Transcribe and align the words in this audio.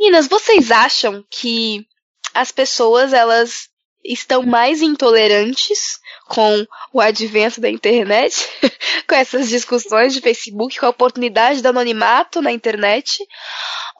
Meninas, 0.00 0.26
vocês 0.28 0.70
acham 0.70 1.22
que 1.28 1.86
as 2.32 2.50
pessoas 2.50 3.12
elas 3.12 3.68
estão 4.02 4.42
mais 4.42 4.80
intolerantes 4.80 6.00
com 6.26 6.66
o 6.90 7.02
advento 7.02 7.60
da 7.60 7.68
internet, 7.68 8.48
com 9.06 9.14
essas 9.14 9.50
discussões 9.50 10.14
de 10.14 10.22
Facebook, 10.22 10.80
com 10.80 10.86
a 10.86 10.88
oportunidade 10.88 11.60
do 11.60 11.68
anonimato 11.68 12.40
na 12.40 12.50
internet, 12.50 13.22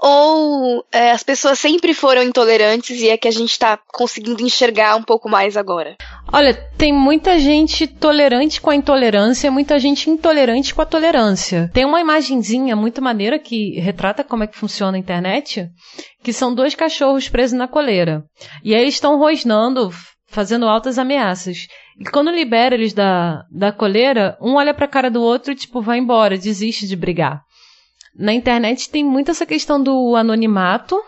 ou 0.03 0.85
é, 0.91 1.11
as 1.11 1.23
pessoas 1.23 1.59
sempre 1.59 1.93
foram 1.93 2.23
intolerantes 2.23 3.01
e 3.01 3.09
é 3.09 3.19
que 3.19 3.29
a 3.29 3.31
gente 3.31 3.51
está 3.51 3.79
conseguindo 3.89 4.43
enxergar 4.43 4.97
um 4.97 5.03
pouco 5.03 5.29
mais 5.29 5.57
agora? 5.57 5.97
Olha, 6.33 6.55
tem 6.79 6.93
muita 6.93 7.39
gente 7.39 7.87
tolerante 7.87 8.61
com 8.61 8.71
a 8.71 8.75
intolerância, 8.75 9.51
muita 9.51 9.79
gente 9.79 10.09
intolerante 10.09 10.75
com 10.75 10.81
a 10.81 10.87
tolerância. 10.87 11.71
Tem 11.75 11.85
uma 11.85 12.01
imagenzinha 12.01 12.75
muito 12.75 13.03
maneira 13.03 13.39
que 13.39 13.79
retrata 13.79 14.25
como 14.25 14.45
é 14.45 14.47
que 14.47 14.57
funciona 14.57 14.97
a 14.97 15.01
internet, 15.01 15.69
que 16.23 16.33
são 16.33 16.55
dois 16.55 16.75
cachorros 16.75 17.29
presos 17.29 17.59
na 17.59 17.69
coleira. 17.69 18.25
E 18.65 18.75
aí 18.75 18.81
eles 18.81 18.95
estão 18.95 19.19
rosnando, 19.19 19.91
fazendo 20.29 20.67
altas 20.67 20.99
ameaças. 20.99 21.67
E 21.99 22.05
quando 22.05 22.31
libera 22.31 22.75
eles 22.75 22.95
da, 22.95 23.45
da 23.51 23.71
coleira, 23.71 24.39
um 24.41 24.55
olha 24.55 24.73
pra 24.73 24.89
cara 24.89 25.11
do 25.11 25.21
outro 25.21 25.55
tipo, 25.55 25.83
vai 25.83 25.99
embora, 25.99 26.39
desiste 26.39 26.87
de 26.87 26.97
brigar. 26.97 27.43
Na 28.17 28.33
internet 28.33 28.91
tem 28.91 29.05
muito 29.05 29.31
essa 29.31 29.47
questão 29.47 29.83
do 29.83 30.15
anonimato, 30.17 31.01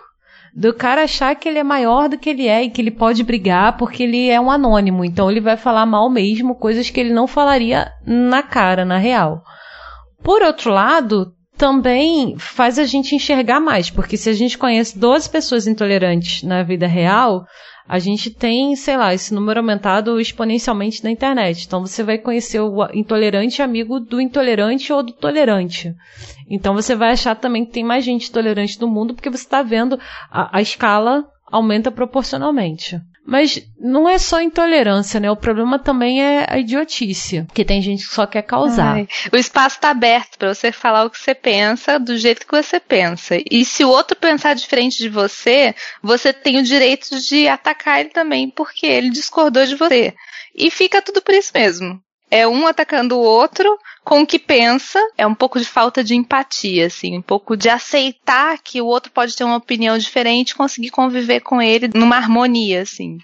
do 0.55 0.73
cara 0.75 1.05
achar 1.05 1.35
que 1.35 1.49
ele 1.49 1.59
é 1.59 1.65
maior 1.65 2.09
do 2.09 2.19
que 2.19 2.31
ele 2.31 2.47
é 2.47 2.63
e 2.63 2.71
que 2.71 2.81
ele 2.81 2.91
pode 2.91 3.25
brigar 3.25 3.77
porque 3.77 4.03
ele 4.03 4.29
é 4.29 4.41
um 4.41 4.51
anônimo. 4.51 5.05
Então 5.05 5.31
ele 5.31 5.41
vai 5.41 5.57
falar 5.57 5.87
mal 5.87 6.11
mesmo, 6.11 6.55
coisas 6.55 6.91
que 6.91 7.01
ele 7.01 7.13
não 7.13 7.27
falaria 7.27 7.91
na 8.07 8.43
cara, 8.43 8.85
na 8.85 8.99
real. 8.99 9.43
Por 10.23 10.43
outro 10.43 10.71
lado, 10.71 11.33
também 11.57 12.37
faz 12.39 12.79
a 12.79 12.85
gente 12.85 13.15
enxergar 13.15 13.61
mais, 13.61 13.91
porque 13.91 14.17
se 14.17 14.29
a 14.29 14.33
gente 14.33 14.59
conhece 14.59 14.99
12 14.99 15.31
pessoas 15.31 15.67
intolerantes 15.67 16.43
na 16.43 16.63
vida 16.63 16.87
real, 16.87 17.45
a 17.87 17.99
gente 17.99 18.31
tem, 18.31 18.75
sei 18.77 18.97
lá, 18.97 19.13
esse 19.13 19.35
número 19.35 19.61
aumentado 19.61 20.21
exponencialmente 20.21 21.03
na 21.03 21.11
internet. 21.11 21.65
Então 21.67 21.81
você 21.81 22.03
vai 22.03 22.19
conhecer 22.19 22.61
o 22.61 22.85
intolerante 22.93 23.61
amigo 23.63 23.99
do 24.01 24.21
intolerante 24.21 24.93
ou 24.93 25.03
do 25.03 25.13
tolerante. 25.13 25.95
Então 26.49 26.75
você 26.75 26.95
vai 26.95 27.11
achar 27.13 27.35
também 27.35 27.65
que 27.65 27.73
tem 27.73 27.85
mais 27.85 28.05
gente 28.05 28.31
tolerante 28.31 28.81
no 28.81 28.89
mundo 28.89 29.15
porque 29.15 29.31
você 29.31 29.45
está 29.45 29.63
vendo 29.63 29.99
a, 30.31 30.59
a 30.59 30.63
escala 30.63 31.25
aumenta 31.47 31.91
proporcionalmente. 31.91 33.01
Mas 33.25 33.61
não 33.79 34.09
é 34.09 34.19
só 34.19 34.41
intolerância, 34.41 35.21
né? 35.21 35.31
O 35.31 35.37
problema 35.37 35.79
também 35.79 36.23
é 36.23 36.45
a 36.49 36.59
idiotice, 36.59 37.47
que 37.55 37.65
tem 37.65 37.81
gente 37.81 38.07
que 38.07 38.13
só 38.13 38.27
quer 38.27 38.43
causar. 38.43 38.97
Ai, 38.97 39.09
o 39.33 39.37
espaço 39.37 39.77
está 39.77 39.91
aberto 39.91 40.37
para 40.37 40.53
você 40.53 40.73
falar 40.73 41.05
o 41.05 41.11
que 41.11 41.19
você 41.19 41.35
pensa 41.35 41.99
do 41.99 42.19
jeito 42.19 42.47
que 42.47 42.63
você 42.63 42.81
pensa. 42.81 43.37
E 43.49 43.65
se 43.65 43.85
o 43.85 43.89
outro 43.89 44.17
pensar 44.17 44.55
diferente 44.55 44.99
de 44.99 45.09
você, 45.09 45.75
você 46.03 46.33
tem 46.33 46.59
o 46.59 46.65
direito 46.65 47.21
de 47.21 47.47
atacar 47.47 48.01
ele 48.01 48.11
também, 48.11 48.51
porque 48.51 48.87
ele 48.87 49.11
discordou 49.11 49.65
de 49.65 49.77
você. 49.77 50.13
E 50.55 50.71
fica 50.71 51.01
tudo 51.01 51.23
por 51.23 51.35
isso 51.35 51.53
mesmo. 51.55 52.01
É 52.35 52.49
um 52.49 52.67
atacando 52.67 53.19
o 53.19 53.21
outro 53.21 53.79
com 54.03 54.23
o 54.23 54.27
que 54.27 54.39
pensa, 54.39 54.99
é 55.19 55.27
um 55.27 55.35
pouco 55.35 55.59
de 55.59 55.67
falta 55.67 56.03
de 56.03 56.15
empatia, 56.15 56.87
assim, 56.87 57.19
um 57.19 57.21
pouco 57.21 57.55
de 57.55 57.69
aceitar 57.69 58.57
que 58.65 58.81
o 58.81 58.87
outro 58.87 59.13
pode 59.13 59.37
ter 59.37 59.45
uma 59.45 59.59
opinião 59.59 59.99
diferente, 59.99 60.55
conseguir 60.55 60.89
conviver 60.89 61.41
com 61.41 61.61
ele 61.61 61.91
numa 61.95 62.17
harmonia, 62.17 62.81
assim. 62.81 63.19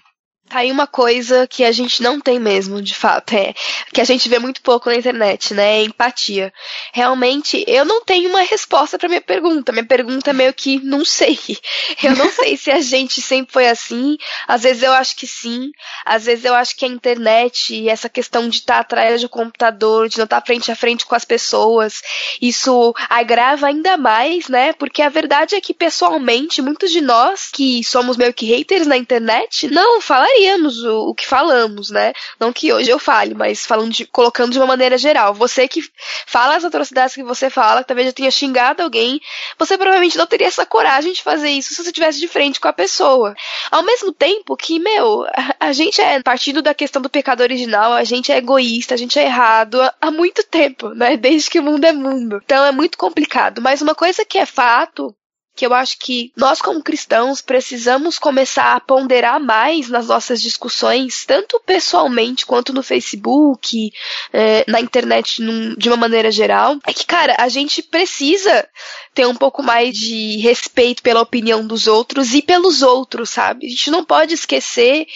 Tá 0.49 0.59
aí 0.59 0.71
uma 0.71 0.87
coisa 0.87 1.45
que 1.45 1.63
a 1.63 1.71
gente 1.71 2.01
não 2.01 2.19
tem 2.19 2.39
mesmo, 2.39 2.81
de 2.81 2.95
fato, 2.95 3.33
é 3.33 3.53
que 3.93 4.01
a 4.01 4.03
gente 4.03 4.27
vê 4.27 4.39
muito 4.39 4.63
pouco 4.63 4.89
na 4.89 4.95
internet, 4.95 5.53
né? 5.53 5.77
É 5.77 5.83
empatia. 5.83 6.51
Realmente, 6.91 7.63
eu 7.67 7.85
não 7.85 8.03
tenho 8.03 8.31
uma 8.31 8.41
resposta 8.41 8.97
para 8.97 9.07
minha 9.07 9.21
pergunta. 9.21 9.71
Minha 9.71 9.85
pergunta 9.85 10.31
é 10.31 10.33
meio 10.33 10.51
que 10.51 10.79
não 10.79 11.05
sei. 11.05 11.37
Eu 12.01 12.15
não 12.15 12.31
sei 12.31 12.55
se 12.55 12.71
a 12.71 12.79
gente 12.79 13.21
sempre 13.21 13.51
foi 13.51 13.67
assim. 13.67 14.17
Às 14.47 14.63
vezes 14.63 14.83
eu 14.83 14.93
acho 14.93 15.15
que 15.15 15.27
sim. 15.27 15.71
Às 16.05 16.25
vezes 16.25 16.45
eu 16.45 16.55
acho 16.55 16.75
que 16.75 16.85
a 16.85 16.87
internet 16.87 17.75
e 17.75 17.89
essa 17.89 18.07
questão 18.07 18.47
de 18.47 18.57
estar 18.57 18.75
tá 18.75 18.79
atrás 18.79 19.21
do 19.21 19.27
computador, 19.27 20.07
de 20.07 20.17
não 20.17 20.23
estar 20.23 20.39
tá 20.39 20.45
frente 20.45 20.71
a 20.71 20.75
frente 20.75 21.05
com 21.05 21.13
as 21.13 21.25
pessoas, 21.25 22.01
isso 22.41 22.93
agrava 23.09 23.67
ainda 23.67 23.97
mais, 23.97 24.47
né? 24.47 24.71
Porque 24.73 25.01
a 25.01 25.09
verdade 25.09 25.55
é 25.55 25.61
que 25.61 25.73
pessoalmente, 25.73 26.61
muitos 26.61 26.91
de 26.91 27.01
nós 27.01 27.49
que 27.51 27.83
somos 27.83 28.15
meio 28.15 28.33
que 28.33 28.45
haters 28.45 28.87
na 28.87 28.97
internet, 28.97 29.67
não 29.67 30.01
falaria 30.01 30.38
falaríamos 30.39 30.83
o, 30.83 31.09
o, 31.09 31.13
que 31.13 31.27
falamos, 31.27 31.89
né? 31.89 32.13
Não 32.39 32.53
que 32.53 32.71
hoje 32.71 32.89
eu 32.89 32.97
fale, 32.97 33.33
mas 33.33 33.65
falando 33.65 33.91
de, 33.91 34.05
colocando 34.05 34.51
de 34.51 34.59
uma 34.59 34.65
maneira 34.65 34.97
geral. 34.97 35.33
Você 35.33 35.67
que 35.67 35.81
fala 36.25 36.55
as 36.55 36.63
atrocidades 36.63 37.15
que 37.15 37.23
você 37.23 37.49
fala, 37.49 37.81
que 37.81 37.87
talvez 37.87 38.07
já 38.07 38.13
tenha 38.13 38.31
xingado 38.31 38.81
alguém, 38.81 39.19
você 39.57 39.77
provavelmente 39.77 40.17
não 40.17 40.25
teria 40.25 40.47
essa 40.47 40.65
coragem 40.65 41.13
de 41.13 41.21
fazer 41.21 41.49
isso 41.49 41.69
se 41.69 41.83
você 41.83 41.89
estivesse 41.89 42.19
de 42.19 42.27
frente 42.27 42.59
com 42.59 42.67
a 42.67 42.73
pessoa. 42.73 43.35
Ao 43.69 43.83
mesmo 43.83 44.11
tempo 44.11 44.55
que, 44.55 44.79
meu, 44.79 45.23
a, 45.25 45.67
a 45.67 45.73
gente 45.73 46.01
é 46.01 46.21
partindo 46.21 46.61
da 46.61 46.73
questão 46.73 47.01
do 47.01 47.09
pecado 47.09 47.41
original, 47.41 47.93
a 47.93 48.03
gente 48.03 48.31
é 48.31 48.37
egoísta, 48.37 48.93
a 48.93 48.97
gente 48.97 49.19
é 49.19 49.23
errado 49.23 49.81
há, 49.81 49.93
há 50.01 50.11
muito 50.11 50.43
tempo, 50.43 50.89
né? 50.89 51.17
Desde 51.17 51.49
que 51.49 51.59
o 51.59 51.63
mundo 51.63 51.85
é 51.85 51.91
mundo. 51.91 52.41
Então 52.43 52.65
é 52.65 52.71
muito 52.71 52.97
complicado. 52.97 53.61
Mas 53.61 53.81
uma 53.81 53.95
coisa 53.95 54.23
que 54.23 54.37
é 54.37 54.45
fato 54.45 55.13
que 55.59 55.65
eu 55.65 55.73
acho 55.73 55.99
que 55.99 56.31
nós, 56.37 56.61
como 56.61 56.81
cristãos, 56.81 57.41
precisamos 57.41 58.17
começar 58.17 58.77
a 58.77 58.79
ponderar 58.79 59.41
mais 59.41 59.89
nas 59.89 60.07
nossas 60.07 60.41
discussões, 60.41 61.25
tanto 61.25 61.61
pessoalmente 61.65 62.45
quanto 62.45 62.71
no 62.71 62.81
Facebook, 62.81 63.91
é, 64.31 64.63
na 64.69 64.79
internet 64.79 65.41
num, 65.41 65.75
de 65.75 65.89
uma 65.89 65.97
maneira 65.97 66.31
geral. 66.31 66.77
É 66.87 66.93
que, 66.93 67.05
cara, 67.05 67.35
a 67.37 67.49
gente 67.49 67.83
precisa 67.83 68.65
ter 69.13 69.25
um 69.25 69.35
pouco 69.35 69.61
mais 69.61 69.93
de 69.93 70.37
respeito 70.37 71.03
pela 71.03 71.19
opinião 71.19 71.67
dos 71.67 71.87
outros 71.87 72.33
e 72.33 72.41
pelos 72.41 72.81
outros, 72.81 73.29
sabe? 73.29 73.65
A 73.65 73.69
gente 73.69 73.91
não 73.91 74.05
pode 74.05 74.33
esquecer 74.33 75.07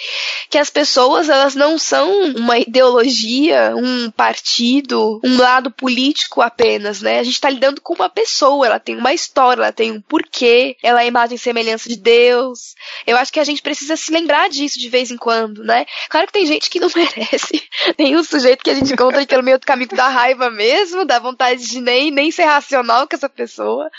que 0.49 0.57
as 0.57 0.69
pessoas, 0.69 1.29
elas 1.29 1.55
não 1.55 1.77
são 1.77 2.33
uma 2.35 2.57
ideologia, 2.59 3.73
um 3.77 4.11
partido, 4.11 5.21
um 5.23 5.37
lado 5.37 5.71
político 5.71 6.41
apenas, 6.41 7.01
né? 7.01 7.19
A 7.19 7.23
gente 7.23 7.39
tá 7.39 7.49
lidando 7.49 7.79
com 7.79 7.93
uma 7.93 8.09
pessoa, 8.09 8.65
ela 8.65 8.79
tem 8.79 8.97
uma 8.97 9.13
história, 9.13 9.61
ela 9.61 9.71
tem 9.71 9.89
um 9.89 10.01
porquê, 10.01 10.32
ela 10.81 11.03
é 11.03 11.07
imagem 11.07 11.35
e 11.35 11.39
semelhança 11.39 11.87
de 11.87 11.97
Deus. 11.97 12.75
Eu 13.05 13.17
acho 13.17 13.31
que 13.31 13.39
a 13.39 13.43
gente 13.43 13.61
precisa 13.61 13.95
se 13.95 14.11
lembrar 14.11 14.49
disso 14.49 14.79
de 14.79 14.89
vez 14.89 15.11
em 15.11 15.17
quando, 15.17 15.63
né? 15.63 15.85
Claro 16.09 16.27
que 16.27 16.33
tem 16.33 16.45
gente 16.45 16.69
que 16.69 16.79
não 16.79 16.89
merece 16.95 17.63
nenhum 17.97 18.23
sujeito 18.23 18.63
que 18.63 18.69
a 18.69 18.73
gente 18.73 18.93
encontra 18.93 19.25
pelo 19.25 19.43
meio 19.43 19.59
do 19.59 19.65
caminho 19.65 19.89
da 19.89 20.07
raiva 20.07 20.49
mesmo, 20.49 21.05
da 21.05 21.19
vontade 21.19 21.65
de 21.67 21.79
nem, 21.79 22.11
nem 22.11 22.31
ser 22.31 22.45
racional 22.45 23.07
com 23.07 23.15
essa 23.15 23.29
pessoa. 23.29 23.89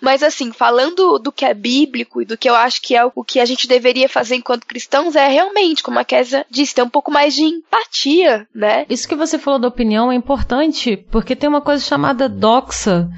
Mas 0.00 0.22
assim, 0.22 0.52
falando 0.52 1.18
do 1.18 1.32
que 1.32 1.44
é 1.44 1.54
bíblico 1.54 2.22
e 2.22 2.24
do 2.24 2.36
que 2.36 2.48
eu 2.48 2.54
acho 2.54 2.82
que 2.82 2.96
é 2.96 3.04
o 3.04 3.24
que 3.24 3.40
a 3.40 3.44
gente 3.44 3.66
deveria 3.66 4.08
fazer 4.08 4.36
enquanto 4.36 4.66
cristãos, 4.66 5.16
é 5.16 5.28
realmente, 5.28 5.82
como 5.82 5.98
a 5.98 6.04
Kézia 6.04 6.46
disse, 6.50 6.74
ter 6.74 6.82
um 6.82 6.88
pouco 6.88 7.10
mais 7.10 7.34
de 7.34 7.42
empatia, 7.42 8.46
né? 8.54 8.84
Isso 8.88 9.08
que 9.08 9.14
você 9.14 9.38
falou 9.38 9.58
da 9.58 9.68
opinião 9.68 10.10
é 10.12 10.14
importante, 10.14 10.96
porque 11.10 11.36
tem 11.36 11.48
uma 11.48 11.60
coisa 11.60 11.84
chamada 11.84 12.28
doxa. 12.28 13.08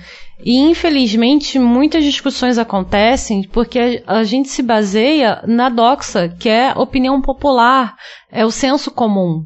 E 0.42 0.58
infelizmente 0.58 1.58
muitas 1.58 2.02
discussões 2.02 2.56
acontecem 2.56 3.42
porque 3.42 4.02
a, 4.06 4.24
gente 4.24 4.48
se 4.48 4.62
baseia 4.62 5.42
na 5.46 5.68
doxa, 5.68 6.28
que 6.28 6.48
é 6.48 6.72
opinião 6.74 7.20
popular, 7.20 7.94
é 8.30 8.44
o 8.44 8.50
senso 8.50 8.90
comum. 8.90 9.44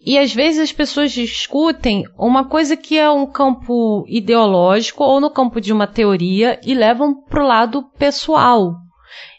E 0.00 0.18
às 0.18 0.32
vezes 0.32 0.60
as 0.60 0.72
pessoas 0.72 1.12
discutem 1.12 2.04
uma 2.16 2.44
coisa 2.44 2.76
que 2.76 2.96
é 2.96 3.10
um 3.10 3.26
campo 3.26 4.04
ideológico 4.08 5.02
ou 5.02 5.20
no 5.20 5.30
campo 5.30 5.60
de 5.60 5.72
uma 5.72 5.86
teoria 5.86 6.60
e 6.64 6.74
levam 6.74 7.14
para 7.14 7.42
o 7.42 7.46
lado 7.46 7.82
pessoal. 7.98 8.74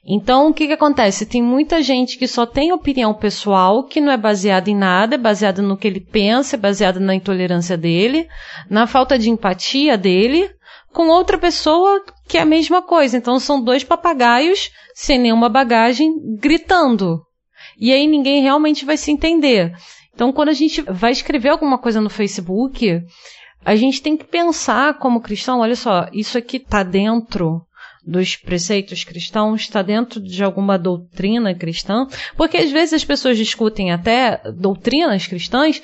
Então, 0.09 0.47
o 0.47 0.53
que, 0.53 0.67
que 0.67 0.73
acontece? 0.73 1.25
Tem 1.25 1.41
muita 1.41 1.81
gente 1.83 2.17
que 2.17 2.27
só 2.27 2.45
tem 2.45 2.71
opinião 2.71 3.13
pessoal, 3.13 3.83
que 3.83 3.99
não 3.99 4.11
é 4.11 4.15
baseada 4.15 4.69
em 4.69 4.75
nada, 4.75 5.15
é 5.15 5.17
baseada 5.17 5.61
no 5.61 5.75
que 5.75 5.85
ele 5.85 5.99
pensa, 5.99 6.55
é 6.55 6.59
baseada 6.59 6.97
na 6.97 7.13
intolerância 7.13 7.77
dele, 7.77 8.25
na 8.69 8.88
falta 8.88 9.19
de 9.19 9.29
empatia 9.29 9.97
dele, 9.97 10.49
com 10.94 11.08
outra 11.08 11.38
pessoa 11.38 12.03
que 12.28 12.38
é 12.38 12.42
a 12.42 12.46
mesma 12.46 12.81
coisa. 12.81 13.18
Então, 13.18 13.40
são 13.40 13.62
dois 13.62 13.84
papagaios 13.84 14.72
sem 14.94 15.19
nenhuma 15.19 15.50
bagagem 15.50 16.12
gritando. 16.38 17.22
E 17.80 17.94
aí 17.94 18.07
ninguém 18.07 18.42
realmente 18.42 18.86
vai 18.86 18.98
se 18.98 19.12
entender. 19.12 19.74
Então, 20.13 20.34
quando 20.34 20.50
a 20.50 20.54
gente 20.54 20.81
vai 20.81 21.12
escrever 21.12 21.50
alguma 21.50 21.78
coisa 21.78 22.01
no 22.01 22.10
Facebook, 22.10 23.01
a 23.63 23.75
gente 23.75 24.01
tem 24.01 24.18
que 24.18 24.25
pensar 24.25 24.98
como 24.98 25.22
cristão, 25.22 25.60
olha 25.60 25.75
só, 25.75 26.07
isso 26.12 26.38
aqui 26.38 26.57
está 26.57 26.84
dentro 26.84 27.62
dos 28.04 28.36
preceitos 28.36 29.04
cristãos, 29.04 29.62
está 29.62 29.81
dentro 29.81 30.22
de 30.22 30.44
alguma 30.44 30.80
doutrina 30.80 31.54
cristã, 31.54 32.07
porque 32.38 32.57
às 32.57 32.72
vezes 32.72 32.94
as 32.94 33.06
pessoas 33.06 33.38
discutem 33.38 33.92
até 33.92 34.42
doutrinas 34.54 35.28
cristãs 35.28 35.81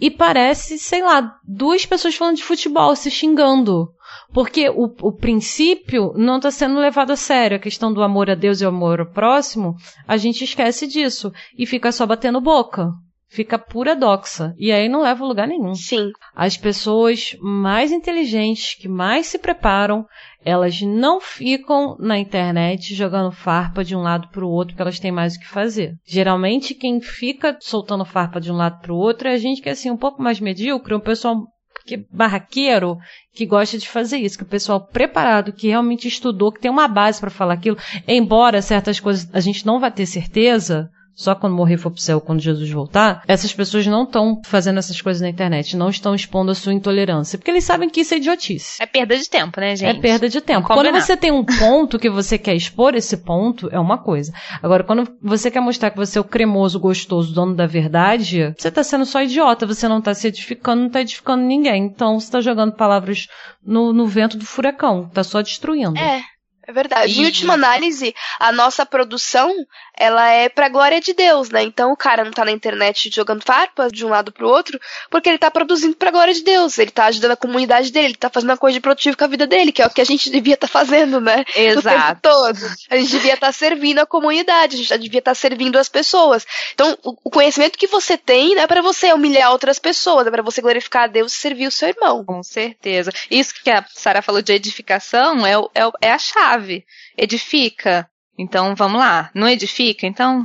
e 0.00 0.10
parece, 0.10 0.78
sei 0.78 1.02
lá, 1.02 1.36
duas 1.46 1.84
pessoas 1.84 2.14
falando 2.14 2.36
de 2.36 2.44
futebol, 2.44 2.96
se 2.96 3.10
xingando. 3.10 3.88
Porque 4.32 4.68
o, 4.68 4.84
o 5.02 5.12
princípio 5.12 6.12
não 6.14 6.36
está 6.36 6.50
sendo 6.50 6.78
levado 6.78 7.12
a 7.12 7.16
sério. 7.16 7.56
A 7.56 7.60
questão 7.60 7.92
do 7.92 8.02
amor 8.02 8.30
a 8.30 8.34
Deus 8.34 8.60
e 8.60 8.64
o 8.64 8.68
amor 8.68 9.00
ao 9.00 9.06
próximo, 9.06 9.74
a 10.06 10.16
gente 10.16 10.44
esquece 10.44 10.86
disso 10.86 11.32
e 11.56 11.66
fica 11.66 11.90
só 11.90 12.06
batendo 12.06 12.40
boca. 12.40 12.90
fica 13.30 13.58
pura 13.58 13.94
doxa. 13.94 14.54
E 14.58 14.72
aí 14.72 14.88
não 14.88 15.02
leva 15.02 15.24
a 15.24 15.28
lugar 15.28 15.46
nenhum. 15.46 15.74
Sim. 15.74 16.10
As 16.34 16.56
pessoas 16.56 17.36
mais 17.40 17.92
inteligentes, 17.92 18.74
que 18.74 18.88
mais 18.88 19.26
se 19.26 19.38
preparam, 19.38 20.06
elas 20.44 20.80
não 20.80 21.20
ficam 21.20 21.96
na 21.98 22.18
internet 22.18 22.94
jogando 22.94 23.30
farpa 23.30 23.84
de 23.84 23.94
um 23.94 24.00
lado 24.00 24.28
para 24.28 24.44
o 24.44 24.50
outro 24.50 24.74
porque 24.74 24.82
elas 24.82 25.00
têm 25.00 25.12
mais 25.12 25.36
o 25.36 25.40
que 25.40 25.46
fazer. 25.48 25.94
Geralmente 26.06 26.74
quem 26.74 27.00
fica 27.00 27.56
soltando 27.60 28.04
farpa 28.04 28.40
de 28.40 28.50
um 28.50 28.56
lado 28.56 28.80
para 28.80 28.92
o 28.92 28.96
outro 28.96 29.28
é 29.28 29.32
a 29.32 29.38
gente 29.38 29.60
que 29.60 29.68
é 29.68 29.72
assim 29.72 29.90
um 29.90 29.96
pouco 29.96 30.22
mais 30.22 30.40
medíocre, 30.40 30.94
um 30.94 31.00
pessoal 31.00 31.44
que 31.88 32.06
barraqueiro 32.12 32.98
que 33.32 33.46
gosta 33.46 33.78
de 33.78 33.88
fazer 33.88 34.18
isso, 34.18 34.36
que 34.36 34.44
o 34.44 34.48
pessoal 34.48 34.86
preparado, 34.86 35.52
que 35.52 35.68
realmente 35.68 36.06
estudou, 36.06 36.52
que 36.52 36.60
tem 36.60 36.70
uma 36.70 36.86
base 36.86 37.18
para 37.18 37.30
falar 37.30 37.54
aquilo, 37.54 37.78
embora 38.06 38.60
certas 38.60 39.00
coisas 39.00 39.28
a 39.32 39.40
gente 39.40 39.64
não 39.64 39.80
vai 39.80 39.90
ter 39.90 40.04
certeza, 40.04 40.90
só 41.18 41.34
quando 41.34 41.56
morrer 41.56 41.76
for 41.76 41.90
pro 41.90 42.00
céu, 42.00 42.20
quando 42.20 42.40
Jesus 42.40 42.70
voltar, 42.70 43.24
essas 43.26 43.52
pessoas 43.52 43.84
não 43.88 44.04
estão 44.04 44.40
fazendo 44.44 44.78
essas 44.78 45.02
coisas 45.02 45.20
na 45.20 45.28
internet, 45.28 45.76
não 45.76 45.90
estão 45.90 46.14
expondo 46.14 46.52
a 46.52 46.54
sua 46.54 46.72
intolerância, 46.72 47.36
porque 47.36 47.50
eles 47.50 47.64
sabem 47.64 47.90
que 47.90 48.02
isso 48.02 48.14
é 48.14 48.18
idiotice. 48.18 48.80
É 48.80 48.86
perda 48.86 49.18
de 49.18 49.28
tempo, 49.28 49.60
né, 49.60 49.74
gente? 49.74 49.98
É 49.98 50.00
perda 50.00 50.28
de 50.28 50.40
tempo. 50.40 50.68
Quando 50.68 50.92
você 50.92 51.16
tem 51.16 51.32
um 51.32 51.44
ponto 51.44 51.98
que 51.98 52.08
você 52.08 52.38
quer 52.38 52.54
expor 52.54 52.94
esse 52.94 53.16
ponto, 53.16 53.68
é 53.72 53.80
uma 53.80 53.98
coisa. 53.98 54.32
Agora, 54.62 54.84
quando 54.84 55.12
você 55.20 55.50
quer 55.50 55.60
mostrar 55.60 55.90
que 55.90 55.96
você 55.96 56.18
é 56.18 56.20
o 56.20 56.24
cremoso, 56.24 56.78
gostoso, 56.78 57.34
dono 57.34 57.56
da 57.56 57.66
verdade, 57.66 58.54
você 58.56 58.70
tá 58.70 58.84
sendo 58.84 59.04
só 59.04 59.20
idiota, 59.20 59.66
você 59.66 59.88
não 59.88 60.00
tá 60.00 60.14
se 60.14 60.28
edificando, 60.28 60.82
não 60.82 60.90
tá 60.90 61.00
edificando 61.00 61.42
ninguém. 61.42 61.86
Então, 61.86 62.20
você 62.20 62.30
tá 62.30 62.40
jogando 62.40 62.74
palavras 62.74 63.26
no, 63.60 63.92
no 63.92 64.06
vento 64.06 64.36
do 64.36 64.46
furacão, 64.46 65.10
tá 65.12 65.24
só 65.24 65.42
destruindo. 65.42 65.98
É. 65.98 66.22
É 66.68 66.72
verdade. 66.72 67.18
Em 67.18 67.24
última 67.24 67.54
análise, 67.54 68.14
a 68.38 68.52
nossa 68.52 68.84
produção, 68.84 69.54
ela 69.96 70.28
é 70.28 70.50
pra 70.50 70.68
glória 70.68 71.00
de 71.00 71.14
Deus, 71.14 71.48
né? 71.48 71.62
Então 71.62 71.90
o 71.92 71.96
cara 71.96 72.22
não 72.22 72.30
tá 72.30 72.44
na 72.44 72.50
internet 72.50 73.10
jogando 73.10 73.42
farpa 73.42 73.88
de 73.90 74.04
um 74.04 74.10
lado 74.10 74.30
pro 74.30 74.46
outro, 74.46 74.78
porque 75.08 75.30
ele 75.30 75.38
tá 75.38 75.50
produzindo 75.50 75.96
pra 75.96 76.10
glória 76.10 76.34
de 76.34 76.42
Deus. 76.42 76.76
Ele 76.76 76.90
tá 76.90 77.06
ajudando 77.06 77.30
a 77.30 77.36
comunidade 77.36 77.90
dele, 77.90 78.08
ele 78.08 78.16
tá 78.16 78.28
fazendo 78.28 78.50
uma 78.50 78.58
coisa 78.58 78.74
de 78.74 78.82
produtivo 78.82 79.16
com 79.16 79.24
a 79.24 79.28
vida 79.28 79.46
dele, 79.46 79.72
que 79.72 79.80
é 79.80 79.86
o 79.86 79.90
que 79.90 80.02
a 80.02 80.04
gente 80.04 80.28
devia 80.30 80.54
estar 80.54 80.66
tá 80.66 80.70
fazendo, 80.70 81.22
né? 81.22 81.42
Exato. 81.56 82.20
todo. 82.20 82.58
A 82.90 82.96
gente 82.98 83.12
devia 83.12 83.32
estar 83.32 83.46
tá 83.46 83.52
servindo 83.52 84.00
a 84.00 84.06
comunidade, 84.06 84.74
a 84.74 84.78
gente 84.78 84.98
devia 84.98 85.20
estar 85.20 85.30
tá 85.30 85.34
servindo 85.34 85.78
as 85.78 85.88
pessoas. 85.88 86.46
Então, 86.74 86.98
o 87.02 87.30
conhecimento 87.30 87.78
que 87.78 87.86
você 87.86 88.18
tem 88.18 88.54
não 88.54 88.62
é 88.64 88.66
para 88.66 88.82
você 88.82 89.10
humilhar 89.14 89.52
outras 89.52 89.78
pessoas, 89.78 90.26
é 90.26 90.30
para 90.30 90.42
você 90.42 90.60
glorificar 90.60 91.04
a 91.04 91.06
Deus 91.06 91.32
e 91.32 91.36
servir 91.36 91.66
o 91.66 91.72
seu 91.72 91.88
irmão. 91.88 92.26
Com 92.26 92.42
certeza. 92.42 93.10
Isso 93.30 93.54
que 93.64 93.70
a 93.70 93.82
Sara 93.88 94.20
falou 94.20 94.42
de 94.42 94.52
edificação 94.52 95.46
é, 95.46 95.54
é, 95.74 96.08
é 96.08 96.12
a 96.12 96.18
chave 96.18 96.57
chave. 96.58 96.84
Edifica. 97.16 98.08
Então 98.38 98.74
vamos 98.74 99.00
lá. 99.00 99.30
Não 99.34 99.48
edifica? 99.48 100.06
Então 100.06 100.44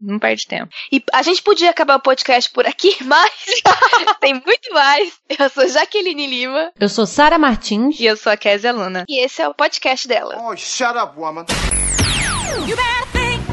não 0.00 0.18
perde 0.18 0.46
tempo. 0.46 0.72
E 0.90 1.02
a 1.12 1.22
gente 1.22 1.42
podia 1.42 1.70
acabar 1.70 1.96
o 1.96 2.02
podcast 2.02 2.50
por 2.52 2.66
aqui, 2.66 2.96
mas 3.04 3.30
tem 4.20 4.34
muito 4.34 4.72
mais. 4.72 5.12
Eu 5.38 5.48
sou 5.50 5.68
Jaqueline 5.68 6.26
Lima. 6.26 6.72
Eu 6.78 6.88
sou 6.88 7.06
Sara 7.06 7.38
Martins. 7.38 7.98
E 8.00 8.06
eu 8.06 8.16
sou 8.16 8.32
a 8.32 8.36
Kézia 8.36 8.72
Luna. 8.72 9.04
E 9.08 9.22
esse 9.22 9.42
é 9.42 9.48
o 9.48 9.54
podcast 9.54 10.08
dela. 10.08 10.36
Oh, 10.42 10.56
shut 10.56 10.96
up, 10.96 11.18
woman. 11.18 11.44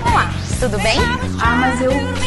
Olá, 0.06 0.30
tudo 0.59 0.77
bem? 0.80 0.98
Ah, 1.42 1.56
mas 1.56 1.81
eu. 1.81 2.27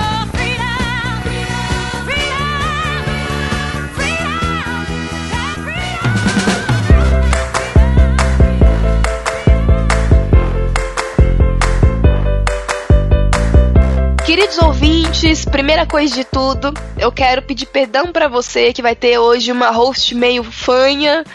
Queridos 14.31 14.59
ouvintes, 14.59 15.43
primeira 15.43 15.85
coisa 15.85 16.15
de 16.15 16.23
tudo, 16.23 16.73
eu 16.97 17.11
quero 17.11 17.41
pedir 17.41 17.65
perdão 17.65 18.13
para 18.13 18.29
você 18.29 18.71
que 18.71 18.81
vai 18.81 18.95
ter 18.95 19.17
hoje 19.17 19.51
uma 19.51 19.71
host 19.71 20.15
meio 20.15 20.41
fanha, 20.41 21.25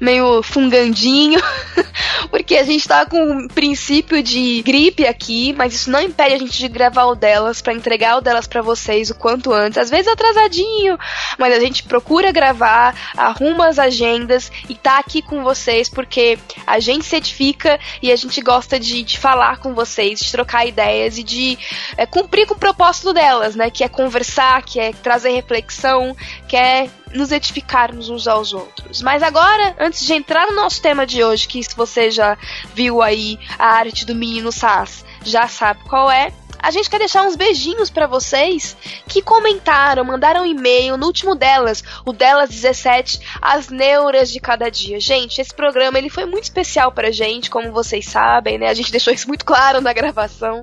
meio 0.00 0.42
fungandinho, 0.42 1.40
porque 2.30 2.56
a 2.56 2.64
gente 2.64 2.86
tá 2.86 3.06
com 3.06 3.20
um 3.20 3.48
princípio 3.48 4.22
de 4.22 4.62
gripe 4.62 5.06
aqui, 5.06 5.52
mas 5.56 5.74
isso 5.74 5.90
não 5.90 6.00
impede 6.00 6.34
a 6.34 6.38
gente 6.38 6.58
de 6.58 6.68
gravar 6.68 7.04
o 7.04 7.14
delas 7.14 7.60
para 7.60 7.72
entregar 7.72 8.18
o 8.18 8.20
delas 8.20 8.46
para 8.46 8.62
vocês 8.62 9.10
o 9.10 9.14
quanto 9.14 9.52
antes. 9.52 9.78
Às 9.78 9.90
vezes 9.90 10.08
atrasadinho, 10.08 10.98
mas 11.38 11.54
a 11.54 11.60
gente 11.60 11.82
procura 11.82 12.32
gravar, 12.32 12.94
arruma 13.16 13.68
as 13.68 13.78
agendas 13.78 14.50
e 14.68 14.74
tá 14.74 14.98
aqui 14.98 15.22
com 15.22 15.42
vocês 15.42 15.88
porque 15.88 16.38
a 16.66 16.78
gente 16.78 17.04
se 17.04 17.16
edifica 17.16 17.78
e 18.02 18.12
a 18.12 18.16
gente 18.16 18.40
gosta 18.40 18.78
de, 18.78 19.02
de 19.02 19.18
falar 19.18 19.58
com 19.58 19.74
vocês, 19.74 20.20
de 20.20 20.30
trocar 20.30 20.66
ideias 20.66 21.18
e 21.18 21.22
de 21.22 21.58
é, 21.96 22.06
cumprir 22.06 22.46
com 22.46 22.54
o 22.54 22.58
propósito 22.58 23.12
delas, 23.12 23.54
né? 23.54 23.70
Que 23.70 23.84
é 23.84 23.88
conversar, 23.88 24.62
que 24.62 24.78
é 24.80 24.92
trazer 24.92 25.30
reflexão, 25.30 26.16
que 26.48 26.56
é 26.56 26.88
nos 27.14 27.32
edificarmos 27.32 28.08
uns 28.08 28.26
aos 28.26 28.52
outros. 28.52 29.02
Mas 29.02 29.22
agora, 29.22 29.74
antes 29.78 30.04
de 30.04 30.14
entrar 30.14 30.46
no 30.46 30.54
nosso 30.54 30.80
tema 30.80 31.06
de 31.06 31.22
hoje, 31.22 31.48
que 31.48 31.62
se 31.62 31.74
você 31.74 32.10
já 32.10 32.36
viu 32.74 33.02
aí 33.02 33.38
a 33.58 33.66
arte 33.66 34.04
do 34.04 34.14
menino 34.14 34.52
Sass, 34.52 35.04
já 35.24 35.48
sabe 35.48 35.80
qual 35.84 36.10
é, 36.10 36.32
a 36.60 36.70
gente 36.70 36.90
quer 36.90 36.98
deixar 36.98 37.24
uns 37.24 37.36
beijinhos 37.36 37.90
para 37.90 38.06
vocês 38.06 38.76
que 39.06 39.22
comentaram, 39.22 40.04
mandaram 40.04 40.44
e-mail 40.44 40.96
no 40.96 41.06
último 41.06 41.34
delas, 41.34 41.82
o 42.04 42.12
delas 42.12 42.50
17, 42.50 43.20
as 43.40 43.68
neuras 43.68 44.30
de 44.30 44.40
cada 44.40 44.68
dia. 44.70 44.98
Gente, 45.00 45.40
esse 45.40 45.54
programa 45.54 45.98
ele 45.98 46.10
foi 46.10 46.24
muito 46.24 46.44
especial 46.44 46.92
pra 46.92 47.10
gente, 47.10 47.50
como 47.50 47.72
vocês 47.72 48.06
sabem, 48.06 48.58
né? 48.58 48.68
A 48.68 48.74
gente 48.74 48.90
deixou 48.92 49.12
isso 49.12 49.28
muito 49.28 49.44
claro 49.44 49.80
na 49.80 49.92
gravação. 49.92 50.62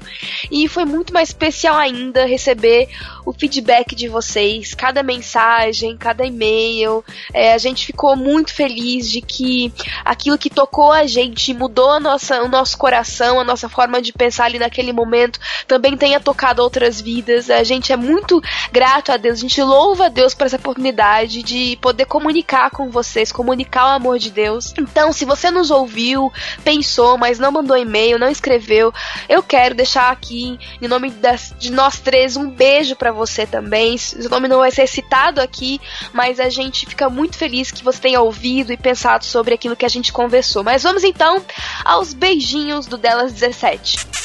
E 0.52 0.68
foi 0.68 0.86
muito 0.86 1.14
mais 1.14 1.30
especial 1.30 1.78
ainda 1.78 2.26
receber 2.26 2.90
o 3.26 3.34
feedback 3.34 3.96
de 3.96 4.08
vocês, 4.08 4.74
cada 4.74 5.02
mensagem, 5.02 5.98
cada 5.98 6.26
e-mail. 6.26 7.04
É, 7.34 7.54
a 7.54 7.58
gente 7.58 7.86
ficou 7.86 8.16
muito 8.16 8.54
feliz 8.54 9.10
de 9.10 9.22
que 9.22 9.74
aquilo 10.04 10.38
que 10.38 10.50
tocou 10.50 10.92
a 10.92 11.06
gente, 11.08 11.54
mudou 11.54 11.92
a 11.92 12.00
nossa, 12.00 12.44
o 12.44 12.48
nosso 12.48 12.78
coração, 12.78 13.40
a 13.40 13.44
nossa 13.44 13.70
forma 13.70 14.02
de 14.02 14.14
pensar 14.14 14.46
ali 14.46 14.60
naquele 14.60 14.92
momento, 14.92 15.40
também 15.68 15.85
também 15.86 15.98
tenha 15.98 16.20
tocado 16.20 16.64
outras 16.64 17.00
vidas. 17.00 17.50
A 17.52 17.64
gente 17.64 17.94
é 17.94 17.98
muito 17.98 18.42
grato 18.72 19.12
a 19.12 19.18
Deus, 19.18 19.38
a 19.38 19.42
gente 19.42 19.62
louva 19.62 20.08
a 20.08 20.10
Deus 20.10 20.34
por 20.34 20.48
essa 20.48 20.56
oportunidade 20.56 21.44
de 21.44 21.78
poder 21.80 22.06
comunicar 22.06 22.72
com 22.72 22.90
vocês, 22.90 23.32
comunicar 23.32 23.86
o 23.86 23.96
amor 23.96 24.18
de 24.18 24.32
Deus. 24.32 24.74
Então, 24.80 25.14
se 25.14 25.26
você 25.26 25.52
nos 25.52 25.70
ouviu, 25.70 26.34
pensou, 26.64 27.18
mas 27.20 27.38
não 27.38 27.52
mandou 27.52 27.78
e-mail, 27.78 28.18
não 28.18 28.30
escreveu, 28.30 28.92
eu 29.30 29.44
quero 29.44 29.76
deixar 29.76 30.12
aqui, 30.12 30.58
em 30.82 30.88
nome 30.88 31.12
das, 31.12 31.54
de 31.60 31.72
nós 31.72 32.00
três, 32.00 32.36
um 32.36 32.50
beijo 32.50 32.96
para 32.96 33.12
você 33.12 33.46
também. 33.46 33.96
Seu 33.98 34.30
nome 34.30 34.48
não 34.48 34.60
vai 34.60 34.72
ser 34.72 34.88
citado 34.88 35.40
aqui, 35.40 35.80
mas 36.14 36.40
a 36.40 36.50
gente 36.50 36.88
fica 36.88 37.10
muito 37.12 37.38
feliz 37.38 37.70
que 37.70 37.84
você 37.84 38.00
tenha 38.00 38.22
ouvido 38.22 38.74
e 38.74 38.78
pensado 38.78 39.24
sobre 39.24 39.54
aquilo 39.54 39.76
que 39.76 39.86
a 39.86 39.90
gente 39.90 40.12
conversou. 40.12 40.64
Mas 40.64 40.82
vamos 40.82 41.04
então 41.04 41.44
aos 41.84 42.12
beijinhos 42.12 42.88
do 42.88 42.98
Delas 42.98 43.32
17. 43.32 44.25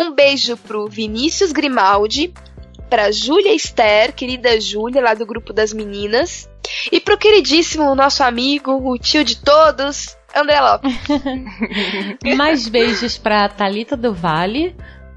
Um 0.00 0.12
beijo 0.14 0.56
pro 0.56 0.86
Vinícius 0.86 1.52
Grimaldi, 1.52 2.32
pra 2.88 3.10
Júlia 3.10 3.54
Esther, 3.54 4.12
querida 4.12 4.60
Júlia, 4.60 5.02
lá 5.02 5.14
do 5.14 5.26
grupo 5.26 5.52
das 5.52 5.72
meninas, 5.72 6.48
e 6.90 7.00
pro 7.00 7.18
queridíssimo 7.18 7.94
nosso 7.94 8.22
amigo, 8.22 8.72
o 8.72 8.98
tio 8.98 9.24
de 9.24 9.36
todos, 9.36 10.16
André 10.34 10.60
Lopes. 10.60 10.94
Mais 12.36 12.68
beijos 12.68 13.16
pra 13.16 13.48
Talita 13.48 13.96
do 13.96 14.12
Vale, 14.12 14.76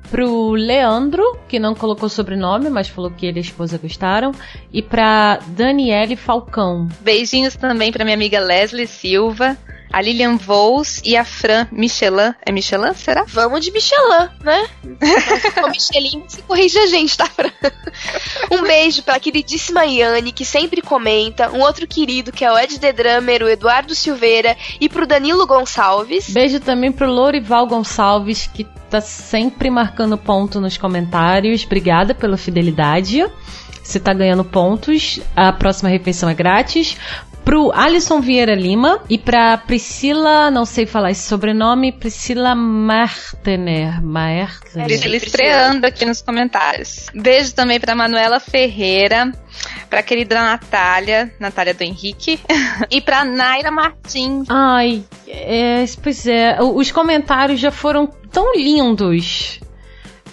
pro 0.09 0.51
Leandro, 0.51 1.37
que 1.47 1.59
não 1.59 1.75
colocou 1.75 2.09
sobrenome, 2.09 2.69
mas 2.69 2.87
falou 2.87 3.11
que 3.11 3.25
ele 3.25 3.39
e 3.39 3.41
a 3.41 3.43
esposa 3.43 3.77
gostaram, 3.77 4.31
e 4.71 4.81
pra 4.81 5.39
Daniele 5.47 6.15
Falcão. 6.15 6.87
Beijinhos 7.01 7.55
também 7.55 7.91
pra 7.91 8.03
minha 8.03 8.15
amiga 8.15 8.39
Leslie 8.39 8.87
Silva, 8.87 9.57
a 9.91 10.01
Lilian 10.01 10.37
Vols 10.37 11.01
e 11.03 11.17
a 11.17 11.25
Fran 11.25 11.67
Michelin. 11.71 12.33
É 12.45 12.51
Michelin, 12.51 12.93
será? 12.93 13.23
Vamos 13.27 13.63
de 13.63 13.71
Michelin, 13.71 14.29
né? 14.43 14.67
o 15.63 15.69
Michelin 15.69 16.23
se 16.27 16.41
corrige 16.43 16.77
a 16.77 16.87
gente, 16.87 17.17
tá, 17.17 17.25
Fran? 17.25 17.51
Um 18.51 18.63
beijo 18.63 19.03
pra 19.03 19.19
queridíssima 19.19 19.85
Yane, 19.85 20.31
que 20.31 20.45
sempre 20.45 20.81
comenta. 20.81 21.51
Um 21.51 21.61
outro 21.61 21.87
querido, 21.87 22.31
que 22.31 22.45
é 22.45 22.51
o 22.51 22.57
Ed 22.57 22.79
The 22.79 22.93
Drummer, 22.93 23.43
o 23.43 23.49
Eduardo 23.49 23.95
Silveira. 23.95 24.55
E 24.79 24.87
pro 24.87 25.07
Danilo 25.07 25.45
Gonçalves. 25.45 26.29
Beijo 26.29 26.59
também 26.59 26.91
pro 26.91 27.09
Lorival 27.09 27.67
Gonçalves, 27.67 28.47
que 28.53 28.65
tá 28.89 29.01
sempre 29.01 29.69
marcando 29.69 30.17
ponto 30.17 30.59
nos 30.59 30.77
comentários. 30.77 31.63
Obrigada 31.65 32.13
pela 32.13 32.37
fidelidade. 32.37 33.25
Você 33.83 33.99
tá 33.99 34.13
ganhando 34.13 34.43
pontos. 34.43 35.19
A 35.35 35.51
próxima 35.51 35.89
refeição 35.89 36.29
é 36.29 36.33
grátis 36.33 36.97
pro 37.43 37.71
Alisson 37.73 38.21
Vieira 38.21 38.55
Lima 38.55 39.01
e 39.09 39.17
pra 39.17 39.57
Priscila, 39.57 40.51
não 40.51 40.65
sei 40.65 40.85
falar 40.85 41.11
esse 41.11 41.27
sobrenome, 41.27 41.91
Priscila 41.91 42.53
Martener. 42.55 44.03
Martener. 44.03 44.85
Priscila 44.85 45.15
estreando 45.15 45.87
aqui 45.87 46.05
nos 46.05 46.21
comentários. 46.21 47.07
Beijo 47.13 47.53
também 47.53 47.79
pra 47.79 47.95
Manuela 47.95 48.39
Ferreira, 48.39 49.31
pra 49.89 50.03
querida 50.03 50.35
Natália, 50.41 51.33
Natália 51.39 51.73
do 51.73 51.81
Henrique, 51.81 52.39
e 52.89 53.01
pra 53.01 53.25
Naira 53.25 53.71
Martins. 53.71 54.47
Ai, 54.49 55.03
é, 55.27 55.85
pois 56.01 56.25
é, 56.27 56.57
os 56.61 56.91
comentários 56.91 57.59
já 57.59 57.71
foram 57.71 58.07
tão 58.31 58.53
lindos 58.55 59.59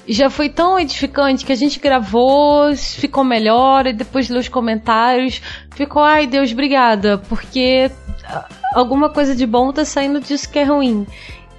já 0.08 0.30
foi 0.30 0.48
tão 0.48 0.78
edificante 0.78 1.44
que 1.44 1.52
a 1.52 1.56
gente 1.56 1.78
gravou, 1.78 2.74
ficou 2.76 3.24
melhor, 3.24 3.86
e 3.86 3.92
depois 3.92 4.28
leu 4.28 4.40
os 4.40 4.48
comentários, 4.48 5.42
ficou, 5.74 6.02
ai 6.02 6.26
Deus, 6.26 6.52
obrigada, 6.52 7.18
porque 7.28 7.90
alguma 8.74 9.10
coisa 9.10 9.34
de 9.34 9.46
bom 9.46 9.72
tá 9.72 9.84
saindo 9.84 10.20
disso 10.20 10.48
que 10.48 10.58
é 10.58 10.64
ruim. 10.64 11.06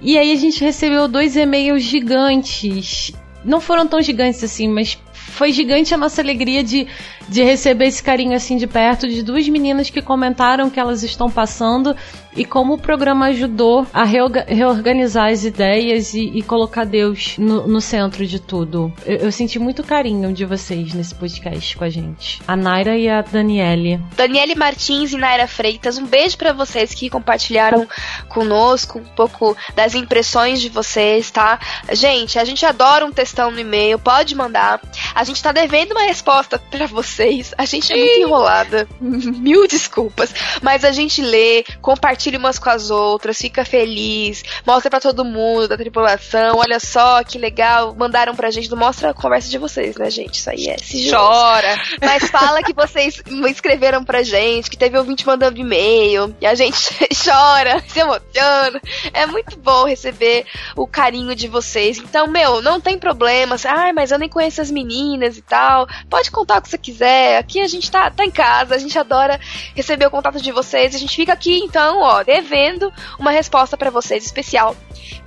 E 0.00 0.16
aí 0.16 0.32
a 0.32 0.36
gente 0.36 0.62
recebeu 0.62 1.08
dois 1.08 1.36
e-mails 1.36 1.82
gigantes. 1.82 3.12
Não 3.44 3.60
foram 3.60 3.86
tão 3.86 4.00
gigantes 4.00 4.42
assim, 4.44 4.68
mas 4.68 4.98
foi 5.12 5.52
gigante 5.52 5.94
a 5.94 5.96
nossa 5.96 6.20
alegria 6.20 6.64
de, 6.64 6.86
de 7.28 7.42
receber 7.42 7.86
esse 7.86 8.02
carinho 8.02 8.34
assim 8.34 8.56
de 8.56 8.66
perto 8.66 9.08
de 9.08 9.22
duas 9.22 9.48
meninas 9.48 9.90
que 9.90 10.02
comentaram 10.02 10.70
que 10.70 10.80
elas 10.80 11.02
estão 11.02 11.30
passando 11.30 11.94
e 12.38 12.44
como 12.44 12.74
o 12.74 12.78
programa 12.78 13.26
ajudou 13.26 13.84
a 13.92 14.04
reorganizar 14.04 15.32
as 15.32 15.44
ideias 15.44 16.14
e, 16.14 16.30
e 16.34 16.40
colocar 16.40 16.84
Deus 16.84 17.36
no, 17.36 17.66
no, 17.66 17.80
centro 17.80 18.24
de 18.24 18.38
tudo. 18.38 18.92
Eu, 19.04 19.16
eu, 19.16 19.32
senti 19.32 19.58
muito 19.58 19.82
carinho 19.82 20.32
de 20.32 20.44
vocês 20.44 20.94
nesse 20.94 21.12
podcast 21.16 21.76
com 21.76 21.82
a 21.82 21.90
gente. 21.90 22.40
A 22.46 22.56
Naira 22.56 22.96
e 22.96 23.08
a 23.08 23.22
Daniele. 23.22 24.00
Daniele 24.16 24.54
Martins 24.54 25.12
e 25.12 25.16
Naira 25.16 25.48
Freitas, 25.48 25.98
um 25.98 26.06
beijo 26.06 26.38
para 26.38 26.52
vocês 26.52 26.94
que 26.94 27.10
compartilharam 27.10 27.88
conosco 28.28 29.00
um 29.00 29.04
pouco 29.16 29.56
das 29.74 29.96
impressões 29.96 30.60
de 30.60 30.68
vocês, 30.68 31.32
tá? 31.32 31.58
Gente, 31.90 32.38
a 32.38 32.44
gente 32.44 32.64
adora 32.64 33.04
um 33.04 33.10
textão 33.10 33.50
no 33.50 33.58
e-mail, 33.58 33.98
pode 33.98 34.36
mandar. 34.36 34.80
A 35.12 35.24
gente 35.24 35.42
tá 35.42 35.50
devendo 35.50 35.90
uma 35.90 36.02
resposta 36.02 36.56
para 36.56 36.86
vocês. 36.86 37.52
A 37.58 37.64
gente 37.64 37.92
é 37.92 37.96
muito 37.96 38.20
enrolada. 38.20 38.88
Mil 39.00 39.66
desculpas. 39.66 40.32
Mas 40.62 40.84
a 40.84 40.92
gente 40.92 41.20
lê, 41.20 41.64
compartilha 41.82 42.27
compartilha 42.28 42.38
umas 42.38 42.58
com 42.58 42.70
as 42.70 42.90
outras, 42.90 43.38
fica 43.38 43.64
feliz, 43.64 44.42
mostra 44.66 44.90
para 44.90 45.00
todo 45.00 45.24
mundo 45.24 45.68
da 45.68 45.76
tripulação, 45.76 46.56
olha 46.56 46.78
só 46.78 47.22
que 47.24 47.38
legal, 47.38 47.94
mandaram 47.94 48.34
pra 48.34 48.50
gente, 48.50 48.70
não 48.70 48.76
mostra 48.76 49.10
a 49.10 49.14
conversa 49.14 49.48
de 49.48 49.58
vocês, 49.58 49.96
né, 49.96 50.10
gente? 50.10 50.34
Isso 50.34 50.50
aí 50.50 50.68
é 50.68 50.78
se 50.78 51.10
Chora! 51.10 51.76
Mas 52.00 52.30
fala 52.30 52.62
que 52.62 52.74
vocês 52.74 53.22
escreveram 53.48 54.04
pra 54.04 54.22
gente, 54.22 54.70
que 54.70 54.76
teve 54.76 54.98
ouvinte 54.98 55.26
mandando 55.26 55.58
e-mail, 55.58 56.34
e 56.40 56.46
a 56.46 56.54
gente 56.54 56.76
chora, 57.24 57.82
se 57.86 58.00
emociona. 58.00 58.80
É 59.12 59.26
muito 59.26 59.56
bom 59.58 59.84
receber 59.84 60.44
o 60.76 60.86
carinho 60.86 61.34
de 61.34 61.48
vocês. 61.48 61.98
Então, 61.98 62.26
meu, 62.26 62.60
não 62.60 62.80
tem 62.80 62.98
problema, 62.98 63.54
assim, 63.54 63.68
ah, 63.68 63.92
mas 63.94 64.10
eu 64.10 64.18
nem 64.18 64.28
conheço 64.28 64.60
as 64.60 64.70
meninas 64.70 65.36
e 65.36 65.42
tal. 65.42 65.86
Pode 66.10 66.30
contar 66.30 66.58
o 66.58 66.62
que 66.62 66.68
você 66.68 66.78
quiser. 66.78 67.38
Aqui 67.38 67.60
a 67.60 67.66
gente 67.66 67.90
tá, 67.90 68.10
tá 68.10 68.24
em 68.24 68.30
casa, 68.30 68.74
a 68.74 68.78
gente 68.78 68.98
adora 68.98 69.40
receber 69.74 70.06
o 70.06 70.10
contato 70.10 70.40
de 70.40 70.52
vocês. 70.52 70.94
A 70.94 70.98
gente 70.98 71.14
fica 71.14 71.32
aqui, 71.32 71.58
então, 71.58 72.02
ó, 72.08 72.22
devendo 72.22 72.92
uma 73.18 73.30
resposta 73.30 73.76
para 73.76 73.90
vocês 73.90 74.24
especial. 74.24 74.76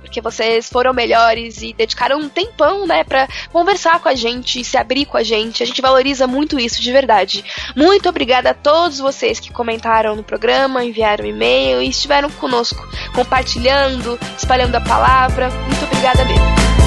Porque 0.00 0.20
vocês 0.20 0.68
foram 0.68 0.92
melhores 0.92 1.62
e 1.62 1.72
dedicaram 1.72 2.18
um 2.18 2.28
tempão, 2.28 2.86
né, 2.86 3.02
pra 3.02 3.26
conversar 3.50 3.98
com 4.00 4.08
a 4.08 4.14
gente, 4.14 4.62
se 4.62 4.76
abrir 4.76 5.06
com 5.06 5.16
a 5.16 5.22
gente. 5.22 5.62
A 5.62 5.66
gente 5.66 5.80
valoriza 5.80 6.26
muito 6.26 6.58
isso 6.58 6.82
de 6.82 6.92
verdade. 6.92 7.44
Muito 7.74 8.08
obrigada 8.08 8.50
a 8.50 8.54
todos 8.54 8.98
vocês 8.98 9.40
que 9.40 9.50
comentaram 9.50 10.14
no 10.14 10.22
programa, 10.22 10.84
enviaram 10.84 11.24
e-mail 11.24 11.80
e 11.80 11.88
estiveram 11.88 12.28
conosco, 12.30 12.86
compartilhando, 13.14 14.18
espalhando 14.36 14.74
a 14.74 14.80
palavra. 14.80 15.48
Muito 15.48 15.84
obrigada 15.84 16.24
mesmo. 16.24 16.81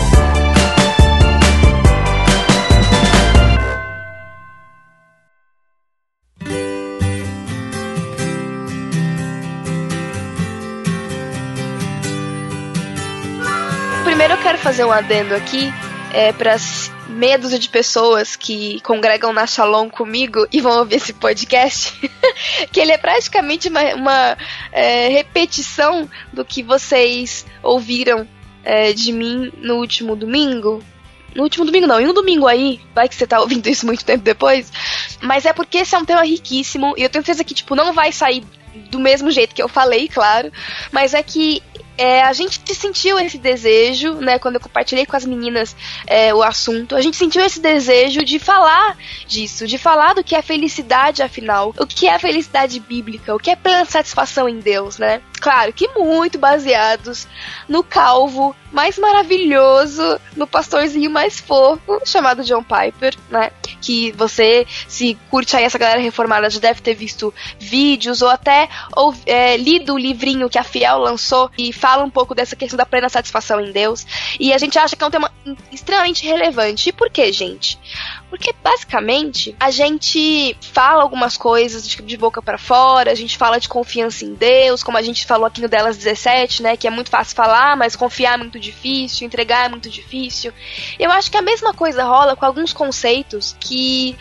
Primeiro 14.15 14.35
eu 14.35 14.41
quero 14.41 14.57
fazer 14.57 14.85
um 14.85 14.93
adendo 14.93 15.35
aqui 15.35 15.73
é, 16.13 16.31
para 16.31 16.55
meia 17.09 17.37
dúzia 17.37 17.59
de 17.59 17.67
pessoas 17.67 18.37
que 18.37 18.79
congregam 18.79 19.33
na 19.33 19.45
Shalom 19.45 19.89
comigo 19.89 20.47
e 20.53 20.61
vão 20.61 20.79
ouvir 20.79 20.95
esse 20.95 21.11
podcast, 21.11 21.91
que 22.71 22.79
ele 22.79 22.93
é 22.93 22.97
praticamente 22.97 23.67
uma, 23.67 23.81
uma 23.93 24.37
é, 24.71 25.09
repetição 25.09 26.09
do 26.31 26.45
que 26.45 26.63
vocês 26.63 27.45
ouviram 27.61 28.25
é, 28.63 28.93
de 28.93 29.11
mim 29.11 29.51
no 29.57 29.75
último 29.75 30.15
domingo. 30.15 30.81
No 31.35 31.43
último 31.43 31.65
domingo 31.65 31.85
não, 31.85 31.99
em 31.99 32.07
um 32.07 32.13
domingo 32.13 32.47
aí, 32.47 32.79
vai 32.95 33.09
que 33.09 33.15
você 33.15 33.27
tá 33.27 33.41
ouvindo 33.41 33.67
isso 33.67 33.85
muito 33.85 34.05
tempo 34.05 34.23
depois. 34.23 34.71
Mas 35.21 35.45
é 35.45 35.51
porque 35.51 35.79
esse 35.79 35.93
é 35.93 35.97
um 35.97 36.05
tema 36.05 36.23
riquíssimo 36.23 36.93
e 36.95 37.03
eu 37.03 37.09
tenho 37.09 37.25
certeza 37.25 37.43
que, 37.43 37.53
tipo, 37.53 37.75
não 37.75 37.91
vai 37.91 38.13
sair 38.13 38.45
do 38.89 38.97
mesmo 38.97 39.29
jeito 39.29 39.53
que 39.53 39.61
eu 39.61 39.67
falei, 39.67 40.07
claro. 40.07 40.53
Mas 40.89 41.13
é 41.13 41.21
que 41.21 41.61
é, 41.97 42.21
a 42.21 42.33
gente 42.33 42.61
sentiu 42.73 43.17
esse 43.19 43.37
desejo, 43.37 44.13
né, 44.15 44.37
quando 44.39 44.55
eu 44.55 44.61
compartilhei 44.61 45.05
com 45.05 45.15
as 45.15 45.25
meninas 45.25 45.75
é, 46.05 46.33
o 46.33 46.43
assunto, 46.43 46.95
a 46.95 47.01
gente 47.01 47.17
sentiu 47.17 47.43
esse 47.43 47.59
desejo 47.59 48.23
de 48.23 48.39
falar 48.39 48.97
disso, 49.27 49.65
de 49.65 49.77
falar 49.77 50.13
do 50.13 50.23
que 50.23 50.35
é 50.35 50.41
felicidade, 50.41 51.21
afinal, 51.21 51.73
o 51.77 51.85
que 51.85 52.07
é 52.07 52.17
felicidade 52.19 52.79
bíblica, 52.79 53.35
o 53.35 53.39
que 53.39 53.49
é 53.49 53.55
plena 53.55 53.85
satisfação 53.85 54.47
em 54.49 54.59
Deus, 54.59 54.97
né? 54.97 55.21
Claro 55.45 55.71
que 55.71 55.87
muito 55.89 56.39
baseados 56.39 57.27
no 57.69 57.83
calvo 57.83 58.55
mais 58.71 58.97
maravilhoso, 58.97 60.19
no 60.35 60.47
pastorzinho 60.47 61.11
mais 61.11 61.39
fofo, 61.39 62.01
chamado 62.03 62.43
John 62.43 62.63
Piper, 62.63 63.15
né? 63.29 63.51
Que 63.79 64.11
você, 64.13 64.65
se 64.87 65.15
curte 65.29 65.55
aí 65.55 65.63
essa 65.63 65.77
galera 65.77 66.01
reformada, 66.01 66.49
já 66.49 66.59
deve 66.59 66.81
ter 66.81 66.95
visto 66.95 67.31
vídeos 67.59 68.23
ou 68.23 68.27
até 68.27 68.67
ou, 68.95 69.13
é, 69.27 69.55
lido 69.55 69.93
o 69.93 69.99
livrinho 69.99 70.49
que 70.49 70.57
a 70.57 70.63
Fiel 70.63 70.97
lançou 70.97 71.51
e 71.55 71.71
fala 71.71 72.03
um 72.03 72.09
pouco 72.09 72.33
dessa 72.33 72.55
questão 72.55 72.75
da 72.75 72.85
plena 72.85 73.07
satisfação 73.07 73.61
em 73.61 73.71
Deus. 73.71 74.03
E 74.39 74.51
a 74.51 74.57
gente 74.57 74.79
acha 74.79 74.95
que 74.95 75.03
é 75.03 75.07
um 75.07 75.11
tema 75.11 75.31
extremamente 75.71 76.25
relevante. 76.25 76.89
E 76.89 76.91
por 76.91 77.11
quê, 77.11 77.31
gente? 77.31 77.77
Porque 78.29 78.53
basicamente 78.63 79.55
a 79.59 79.71
gente 79.71 80.57
fala 80.61 81.03
algumas 81.03 81.37
coisas 81.37 81.87
de, 81.87 82.17
boca 82.17 82.41
para 82.41 82.57
fora, 82.57 83.11
a 83.11 83.15
gente 83.15 83.37
fala 83.37 83.59
de 83.59 83.69
confiança 83.69 84.25
em 84.25 84.33
Deus, 84.33 84.83
como 84.83 84.97
a 84.97 85.01
gente 85.01 85.25
falou 85.25 85.45
aqui 85.45 85.61
no 85.61 85.67
Delas 85.67 85.97
17, 85.97 86.63
né? 86.63 86.77
Que 86.77 86.87
é 86.87 86.91
muito 86.91 87.09
fácil 87.09 87.35
falar, 87.35 87.75
mas 87.75 87.95
confiar 87.95 88.35
é 88.35 88.37
muito 88.37 88.59
difícil, 88.59 89.25
entregar 89.25 89.65
é 89.65 89.69
muito 89.69 89.89
difícil. 89.89 90.53
Eu 90.99 91.11
acho 91.11 91.29
que 91.29 91.37
a 91.37 91.41
mesma 91.41 91.73
coisa 91.73 92.03
rola 92.03 92.35
com 92.35 92.45
alguns 92.45 92.73
conceitos 92.73 93.55
que 93.59 94.15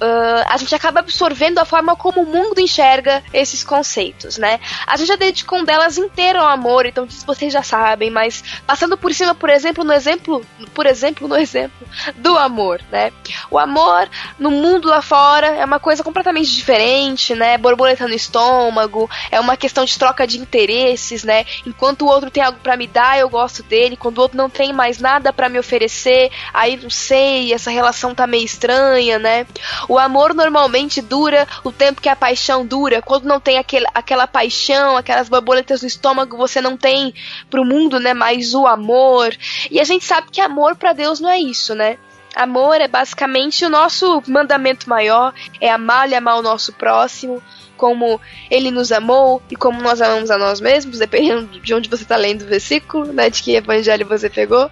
uh, 0.00 0.44
a 0.46 0.56
gente 0.56 0.74
acaba 0.74 1.00
absorvendo 1.00 1.58
a 1.58 1.64
forma 1.64 1.94
como 1.94 2.22
o 2.22 2.26
mundo 2.26 2.60
enxerga 2.60 3.22
esses 3.32 3.62
conceitos, 3.62 4.38
né? 4.38 4.58
A 4.86 4.96
gente 4.96 5.08
já 5.08 5.16
dedicou 5.16 5.58
um 5.58 5.64
delas 5.64 5.98
inteiro 5.98 6.38
ao 6.38 6.48
amor, 6.48 6.86
então 6.86 7.06
vocês 7.26 7.52
já 7.52 7.62
sabem, 7.62 8.10
mas 8.10 8.42
passando 8.66 8.96
por 8.96 9.12
cima, 9.12 9.34
por 9.34 9.50
exemplo, 9.50 9.84
no 9.84 9.92
exemplo, 9.92 10.44
por 10.74 10.86
exemplo, 10.86 11.28
no 11.28 11.36
exemplo 11.36 11.86
do 12.16 12.36
amor, 12.38 12.80
né? 12.90 13.12
O 13.50 13.58
amor 13.58 14.08
no 14.38 14.50
mundo 14.50 14.88
lá 14.88 15.02
fora 15.02 15.48
é 15.48 15.64
uma 15.64 15.78
coisa 15.78 16.02
completamente 16.02 16.52
diferente, 16.54 17.34
né? 17.34 17.58
Borboleta 17.58 18.08
no 18.08 18.14
estômago, 18.14 19.08
é 19.30 19.38
uma 19.38 19.56
questão 19.56 19.84
de 19.84 19.98
troca 19.98 20.26
de 20.26 20.38
interesses, 20.38 21.24
né? 21.24 21.44
Enquanto 21.66 22.02
o 22.02 22.08
outro 22.08 22.30
tem 22.30 22.42
algo 22.42 22.58
para 22.60 22.76
me 22.76 22.86
dar, 22.86 23.18
eu 23.18 23.28
gosto 23.28 23.62
dele, 23.62 23.96
quando 23.96 24.18
o 24.18 24.22
outro 24.22 24.36
não 24.36 24.48
tem 24.48 24.72
mais 24.72 24.98
nada 24.98 25.32
para 25.32 25.48
me 25.48 25.58
oferecer, 25.58 26.30
aí 26.52 26.76
não 26.76 26.90
sei, 26.90 27.52
essa 27.52 27.70
relação 27.70 28.14
tá 28.14 28.26
meio 28.26 28.44
estranha, 28.44 29.18
né? 29.18 29.46
O 29.90 29.98
amor 29.98 30.32
normalmente 30.34 31.02
dura 31.02 31.48
o 31.64 31.72
tempo 31.72 32.00
que 32.00 32.08
a 32.08 32.14
paixão 32.14 32.64
dura. 32.64 33.02
Quando 33.02 33.24
não 33.24 33.40
tem 33.40 33.58
aquele, 33.58 33.86
aquela 33.92 34.24
paixão, 34.24 34.96
aquelas 34.96 35.28
borboletas 35.28 35.82
no 35.82 35.88
estômago, 35.88 36.36
você 36.36 36.60
não 36.60 36.76
tem 36.76 37.12
pro 37.50 37.64
mundo, 37.64 37.98
né, 37.98 38.14
mais 38.14 38.54
o 38.54 38.68
amor. 38.68 39.36
E 39.68 39.80
a 39.80 39.84
gente 39.84 40.04
sabe 40.04 40.28
que 40.30 40.40
amor 40.40 40.76
para 40.76 40.92
Deus 40.92 41.18
não 41.18 41.28
é 41.28 41.40
isso, 41.40 41.74
né? 41.74 41.98
Amor 42.36 42.80
é 42.80 42.86
basicamente 42.86 43.64
o 43.64 43.68
nosso 43.68 44.22
mandamento 44.28 44.88
maior, 44.88 45.34
é 45.60 45.68
amar 45.68 46.08
e 46.08 46.14
amar 46.14 46.38
o 46.38 46.42
nosso 46.42 46.72
próximo, 46.72 47.42
como 47.76 48.20
ele 48.48 48.70
nos 48.70 48.92
amou 48.92 49.42
e 49.50 49.56
como 49.56 49.82
nós 49.82 50.00
amamos 50.00 50.30
a 50.30 50.38
nós 50.38 50.60
mesmos, 50.60 51.00
dependendo 51.00 51.58
de 51.58 51.74
onde 51.74 51.88
você 51.88 52.04
está 52.04 52.14
lendo 52.14 52.42
o 52.42 52.46
versículo, 52.46 53.12
né, 53.12 53.28
de 53.28 53.42
que 53.42 53.56
evangelho 53.56 54.06
você 54.06 54.30
pegou. 54.30 54.70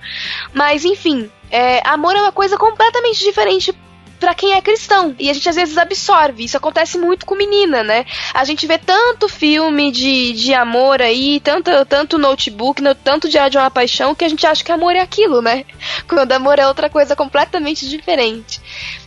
Mas 0.54 0.84
enfim, 0.84 1.28
é, 1.50 1.82
amor 1.84 2.14
é 2.14 2.22
uma 2.22 2.30
coisa 2.30 2.56
completamente 2.56 3.18
diferente 3.18 3.74
para 4.18 4.34
quem 4.34 4.54
é 4.54 4.60
cristão. 4.60 5.14
E 5.18 5.30
a 5.30 5.32
gente 5.32 5.48
às 5.48 5.56
vezes 5.56 5.78
absorve. 5.78 6.44
Isso 6.44 6.56
acontece 6.56 6.98
muito 6.98 7.24
com 7.24 7.34
menina, 7.34 7.82
né? 7.82 8.04
A 8.34 8.44
gente 8.44 8.66
vê 8.66 8.78
tanto 8.78 9.28
filme 9.28 9.90
de, 9.90 10.32
de 10.32 10.54
amor 10.54 11.00
aí, 11.00 11.40
tanto, 11.40 11.70
tanto 11.86 12.18
notebook, 12.18 12.82
tanto 13.02 13.28
Diário 13.28 13.50
de 13.50 13.58
uma 13.58 13.70
Paixão, 13.70 14.14
que 14.14 14.24
a 14.24 14.28
gente 14.28 14.46
acha 14.46 14.64
que 14.64 14.72
amor 14.72 14.94
é 14.94 15.00
aquilo, 15.00 15.40
né? 15.40 15.64
Quando 16.08 16.32
amor 16.32 16.58
é 16.58 16.66
outra 16.66 16.90
coisa 16.90 17.14
completamente 17.14 17.88
diferente. 17.88 18.60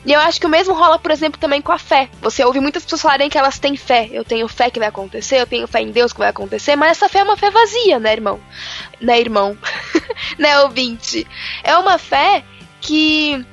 E 0.05 0.13
eu 0.13 0.19
acho 0.19 0.39
que 0.39 0.47
o 0.47 0.49
mesmo 0.49 0.73
rola, 0.73 0.97
por 0.97 1.11
exemplo, 1.11 1.39
também 1.39 1.61
com 1.61 1.71
a 1.71 1.77
fé. 1.77 2.09
Você 2.21 2.43
ouve 2.43 2.59
muitas 2.59 2.83
pessoas 2.83 3.01
falarem 3.01 3.29
que 3.29 3.37
elas 3.37 3.59
têm 3.59 3.75
fé. 3.75 4.09
Eu 4.11 4.23
tenho 4.23 4.47
fé 4.47 4.69
que 4.69 4.79
vai 4.79 4.87
acontecer, 4.87 5.39
eu 5.39 5.47
tenho 5.47 5.67
fé 5.67 5.81
em 5.81 5.91
Deus 5.91 6.11
que 6.11 6.19
vai 6.19 6.29
acontecer, 6.29 6.75
mas 6.75 6.91
essa 6.91 7.09
fé 7.09 7.19
é 7.19 7.23
uma 7.23 7.37
fé 7.37 7.51
vazia, 7.51 7.99
né, 7.99 8.13
irmão? 8.13 8.39
Né, 8.99 9.19
irmão? 9.19 9.57
né, 10.39 10.59
ouvinte? 10.61 11.27
É 11.63 11.77
uma 11.77 11.97
fé 11.97 12.43
que 12.81 13.45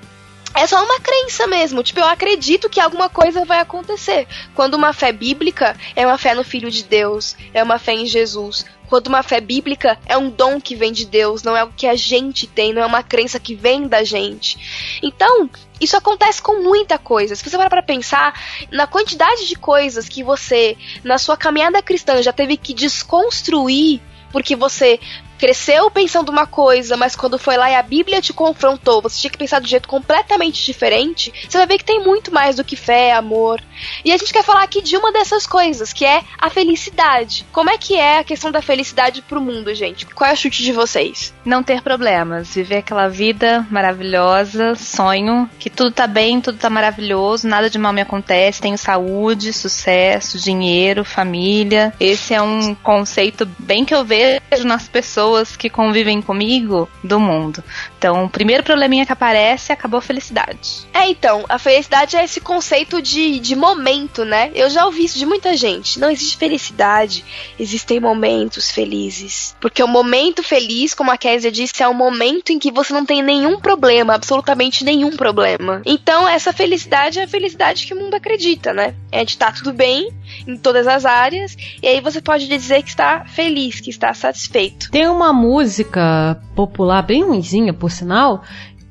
é 0.59 0.67
só 0.67 0.83
uma 0.85 0.99
crença 0.99 1.47
mesmo. 1.47 1.83
Tipo, 1.83 2.01
eu 2.01 2.07
acredito 2.07 2.69
que 2.69 2.81
alguma 2.81 3.09
coisa 3.09 3.45
vai 3.45 3.61
acontecer. 3.61 4.27
Quando 4.55 4.75
uma 4.75 4.93
fé 4.93 5.13
bíblica 5.13 5.77
é 5.95 6.05
uma 6.05 6.19
fé 6.19 6.35
no 6.35 6.43
Filho 6.43 6.71
de 6.71 6.83
Deus, 6.83 7.37
é 7.55 7.63
uma 7.63 7.79
fé 7.79 7.93
em 7.93 8.07
Jesus. 8.07 8.67
Quando 8.89 9.07
uma 9.07 9.23
fé 9.23 9.41
bíblica 9.41 9.99
é 10.07 10.17
um 10.17 10.31
dom 10.31 10.61
que 10.61 10.75
vem 10.75 10.93
de 10.93 11.05
Deus, 11.05 11.43
não 11.45 11.57
é 11.57 11.63
o 11.63 11.71
que 11.71 11.87
a 11.87 11.95
gente 11.95 12.47
tem, 12.47 12.73
não 12.73 12.83
é 12.83 12.87
uma 12.87 13.03
crença 13.05 13.39
que 13.39 13.55
vem 13.55 13.87
da 13.87 14.03
gente. 14.03 14.99
Então, 15.01 15.49
isso 15.81 15.97
acontece 15.97 16.43
com 16.43 16.61
muita 16.61 16.99
coisa. 16.99 17.37
Se 17.37 17.49
você 17.49 17.57
parar 17.57 17.71
pra 17.71 17.83
pensar 17.83 18.35
na 18.73 18.87
quantidade 18.87 19.47
de 19.47 19.55
coisas 19.55 20.09
que 20.09 20.25
você, 20.25 20.77
na 21.05 21.19
sua 21.19 21.37
caminhada 21.37 21.81
cristã, 21.83 22.21
já 22.21 22.33
teve 22.33 22.57
que 22.57 22.75
desconstruir 22.75 24.01
porque 24.33 24.55
você 24.55 25.01
cresceu 25.39 25.91
pensando 25.91 26.31
uma 26.31 26.47
coisa, 26.47 26.97
mas 26.97 27.15
quando 27.15 27.39
foi 27.39 27.57
lá 27.57 27.71
e 27.71 27.75
a 27.75 27.83
Bíblia 27.83 28.21
te 28.21 28.33
confrontou, 28.33 29.01
você 29.01 29.21
tinha 29.21 29.31
que 29.31 29.39
pensar 29.39 29.61
de 29.61 29.71
jeito 29.71 29.89
completamente 29.89 30.65
diferente, 30.65 31.33
você 31.49 31.57
vai 31.57 31.67
ver 31.67 31.79
que 31.79 31.85
tem 31.85 32.03
muito 32.03 32.35
mais 32.35 32.57
do 32.57 32.65
que 32.65 32.77
fé, 32.77 33.13
amor. 33.13 33.63
E 34.05 34.13
a 34.13 34.17
gente 34.17 34.33
quer 34.33 34.43
falar 34.43 34.63
aqui 34.63 34.83
de 34.83 34.97
uma 34.97 35.13
dessas 35.13 35.47
coisas, 35.47 35.93
que 35.93 36.05
é 36.05 36.23
a 36.39 36.51
felicidade. 36.51 37.47
Como 37.53 37.71
é 37.71 37.79
que 37.79 37.97
é 37.97 38.19
a 38.19 38.25
questão 38.25 38.51
da 38.51 38.61
felicidade 38.61 39.23
pro 39.23 39.41
mundo, 39.41 39.73
gente? 39.75 40.05
Qual 40.07 40.29
é 40.29 40.33
o 40.33 40.37
chute 40.37 40.63
de 40.63 40.73
vocês? 40.73 41.33
Não 41.45 41.63
ter 41.63 41.81
problemas, 41.83 42.55
viver 42.55 42.79
aquela 42.79 43.09
vida 43.09 43.65
maravilhosa, 43.71 44.75
sonho, 44.75 45.49
que 45.59 45.71
tudo 45.71 45.93
tá 45.93 46.07
bem, 46.07 46.41
tudo 46.41 46.59
tá 46.59 46.69
maravilhoso, 46.69 47.47
nada 47.47 47.71
de 47.71 47.79
mal 47.79 47.93
me 47.93 48.01
acontece, 48.01 48.61
tenho 48.61 48.77
saúde, 48.77 49.53
sucesso, 49.53 50.39
dinheiro, 50.39 51.05
família. 51.05 51.93
Esse 52.01 52.35
é 52.35 52.43
um 52.43 52.75
conceito 52.75 53.47
bem 53.59 53.85
que 53.85 53.95
eu 53.95 54.05
vejo 54.05 54.41
nas 54.65 54.89
pessoas 54.89 55.28
pessoas 55.29 55.57
que 55.57 55.69
convivem 55.69 56.23
comigo 56.23 56.89
do 57.05 57.21
mundo. 57.21 57.63
Então, 57.99 58.25
o 58.25 58.31
primeiro 58.31 58.63
probleminha 58.63 59.05
que 59.05 59.13
aparece 59.13 59.73
acabou 59.73 59.99
a 59.99 60.03
felicidade. 60.03 60.87
É, 60.93 61.09
então, 61.09 61.45
a 61.49 61.59
felicidade 61.59 62.17
é 62.17 62.25
esse 62.25 62.41
conceito 62.41 63.03
de, 63.03 63.39
de 63.39 63.55
momento, 63.55 64.25
né? 64.25 64.51
Eu 64.55 64.71
já 64.71 64.87
ouvi 64.87 65.05
isso 65.05 65.19
de 65.19 65.27
muita 65.27 65.57
gente. 65.57 66.01
Não 66.01 66.11
existe 66.11 66.37
felicidade, 66.37 67.25
existem 67.59 68.01
momentos 68.01 68.71
felizes. 68.71 69.55
Porque 69.61 69.83
o 69.83 69.89
momento 69.89 70.43
feliz, 70.43 70.95
como 70.95 71.11
a 71.11 71.19
Kézia 71.19 71.53
disse, 71.53 71.83
é 71.83 71.89
o 71.89 71.95
momento 71.95 72.51
em 72.51 72.59
que 72.59 72.73
você 72.73 72.93
não 72.93 73.05
tem 73.05 73.23
nenhum 73.23 73.61
problema, 73.61 74.15
absolutamente 74.15 74.85
nenhum 74.85 75.17
problema. 75.17 75.83
Então, 75.85 76.27
essa 76.27 76.53
felicidade 76.53 77.19
é 77.19 77.25
a 77.25 77.29
felicidade 77.29 77.87
que 77.87 77.93
o 77.93 77.99
mundo 77.99 78.15
acredita, 78.15 78.73
né? 78.73 78.95
É 79.13 79.25
de 79.25 79.33
estar 79.33 79.53
tá 79.53 79.53
tudo 79.53 79.73
bem 79.73 80.09
em 80.47 80.57
todas 80.57 80.87
as 80.87 81.05
áreas, 81.05 81.57
e 81.83 81.87
aí 81.87 82.01
você 82.01 82.21
pode 82.21 82.49
dizer 82.49 82.83
que 82.83 82.91
está 82.91 83.25
feliz, 83.25 83.81
que 83.81 83.91
está 83.91 84.13
satisfeito. 84.15 84.91
Tem 84.91 85.09
uma 85.09 85.33
música 85.33 86.41
popular 86.55 87.03
bem 87.03 87.25
ruimzinha, 87.25 87.73
por 87.73 87.91
sinal, 87.91 88.43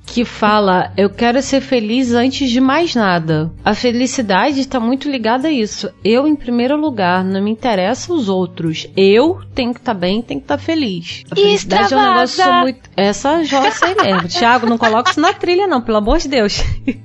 que 0.08 0.24
fala: 0.24 0.92
Eu 0.98 1.10
quero 1.10 1.42
ser 1.42 1.62
feliz 1.62 2.14
antes 2.14 2.50
de 2.50 2.60
mais 2.60 2.96
nada. 2.96 3.52
A 3.64 3.76
felicidade 3.76 4.60
está 4.60 4.80
muito 4.80 5.10
ligada 5.10 5.50
a 5.50 5.52
isso. 5.52 5.92
Eu, 6.04 6.28
em 6.28 6.36
primeiro 6.36 6.78
lugar, 6.78 7.24
não 7.24 7.44
me 7.44 7.52
interessa 7.52 8.14
os 8.14 8.30
outros. 8.30 8.88
Eu 8.96 9.42
tenho 9.54 9.74
que 9.74 9.80
estar 9.80 9.94
tá 9.94 10.00
bem, 10.00 10.22
tenho 10.22 10.40
que 10.40 10.46
estar 10.46 10.58
tá 10.58 10.64
feliz. 10.64 11.24
A 11.30 11.36
felicidade 11.36 11.94
é 11.94 11.98
um 11.98 12.14
negócio 12.14 12.54
muito. 12.62 12.90
Essa 12.96 13.44
já 13.44 13.70
sei 13.72 13.94
mesmo. 13.96 14.28
Tiago, 14.30 14.66
não 14.66 14.78
coloca 14.78 15.12
isso 15.12 15.20
na 15.20 15.34
trilha, 15.34 15.68
não, 15.68 15.82
pelo 15.82 15.98
amor 15.98 16.18
de 16.18 16.30
Deus. 16.30 16.64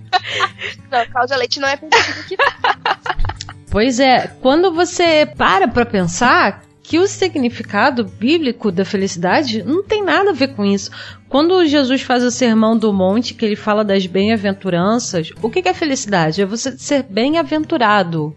Não, 0.90 1.06
Cláudia 1.06 1.38
Leite 1.38 1.58
não 1.58 1.68
é 1.68 1.74
permitido 1.74 2.26
que. 2.28 2.36
Pois 3.72 3.98
é, 3.98 4.26
quando 4.42 4.70
você 4.70 5.24
para 5.24 5.66
pra 5.66 5.86
pensar, 5.86 6.62
que 6.82 6.98
o 6.98 7.06
significado 7.06 8.04
bíblico 8.04 8.70
da 8.70 8.84
felicidade 8.84 9.62
não 9.62 9.82
tem 9.82 10.04
nada 10.04 10.28
a 10.28 10.34
ver 10.34 10.48
com 10.48 10.62
isso. 10.62 10.90
Quando 11.26 11.64
Jesus 11.64 12.02
faz 12.02 12.22
o 12.22 12.30
sermão 12.30 12.76
do 12.76 12.92
monte, 12.92 13.32
que 13.32 13.46
ele 13.46 13.56
fala 13.56 13.82
das 13.82 14.06
bem-aventuranças, 14.06 15.30
o 15.40 15.48
que 15.48 15.66
é 15.66 15.72
felicidade? 15.72 16.42
É 16.42 16.44
você 16.44 16.76
ser 16.76 17.04
bem-aventurado. 17.04 18.36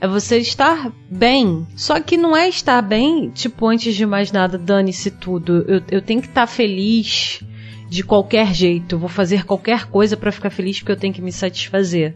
É 0.00 0.08
você 0.08 0.38
estar 0.38 0.90
bem. 1.10 1.66
Só 1.76 2.00
que 2.00 2.16
não 2.16 2.34
é 2.34 2.48
estar 2.48 2.80
bem, 2.80 3.28
tipo, 3.28 3.66
antes 3.66 3.94
de 3.94 4.06
mais 4.06 4.32
nada, 4.32 4.56
dane-se 4.56 5.10
tudo. 5.10 5.62
Eu, 5.68 5.82
eu 5.90 6.00
tenho 6.00 6.22
que 6.22 6.28
estar 6.28 6.46
feliz 6.46 7.44
de 7.86 8.02
qualquer 8.02 8.54
jeito. 8.54 8.94
Eu 8.94 8.98
vou 8.98 9.10
fazer 9.10 9.44
qualquer 9.44 9.86
coisa 9.86 10.16
para 10.16 10.32
ficar 10.32 10.48
feliz 10.48 10.78
porque 10.78 10.92
eu 10.92 10.96
tenho 10.96 11.12
que 11.12 11.20
me 11.20 11.32
satisfazer. 11.32 12.14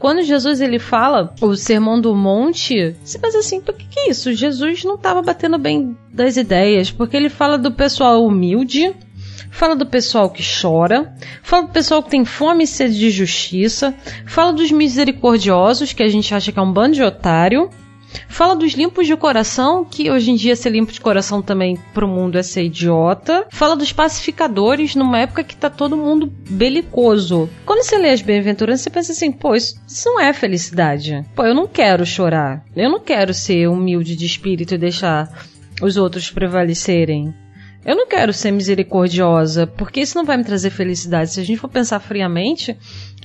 Quando 0.00 0.22
Jesus 0.22 0.62
ele 0.62 0.78
fala 0.78 1.34
o 1.42 1.54
sermão 1.54 2.00
do 2.00 2.14
monte, 2.14 2.96
você 3.04 3.18
pensa 3.18 3.38
assim, 3.38 3.60
por 3.60 3.74
que, 3.74 3.84
que 3.84 4.00
é 4.00 4.10
isso? 4.10 4.32
Jesus 4.32 4.82
não 4.82 4.94
estava 4.94 5.20
batendo 5.20 5.58
bem 5.58 5.94
das 6.10 6.38
ideias, 6.38 6.90
porque 6.90 7.14
ele 7.14 7.28
fala 7.28 7.58
do 7.58 7.70
pessoal 7.70 8.24
humilde, 8.24 8.94
fala 9.50 9.76
do 9.76 9.84
pessoal 9.84 10.30
que 10.30 10.42
chora, 10.42 11.14
fala 11.42 11.64
do 11.64 11.72
pessoal 11.72 12.02
que 12.02 12.08
tem 12.08 12.24
fome 12.24 12.64
e 12.64 12.66
sede 12.66 12.98
de 12.98 13.10
justiça, 13.10 13.94
fala 14.24 14.54
dos 14.54 14.72
misericordiosos, 14.72 15.92
que 15.92 16.02
a 16.02 16.08
gente 16.08 16.34
acha 16.34 16.50
que 16.50 16.58
é 16.58 16.62
um 16.62 16.72
bando 16.72 16.94
de 16.94 17.02
otário, 17.02 17.68
Fala 18.28 18.56
dos 18.56 18.72
limpos 18.72 19.06
de 19.06 19.16
coração, 19.16 19.84
que 19.84 20.10
hoje 20.10 20.30
em 20.30 20.36
dia 20.36 20.56
ser 20.56 20.70
limpo 20.70 20.92
de 20.92 21.00
coração 21.00 21.42
também 21.42 21.78
pro 21.92 22.08
mundo 22.08 22.38
é 22.38 22.42
ser 22.42 22.64
idiota. 22.64 23.46
Fala 23.50 23.76
dos 23.76 23.92
pacificadores, 23.92 24.94
numa 24.94 25.18
época 25.18 25.44
que 25.44 25.56
tá 25.56 25.68
todo 25.68 25.96
mundo 25.96 26.32
belicoso. 26.48 27.48
Quando 27.66 27.82
você 27.82 27.98
lê 27.98 28.10
as 28.10 28.22
bem-aventuranças, 28.22 28.82
você 28.82 28.90
pensa 28.90 29.12
assim, 29.12 29.30
pô, 29.30 29.54
isso, 29.54 29.80
isso 29.86 30.08
não 30.08 30.20
é 30.20 30.32
felicidade. 30.32 31.24
Pô, 31.34 31.44
eu 31.44 31.54
não 31.54 31.66
quero 31.66 32.06
chorar. 32.06 32.64
Eu 32.74 32.90
não 32.90 33.00
quero 33.00 33.34
ser 33.34 33.68
humilde 33.68 34.16
de 34.16 34.26
espírito 34.26 34.74
e 34.74 34.78
deixar 34.78 35.28
os 35.82 35.96
outros 35.96 36.30
prevalecerem. 36.30 37.34
Eu 37.84 37.96
não 37.96 38.06
quero 38.06 38.32
ser 38.32 38.50
misericordiosa, 38.50 39.66
porque 39.66 40.00
isso 40.00 40.16
não 40.16 40.24
vai 40.24 40.36
me 40.36 40.44
trazer 40.44 40.68
felicidade. 40.68 41.32
Se 41.32 41.40
a 41.40 41.44
gente 41.44 41.58
for 41.58 41.68
pensar 41.68 41.98
friamente, 41.98 42.76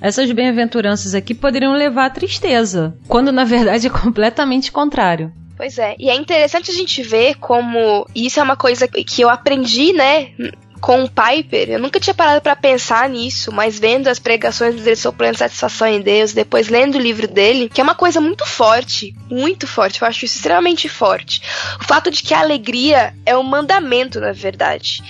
essas 0.05 0.31
bem-aventuranças 0.31 1.15
aqui 1.15 1.33
poderiam 1.33 1.73
levar 1.73 2.05
à 2.05 2.09
tristeza, 2.11 2.95
quando 3.07 3.31
na 3.31 3.43
verdade 3.43 3.87
é 3.87 3.89
completamente 3.89 4.71
contrário. 4.71 5.33
Pois 5.57 5.79
é, 5.79 5.95
e 5.97 6.09
é 6.09 6.15
interessante 6.15 6.69
a 6.69 6.73
gente 6.73 7.01
ver 7.01 7.35
como 7.35 8.05
isso 8.13 8.39
é 8.39 8.43
uma 8.43 8.55
coisa 8.55 8.87
que 8.87 9.21
eu 9.21 9.29
aprendi, 9.29 9.93
né, 9.93 10.31
com 10.79 11.03
o 11.03 11.09
Piper, 11.09 11.71
eu 11.71 11.79
nunca 11.79 11.99
tinha 11.99 12.13
parado 12.13 12.41
para 12.41 12.55
pensar 12.55 13.09
nisso, 13.09 13.51
mas 13.51 13.79
vendo 13.79 14.07
as 14.07 14.19
pregações 14.19 14.75
dele 14.75 14.95
sobre 14.95 15.17
plena 15.17 15.37
satisfação 15.37 15.87
em 15.87 16.01
Deus, 16.01 16.33
depois 16.33 16.67
lendo 16.67 16.95
o 16.95 17.01
livro 17.01 17.27
dele, 17.27 17.67
que 17.67 17.81
é 17.81 17.83
uma 17.83 17.95
coisa 17.95 18.21
muito 18.21 18.45
forte, 18.45 19.15
muito 19.27 19.65
forte, 19.65 20.01
eu 20.01 20.07
acho 20.07 20.25
isso 20.25 20.35
extremamente 20.35 20.87
forte. 20.87 21.41
O 21.81 21.83
fato 21.85 22.11
de 22.11 22.21
que 22.21 22.33
a 22.33 22.41
alegria 22.41 23.15
é 23.25 23.35
um 23.35 23.41
mandamento, 23.41 24.19
na 24.19 24.33
verdade 24.33 25.01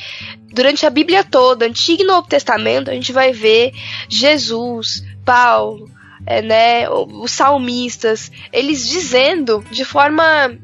durante 0.55 0.85
a 0.85 0.89
Bíblia 0.89 1.21
toda, 1.21 1.65
Antigo 1.65 2.01
e 2.01 2.05
Novo 2.05 2.27
Testamento, 2.29 2.89
a 2.89 2.93
gente 2.93 3.11
vai 3.11 3.33
ver 3.33 3.73
Jesus, 4.07 5.03
Paulo, 5.25 5.91
é, 6.25 6.41
né, 6.41 6.89
os 6.89 7.31
salmistas, 7.31 8.31
eles 8.51 8.87
dizendo 8.87 9.63
de 9.69 9.85
forma 9.85 10.57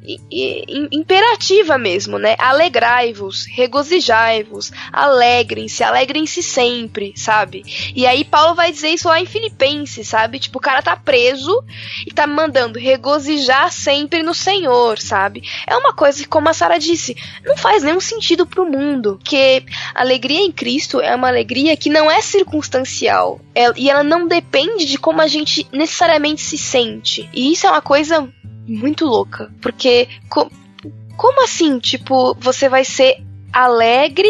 imperativa 0.92 1.78
mesmo, 1.78 2.18
né? 2.18 2.36
Alegrai-vos, 2.40 3.46
regozijai-vos, 3.46 4.72
alegrem-se, 4.92 5.84
alegrem-se 5.84 6.42
sempre, 6.42 7.14
sabe? 7.16 7.64
E 7.96 8.08
aí 8.08 8.24
Paulo 8.24 8.56
vai 8.56 8.72
dizer 8.72 8.90
isso 8.90 9.08
lá 9.08 9.20
em 9.22 9.26
Filipenses, 9.26 10.08
sabe? 10.08 10.40
Tipo, 10.40 10.58
o 10.58 10.62
cara 10.62 10.82
tá 10.82 10.96
preso 10.96 11.64
e 12.08 12.12
tá 12.12 12.26
mandando 12.26 12.80
regozijar 12.80 13.72
sempre 13.72 14.24
no 14.24 14.34
Senhor, 14.34 15.00
sabe? 15.00 15.44
É 15.68 15.76
uma 15.76 15.94
coisa 15.94 16.20
que, 16.20 16.28
como 16.28 16.50
a 16.50 16.54
Sara 16.54 16.80
disse, 16.80 17.16
não 17.46 17.58
faz 17.58 17.84
nenhum 17.84 18.00
sentido 18.00 18.46
pro 18.46 18.66
mundo, 18.66 19.20
que 19.24 19.64
alegria 19.94 20.42
em 20.42 20.52
Cristo 20.52 21.00
é 21.00 21.16
uma 21.16 21.28
alegria 21.28 21.78
que 21.78 21.90
não 21.90 22.10
é 22.10 22.22
circunstancial, 22.22 23.40
é, 23.54 23.72
e 23.76 23.90
ela 23.90 24.04
não 24.04 24.28
depende 24.28 24.86
de 24.86 24.98
como 24.98 25.22
a 25.22 25.28
gente 25.28 25.51
gente 25.52 25.68
necessariamente 25.72 26.42
se 26.42 26.58
sente. 26.58 27.30
E 27.34 27.52
isso 27.52 27.68
é 27.68 27.70
uma 27.70 27.82
coisa 27.82 28.28
muito 28.68 29.06
louca. 29.06 29.52
Porque, 29.62 30.08
co 30.30 30.50
como 31.18 31.44
assim? 31.44 31.78
Tipo, 31.78 32.36
você 32.40 32.68
vai 32.68 32.84
ser 32.84 33.24
alegre 33.54 34.30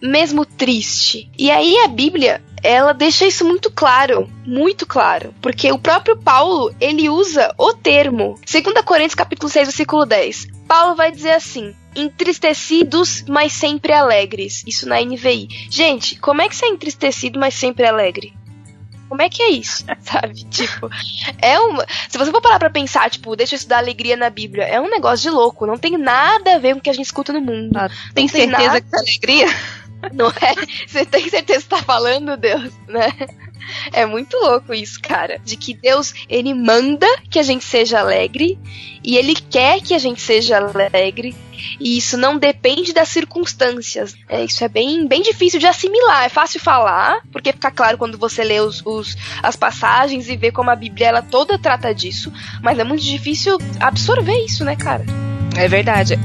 mesmo 0.00 0.44
triste? 0.44 1.28
E 1.36 1.50
aí 1.50 1.76
a 1.78 1.88
Bíblia 1.88 2.42
ela 2.62 2.92
deixa 2.92 3.26
isso 3.26 3.44
muito 3.44 3.72
claro, 3.72 4.30
muito 4.46 4.86
claro, 4.86 5.34
porque 5.42 5.72
o 5.72 5.78
próprio 5.78 6.16
Paulo, 6.16 6.72
ele 6.80 7.08
usa 7.08 7.52
o 7.58 7.72
termo. 7.72 8.38
2 8.48 8.84
Coríntios 8.84 9.16
capítulo 9.16 9.50
6, 9.50 9.68
versículo 9.68 10.06
10. 10.06 10.46
Paulo 10.68 10.94
vai 10.94 11.10
dizer 11.10 11.32
assim: 11.32 11.74
entristecidos, 11.94 13.24
mas 13.28 13.52
sempre 13.52 13.92
alegres. 13.92 14.62
Isso 14.66 14.88
na 14.88 15.00
NVI. 15.00 15.48
Gente, 15.68 16.16
como 16.20 16.40
é 16.40 16.48
que 16.48 16.54
você 16.54 16.66
é 16.66 16.68
entristecido, 16.68 17.38
mas 17.38 17.54
sempre 17.54 17.84
alegre? 17.84 18.32
Como 19.12 19.20
é 19.20 19.28
que 19.28 19.42
é 19.42 19.50
isso? 19.50 19.84
Sabe? 20.00 20.42
Tipo, 20.44 20.88
é 21.42 21.60
uma. 21.60 21.84
Se 22.08 22.16
você 22.16 22.30
for 22.30 22.40
parar 22.40 22.58
pra 22.58 22.70
pensar, 22.70 23.10
tipo, 23.10 23.36
deixa 23.36 23.54
eu 23.54 23.58
estudar 23.58 23.76
alegria 23.76 24.16
na 24.16 24.30
Bíblia, 24.30 24.64
é 24.64 24.80
um 24.80 24.88
negócio 24.88 25.30
de 25.30 25.36
louco. 25.36 25.66
Não 25.66 25.76
tem 25.76 25.98
nada 25.98 26.54
a 26.54 26.58
ver 26.58 26.72
com 26.72 26.78
o 26.78 26.82
que 26.82 26.88
a 26.88 26.94
gente 26.94 27.04
escuta 27.04 27.30
no 27.30 27.42
mundo. 27.42 27.76
Ah, 27.76 27.90
tem, 28.14 28.26
tem 28.26 28.28
certeza 28.28 28.66
nada... 28.66 28.80
que 28.80 28.86
é 28.96 28.98
alegria? 28.98 29.46
Não 30.12 30.28
é? 30.28 30.86
Você 30.86 31.04
tem 31.06 31.28
certeza 31.28 31.62
que 31.62 31.68
tá 31.68 31.82
falando, 31.82 32.36
Deus, 32.36 32.72
né? 32.88 33.08
É 33.92 34.04
muito 34.04 34.36
louco 34.36 34.74
isso, 34.74 35.00
cara. 35.00 35.38
De 35.44 35.56
que 35.56 35.74
Deus, 35.74 36.12
ele 36.28 36.52
manda 36.52 37.06
que 37.30 37.38
a 37.38 37.42
gente 37.42 37.64
seja 37.64 38.00
alegre 38.00 38.58
e 39.04 39.16
ele 39.16 39.34
quer 39.34 39.80
que 39.80 39.94
a 39.94 39.98
gente 39.98 40.20
seja 40.20 40.58
alegre. 40.58 41.34
E 41.78 41.96
isso 41.96 42.16
não 42.16 42.38
depende 42.38 42.92
das 42.92 43.08
circunstâncias. 43.08 44.16
É, 44.28 44.44
isso 44.44 44.64
é 44.64 44.68
bem, 44.68 45.06
bem 45.06 45.22
difícil 45.22 45.60
de 45.60 45.66
assimilar. 45.66 46.24
É 46.24 46.28
fácil 46.28 46.58
falar, 46.58 47.20
porque 47.30 47.52
fica 47.52 47.70
claro 47.70 47.96
quando 47.96 48.18
você 48.18 48.42
lê 48.42 48.58
os, 48.58 48.84
os, 48.84 49.16
as 49.42 49.54
passagens 49.54 50.28
e 50.28 50.36
vê 50.36 50.50
como 50.50 50.70
a 50.70 50.76
Bíblia 50.76 51.08
ela 51.08 51.22
toda 51.22 51.58
trata 51.58 51.94
disso. 51.94 52.32
Mas 52.60 52.78
é 52.78 52.84
muito 52.84 53.04
difícil 53.04 53.58
absorver 53.78 54.44
isso, 54.44 54.64
né, 54.64 54.74
cara? 54.74 55.04
É 55.56 55.68
verdade. 55.68 56.18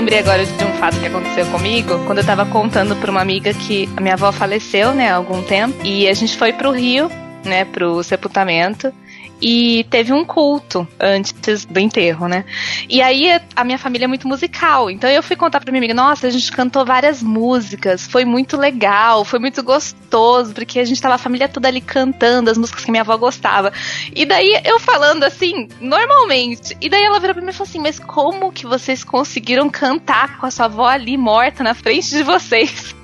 Lembrei 0.00 0.20
agora 0.20 0.46
de 0.46 0.64
um 0.64 0.72
fato 0.78 0.98
que 0.98 1.06
aconteceu 1.06 1.44
comigo, 1.48 2.02
quando 2.06 2.20
eu 2.20 2.24
tava 2.24 2.46
contando 2.46 2.96
pra 2.96 3.10
uma 3.10 3.20
amiga 3.20 3.52
que 3.52 3.86
a 3.98 4.00
minha 4.00 4.14
avó 4.14 4.32
faleceu, 4.32 4.94
né, 4.94 5.10
há 5.10 5.16
algum 5.16 5.42
tempo, 5.42 5.76
e 5.84 6.08
a 6.08 6.14
gente 6.14 6.38
foi 6.38 6.54
pro 6.54 6.70
Rio, 6.70 7.10
né, 7.44 7.66
pro 7.66 8.02
sepultamento 8.02 8.90
e 9.40 9.84
teve 9.90 10.12
um 10.12 10.24
culto 10.24 10.86
antes 10.98 11.64
do 11.64 11.80
enterro, 11.80 12.28
né? 12.28 12.44
E 12.88 13.00
aí 13.00 13.40
a 13.56 13.64
minha 13.64 13.78
família 13.78 14.04
é 14.04 14.08
muito 14.08 14.28
musical, 14.28 14.90
então 14.90 15.08
eu 15.08 15.22
fui 15.22 15.36
contar 15.36 15.60
pra 15.60 15.70
minha 15.70 15.80
amiga, 15.80 15.94
nossa, 15.94 16.26
a 16.26 16.30
gente 16.30 16.50
cantou 16.52 16.84
várias 16.84 17.22
músicas, 17.22 18.06
foi 18.06 18.24
muito 18.24 18.56
legal, 18.56 19.24
foi 19.24 19.38
muito 19.38 19.62
gostoso, 19.62 20.52
porque 20.52 20.78
a 20.78 20.84
gente 20.84 21.00
tava 21.00 21.14
a 21.14 21.18
família 21.18 21.48
toda 21.48 21.68
ali 21.68 21.80
cantando 21.80 22.50
as 22.50 22.58
músicas 22.58 22.84
que 22.84 22.90
minha 22.90 23.02
avó 23.02 23.16
gostava. 23.16 23.72
E 24.14 24.24
daí 24.24 24.60
eu 24.64 24.78
falando 24.78 25.24
assim, 25.24 25.68
normalmente, 25.80 26.76
e 26.80 26.88
daí 26.88 27.02
ela 27.02 27.18
virou 27.18 27.34
pra 27.34 27.42
mim 27.42 27.50
e 27.50 27.52
falou 27.52 27.68
assim, 27.68 27.78
mas 27.78 27.98
como 27.98 28.52
que 28.52 28.66
vocês 28.66 29.04
conseguiram 29.04 29.68
cantar 29.70 30.38
com 30.38 30.46
a 30.46 30.50
sua 30.50 30.66
avó 30.66 30.86
ali 30.86 31.16
morta 31.16 31.62
na 31.62 31.74
frente 31.74 32.10
de 32.10 32.22
vocês? 32.22 32.94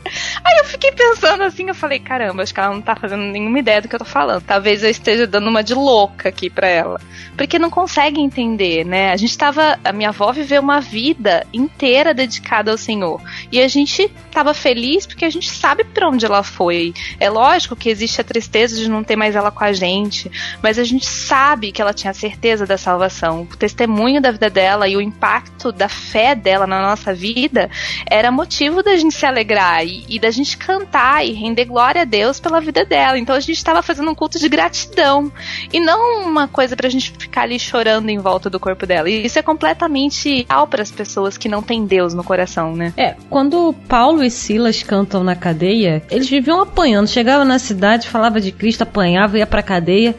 Aí 0.44 0.58
eu 0.58 0.64
fiquei 0.64 0.92
pensando 0.92 1.42
assim, 1.42 1.68
eu 1.68 1.74
falei, 1.74 1.98
caramba, 1.98 2.42
acho 2.42 2.54
que 2.54 2.60
ela 2.60 2.74
não 2.74 2.82
tá 2.82 2.94
fazendo 2.96 3.22
nenhuma 3.22 3.58
ideia 3.58 3.82
do 3.82 3.88
que 3.88 3.94
eu 3.94 3.98
tô 3.98 4.04
falando. 4.04 4.42
Talvez 4.42 4.82
eu 4.82 4.90
esteja 4.90 5.26
dando 5.26 5.48
uma 5.48 5.62
de 5.62 5.74
louca 5.74 6.28
aqui 6.28 6.48
pra 6.48 6.68
ela. 6.68 7.00
Porque 7.36 7.58
não 7.58 7.70
consegue 7.70 8.20
entender, 8.20 8.84
né? 8.84 9.12
A 9.12 9.16
gente 9.16 9.36
tava. 9.36 9.78
A 9.84 9.92
minha 9.92 10.08
avó 10.08 10.32
viveu 10.32 10.62
uma 10.62 10.80
vida 10.80 11.46
inteira 11.52 12.14
dedicada 12.14 12.70
ao 12.70 12.78
Senhor. 12.78 13.20
E 13.52 13.60
a 13.60 13.68
gente 13.68 14.08
tava 14.30 14.54
feliz 14.54 15.06
porque 15.06 15.24
a 15.24 15.30
gente 15.30 15.50
sabe 15.50 15.84
pra 15.84 16.08
onde 16.08 16.24
ela 16.24 16.42
foi. 16.42 16.94
É 17.20 17.28
lógico 17.28 17.76
que 17.76 17.88
existe 17.88 18.20
a 18.20 18.24
tristeza 18.24 18.76
de 18.76 18.88
não 18.88 19.04
ter 19.04 19.16
mais 19.16 19.36
ela 19.36 19.50
com 19.50 19.64
a 19.64 19.72
gente. 19.72 20.30
Mas 20.62 20.78
a 20.78 20.84
gente 20.84 21.06
sabe 21.06 21.72
que 21.72 21.82
ela 21.82 21.92
tinha 21.92 22.14
certeza 22.14 22.66
da 22.66 22.78
salvação. 22.78 23.42
O 23.42 23.56
testemunho 23.56 24.20
da 24.20 24.30
vida 24.30 24.48
dela 24.48 24.88
e 24.88 24.96
o 24.96 25.00
impacto 25.00 25.72
da 25.72 25.88
fé 25.88 26.34
dela 26.34 26.66
na 26.66 26.80
nossa 26.80 27.12
vida 27.12 27.70
era 28.10 28.30
motivo 28.30 28.82
da 28.82 28.96
gente 28.96 29.14
se 29.14 29.26
alegrar. 29.26 29.84
E 29.84 29.95
e, 30.08 30.18
da 30.18 30.30
gente 30.30 30.56
cantar 30.56 31.24
e 31.26 31.32
render 31.32 31.64
glória 31.64 32.02
a 32.02 32.04
Deus 32.04 32.40
pela 32.40 32.60
vida 32.60 32.84
dela. 32.84 33.18
Então 33.18 33.34
a 33.34 33.40
gente 33.40 33.52
estava 33.52 33.82
fazendo 33.82 34.10
um 34.10 34.14
culto 34.14 34.38
de 34.38 34.48
gratidão 34.48 35.32
e 35.72 35.80
não 35.80 36.26
uma 36.26 36.48
coisa 36.48 36.76
pra 36.76 36.88
gente 36.88 37.12
ficar 37.12 37.42
ali 37.42 37.58
chorando 37.58 38.08
em 38.08 38.18
volta 38.18 38.50
do 38.50 38.60
corpo 38.60 38.86
dela. 38.86 39.08
E 39.08 39.24
isso 39.24 39.38
é 39.38 39.42
completamente 39.42 40.46
real 40.48 40.66
para 40.66 40.82
as 40.82 40.90
pessoas 40.90 41.36
que 41.36 41.48
não 41.48 41.62
têm 41.62 41.86
Deus 41.86 42.14
no 42.14 42.24
coração, 42.24 42.74
né? 42.74 42.92
É, 42.96 43.14
quando 43.30 43.74
Paulo 43.88 44.22
e 44.22 44.30
Silas 44.30 44.82
cantam 44.82 45.22
na 45.22 45.34
cadeia, 45.36 46.02
eles 46.10 46.28
viviam 46.28 46.60
apanhando. 46.60 47.08
Chegava 47.08 47.44
na 47.44 47.58
cidade, 47.58 48.08
falava 48.08 48.40
de 48.40 48.52
Cristo, 48.52 48.82
apanhava, 48.82 49.38
ia 49.38 49.46
pra 49.46 49.62
cadeia. 49.62 50.14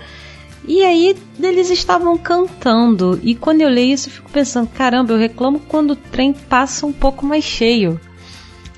E 0.67 0.83
aí 0.83 1.15
eles 1.41 1.69
estavam 1.69 2.17
cantando. 2.17 3.19
E 3.23 3.33
quando 3.33 3.61
eu 3.61 3.69
leio 3.69 3.93
isso, 3.93 4.09
eu 4.09 4.13
fico 4.13 4.29
pensando: 4.29 4.67
caramba, 4.67 5.13
eu 5.13 5.17
reclamo 5.17 5.61
quando 5.61 5.91
o 5.91 5.95
trem 5.95 6.33
passa 6.33 6.85
um 6.85 6.91
pouco 6.91 7.25
mais 7.25 7.43
cheio. 7.43 7.99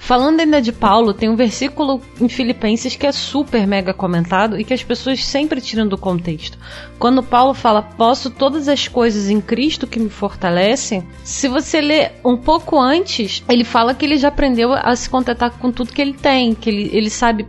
Falando 0.09 0.39
ainda 0.39 0.59
de 0.59 0.71
Paulo, 0.71 1.13
tem 1.13 1.29
um 1.29 1.35
versículo 1.35 2.01
em 2.19 2.27
Filipenses 2.27 2.95
que 2.95 3.05
é 3.05 3.11
super 3.11 3.67
mega 3.67 3.93
comentado 3.93 4.59
e 4.59 4.63
que 4.63 4.73
as 4.73 4.81
pessoas 4.81 5.23
sempre 5.23 5.61
tiram 5.61 5.87
do 5.87 5.99
contexto. 5.99 6.57
Quando 6.97 7.21
Paulo 7.21 7.53
fala, 7.53 7.83
posso 7.83 8.31
todas 8.31 8.67
as 8.67 8.87
coisas 8.87 9.29
em 9.29 9.39
Cristo 9.39 9.85
que 9.85 9.99
me 9.99 10.09
fortalecem, 10.09 11.07
se 11.23 11.47
você 11.47 11.79
ler 11.79 12.13
um 12.25 12.35
pouco 12.35 12.79
antes, 12.79 13.43
ele 13.47 13.63
fala 13.63 13.93
que 13.93 14.03
ele 14.03 14.17
já 14.17 14.29
aprendeu 14.29 14.73
a 14.73 14.95
se 14.95 15.07
contentar 15.07 15.51
com 15.59 15.71
tudo 15.71 15.93
que 15.93 16.01
ele 16.01 16.13
tem, 16.13 16.55
que 16.55 16.71
ele, 16.71 16.89
ele 16.91 17.11
sabe 17.11 17.43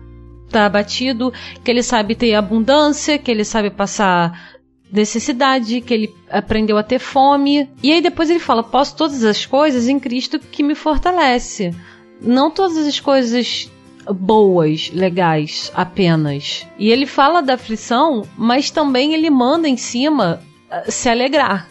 estar 0.44 0.60
tá 0.60 0.66
abatido, 0.66 1.32
que 1.64 1.70
ele 1.70 1.82
sabe 1.82 2.14
ter 2.14 2.34
abundância, 2.34 3.16
que 3.16 3.30
ele 3.30 3.42
sabe 3.42 3.70
passar 3.70 4.58
necessidade, 4.92 5.80
que 5.80 5.94
ele 5.94 6.14
aprendeu 6.28 6.76
a 6.76 6.82
ter 6.82 6.98
fome. 6.98 7.70
E 7.82 7.90
aí 7.90 8.02
depois 8.02 8.28
ele 8.28 8.38
fala: 8.38 8.62
Posso 8.62 8.94
todas 8.96 9.24
as 9.24 9.46
coisas 9.46 9.88
em 9.88 9.98
Cristo 9.98 10.38
que 10.38 10.62
me 10.62 10.74
fortalece 10.74 11.74
não 12.20 12.50
todas 12.50 12.78
as 12.86 13.00
coisas 13.00 13.70
boas, 14.12 14.90
legais 14.92 15.70
apenas. 15.74 16.66
E 16.78 16.90
ele 16.90 17.06
fala 17.06 17.42
da 17.42 17.54
aflição, 17.54 18.26
mas 18.36 18.70
também 18.70 19.14
ele 19.14 19.30
manda 19.30 19.68
em 19.68 19.76
cima 19.76 20.40
uh, 20.70 20.90
se 20.90 21.08
alegrar. 21.08 21.68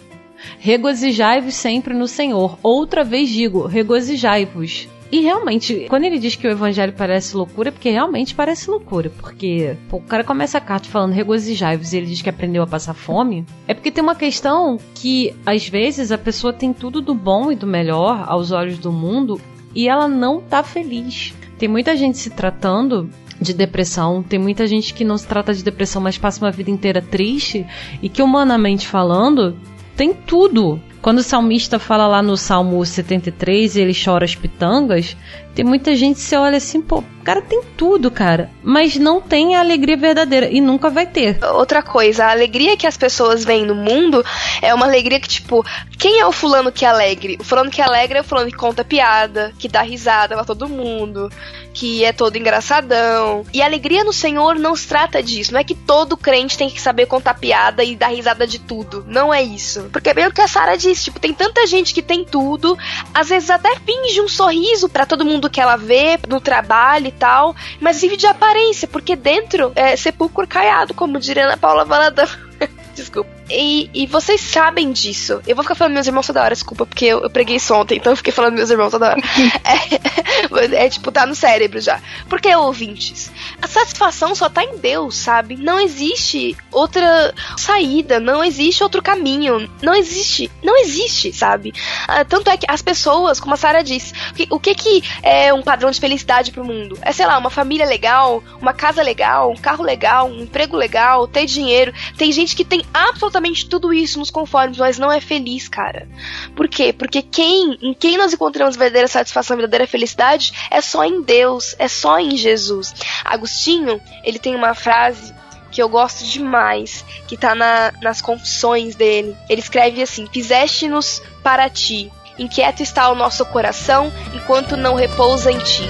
Regozijai-vos 0.59 1.53
sempre 1.53 1.93
no 1.93 2.07
Senhor. 2.07 2.57
Outra 2.63 3.03
vez 3.03 3.29
digo, 3.29 3.65
regozijai-vos. 3.65 4.87
E 5.11 5.21
realmente, 5.21 5.87
quando 5.89 6.03
ele 6.03 6.19
diz 6.19 6.35
que 6.35 6.47
o 6.47 6.51
evangelho 6.51 6.93
parece 6.93 7.35
loucura, 7.35 7.69
é 7.69 7.71
porque 7.71 7.89
realmente 7.89 8.35
parece 8.35 8.69
loucura. 8.69 9.09
Porque 9.09 9.75
pô, 9.89 9.97
o 9.97 10.01
cara 10.01 10.23
começa 10.23 10.59
a 10.59 10.61
carta 10.61 10.87
falando 10.87 11.13
regozijai-vos 11.13 11.91
e 11.91 11.97
ele 11.97 12.05
diz 12.05 12.21
que 12.21 12.29
aprendeu 12.29 12.61
a 12.61 12.67
passar 12.67 12.93
fome. 12.93 13.43
É 13.67 13.73
porque 13.73 13.89
tem 13.89 14.03
uma 14.03 14.15
questão 14.15 14.77
que, 14.93 15.35
às 15.45 15.67
vezes, 15.67 16.11
a 16.11 16.17
pessoa 16.17 16.53
tem 16.53 16.71
tudo 16.71 17.01
do 17.01 17.15
bom 17.15 17.51
e 17.51 17.55
do 17.55 17.65
melhor 17.65 18.23
aos 18.27 18.51
olhos 18.51 18.77
do 18.77 18.91
mundo 18.91 19.41
e 19.73 19.87
ela 19.87 20.07
não 20.07 20.41
tá 20.41 20.63
feliz. 20.63 21.33
Tem 21.57 21.67
muita 21.67 21.95
gente 21.95 22.17
se 22.17 22.29
tratando 22.29 23.09
de 23.39 23.53
depressão, 23.53 24.21
tem 24.21 24.39
muita 24.39 24.67
gente 24.67 24.93
que 24.93 25.05
não 25.05 25.17
se 25.17 25.27
trata 25.27 25.53
de 25.53 25.63
depressão, 25.63 26.01
mas 26.01 26.17
passa 26.17 26.43
uma 26.43 26.51
vida 26.51 26.69
inteira 26.69 27.01
triste 27.01 27.65
e 28.01 28.09
que 28.09 28.21
humanamente 28.21 28.87
falando, 28.87 29.57
tem 29.95 30.13
tudo. 30.13 30.81
Quando 31.01 31.19
o 31.19 31.23
salmista 31.23 31.79
fala 31.79 32.07
lá 32.07 32.21
no 32.21 32.35
Salmo 32.35 32.85
73 32.85 33.75
e 33.75 33.81
ele 33.81 33.93
chora 33.93 34.25
as 34.25 34.35
pitangas, 34.35 35.15
tem 35.55 35.65
muita 35.65 35.95
gente 35.95 36.15
que 36.15 36.21
se 36.21 36.35
olha 36.35 36.57
assim, 36.57 36.81
pô, 36.81 36.99
o 36.99 37.23
cara 37.23 37.41
tem 37.41 37.61
tudo, 37.75 38.09
cara, 38.09 38.49
mas 38.63 38.95
não 38.95 39.21
tem 39.21 39.55
a 39.55 39.59
alegria 39.59 39.97
verdadeira 39.97 40.49
e 40.49 40.61
nunca 40.61 40.89
vai 40.89 41.05
ter. 41.05 41.37
Outra 41.53 41.83
coisa, 41.83 42.25
a 42.25 42.31
alegria 42.31 42.77
que 42.77 42.87
as 42.87 42.97
pessoas 42.97 43.43
veem 43.43 43.65
no 43.65 43.75
mundo 43.75 44.23
é 44.61 44.73
uma 44.73 44.85
alegria 44.85 45.19
que, 45.19 45.27
tipo, 45.27 45.63
quem 45.97 46.19
é 46.19 46.25
o 46.25 46.31
fulano 46.31 46.71
que 46.71 46.85
é 46.85 46.87
alegre? 46.87 47.37
O 47.39 47.43
fulano 47.43 47.69
que 47.69 47.81
é 47.81 47.85
alegre 47.85 48.17
é 48.17 48.21
o 48.21 48.23
fulano 48.23 48.49
que 48.49 48.57
conta 48.57 48.83
piada, 48.83 49.53
que 49.59 49.67
dá 49.67 49.81
risada 49.81 50.35
pra 50.35 50.45
todo 50.45 50.69
mundo, 50.69 51.29
que 51.73 52.03
é 52.03 52.11
todo 52.11 52.35
engraçadão. 52.35 53.45
E 53.53 53.61
a 53.61 53.65
alegria 53.65 54.03
no 54.03 54.13
Senhor 54.13 54.55
não 54.55 54.75
se 54.75 54.87
trata 54.87 55.21
disso. 55.21 55.53
Não 55.53 55.59
é 55.59 55.63
que 55.63 55.75
todo 55.75 56.17
crente 56.17 56.57
tem 56.57 56.69
que 56.69 56.81
saber 56.81 57.05
contar 57.05 57.35
piada 57.35 57.83
e 57.83 57.95
dar 57.95 58.07
risada 58.07 58.47
de 58.47 58.59
tudo. 58.59 59.05
Não 59.07 59.33
é 59.33 59.41
isso. 59.41 59.89
Porque 59.91 60.09
é 60.09 60.13
bem 60.13 60.27
o 60.27 60.31
que 60.31 60.41
a 60.41 60.47
Sara 60.47 60.77
disse, 60.77 61.05
tipo, 61.05 61.19
tem 61.19 61.33
tanta 61.33 61.65
gente 61.67 61.93
que 61.93 62.01
tem 62.01 62.25
tudo, 62.25 62.77
às 63.13 63.29
vezes 63.29 63.49
até 63.49 63.75
finge 63.85 64.19
um 64.21 64.27
sorriso 64.27 64.89
para 64.89 65.05
todo 65.05 65.25
mundo 65.25 65.38
que 65.47 65.61
ela 65.61 65.75
vê 65.75 66.17
no 66.27 66.41
trabalho 66.41 67.05
e 67.05 67.11
tal, 67.11 67.55
mas 67.79 68.01
vive 68.01 68.17
de 68.17 68.25
aparência, 68.25 68.87
porque 68.87 69.15
dentro 69.15 69.71
é 69.75 69.95
sepulcro 69.95 70.47
caiado, 70.47 70.95
como 70.95 71.19
diria 71.19 71.45
Ana 71.45 71.57
Paula 71.57 71.85
Valadão. 71.85 72.27
Desculpa. 72.95 73.38
E, 73.49 73.89
e, 73.93 74.05
vocês 74.05 74.41
sabem 74.41 74.91
disso. 74.91 75.41
Eu 75.47 75.55
vou 75.55 75.63
ficar 75.63 75.75
falando 75.75 75.93
meus 75.93 76.07
irmãos 76.07 76.27
toda 76.27 76.41
hora, 76.41 76.53
desculpa, 76.53 76.85
porque 76.85 77.05
eu, 77.05 77.23
eu 77.23 77.29
preguei 77.29 77.55
isso 77.55 77.73
ontem, 77.73 77.97
então 77.97 78.11
eu 78.13 78.17
fiquei 78.17 78.31
falando 78.31 78.55
meus 78.55 78.69
irmãos 78.69 78.91
toda 78.91 79.09
hora. 79.09 79.21
é, 80.75 80.85
é, 80.85 80.89
tipo, 80.89 81.11
tá 81.11 81.25
no 81.25 81.35
cérebro 81.35 81.79
já. 81.79 81.99
Porque, 82.27 82.53
ouvintes, 82.55 83.31
a 83.61 83.67
satisfação 83.67 84.35
só 84.35 84.49
tá 84.49 84.63
em 84.63 84.77
Deus, 84.77 85.15
sabe? 85.15 85.55
Não 85.55 85.79
existe 85.79 86.55
outra 86.71 87.33
saída, 87.57 88.19
não 88.19 88.43
existe 88.43 88.83
outro 88.83 89.01
caminho. 89.01 89.69
Não 89.81 89.95
existe, 89.95 90.51
não 90.63 90.77
existe, 90.77 91.33
sabe? 91.33 91.73
Ah, 92.07 92.23
tanto 92.23 92.49
é 92.49 92.57
que 92.57 92.65
as 92.69 92.81
pessoas, 92.81 93.39
como 93.39 93.53
a 93.53 93.57
Sarah 93.57 93.81
disse, 93.81 94.13
o 94.49 94.59
que, 94.59 94.75
que 94.75 95.03
é 95.23 95.53
um 95.53 95.61
padrão 95.61 95.89
de 95.89 95.99
felicidade 95.99 96.51
pro 96.51 96.63
mundo? 96.63 96.97
É, 97.01 97.11
sei 97.11 97.25
lá, 97.25 97.37
uma 97.37 97.49
família 97.49 97.85
legal, 97.85 98.43
uma 98.61 98.73
casa 98.73 99.01
legal, 99.01 99.51
um 99.51 99.57
carro 99.57 99.83
legal, 99.83 100.27
um 100.27 100.43
emprego 100.43 100.77
legal, 100.77 101.27
ter 101.27 101.45
dinheiro. 101.45 101.93
Tem 102.17 102.31
gente 102.31 102.55
que 102.55 102.63
tem 102.63 102.85
absolutamente 102.93 103.38
absolutamente 103.39 103.67
tudo 103.67 103.93
isso 103.93 104.19
nos 104.19 104.29
conformes, 104.29 104.77
mas 104.77 104.99
não 104.99 105.11
é 105.11 105.19
feliz, 105.19 105.67
cara. 105.67 106.07
Por 106.55 106.67
quê? 106.67 106.93
Porque 106.93 107.21
quem, 107.21 107.77
em 107.81 107.93
quem 107.93 108.17
nós 108.17 108.33
encontramos 108.33 108.75
verdadeira 108.75 109.07
satisfação, 109.07 109.57
verdadeira 109.57 109.87
felicidade 109.87 110.53
é 110.69 110.81
só 110.81 111.03
em 111.03 111.21
Deus, 111.21 111.75
é 111.79 111.87
só 111.87 112.19
em 112.19 112.37
Jesus. 112.37 112.93
Agostinho, 113.25 113.99
ele 114.23 114.37
tem 114.37 114.55
uma 114.55 114.75
frase 114.75 115.33
que 115.71 115.81
eu 115.81 115.89
gosto 115.89 116.25
demais, 116.25 117.05
que 117.27 117.37
tá 117.37 117.55
na, 117.55 117.91
nas 118.01 118.21
confissões 118.21 118.95
dele. 118.95 119.35
Ele 119.49 119.61
escreve 119.61 120.01
assim: 120.01 120.27
Fizeste-nos 120.31 121.21
para 121.41 121.69
ti, 121.69 122.11
inquieto 122.37 122.83
está 122.83 123.09
o 123.09 123.15
nosso 123.15 123.45
coração, 123.45 124.11
enquanto 124.33 124.77
não 124.77 124.95
repousa 124.95 125.51
em 125.51 125.59
ti. 125.59 125.87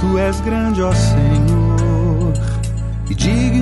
Tu 0.00 0.18
és 0.18 0.40
grande, 0.40 0.82
ó 0.82 0.92
Senhor, 0.92 2.32
e 3.08 3.14
digno 3.14 3.61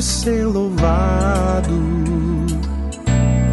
de 0.00 0.06
ser 0.06 0.46
louvado. 0.46 1.78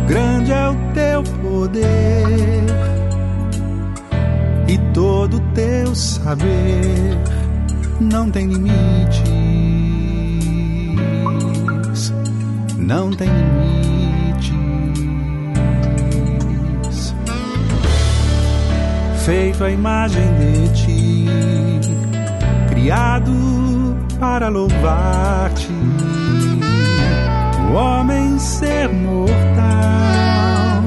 Grande 0.08 0.54
é 0.54 0.70
o 0.70 0.76
teu 0.94 1.22
poder 1.42 2.64
e 4.66 4.78
todo 4.94 5.42
teu 5.54 5.94
saber 5.94 7.18
não 8.00 8.32
tem 8.32 8.48
limites, 8.48 8.74
não 12.78 13.12
tem 13.12 13.28
limites. 13.28 14.56
Feito 19.26 19.66
a 19.66 19.70
imagem 19.70 20.24
de 20.40 20.70
ti, 20.70 21.26
criado 22.70 23.67
para 24.20 24.50
louvar-te, 24.50 25.72
o 27.70 27.74
homem 27.74 28.38
ser 28.40 28.90
mortal 28.90 30.84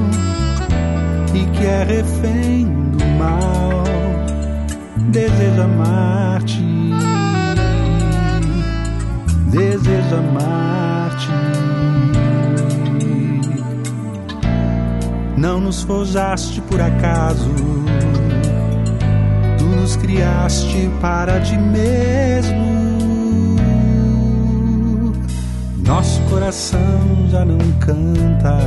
e 1.33 1.45
que 1.57 1.65
é 1.65 1.83
refém 1.83 2.65
do 2.65 3.05
mal, 3.17 3.83
deseja 5.09 5.63
amar-te 5.63 6.71
deseja 9.51 10.17
amar-te. 10.17 11.27
Não 15.37 15.59
nos 15.59 15.83
forjaste 15.83 16.61
por 16.61 16.79
acaso, 16.79 17.51
tu 19.57 19.65
nos 19.65 19.95
criaste 19.97 20.89
para 21.01 21.39
ti 21.41 21.57
mesmo. 21.57 22.80
Nosso 25.85 26.21
coração 26.29 27.27
já 27.29 27.43
não 27.43 27.57
canta, 27.79 28.57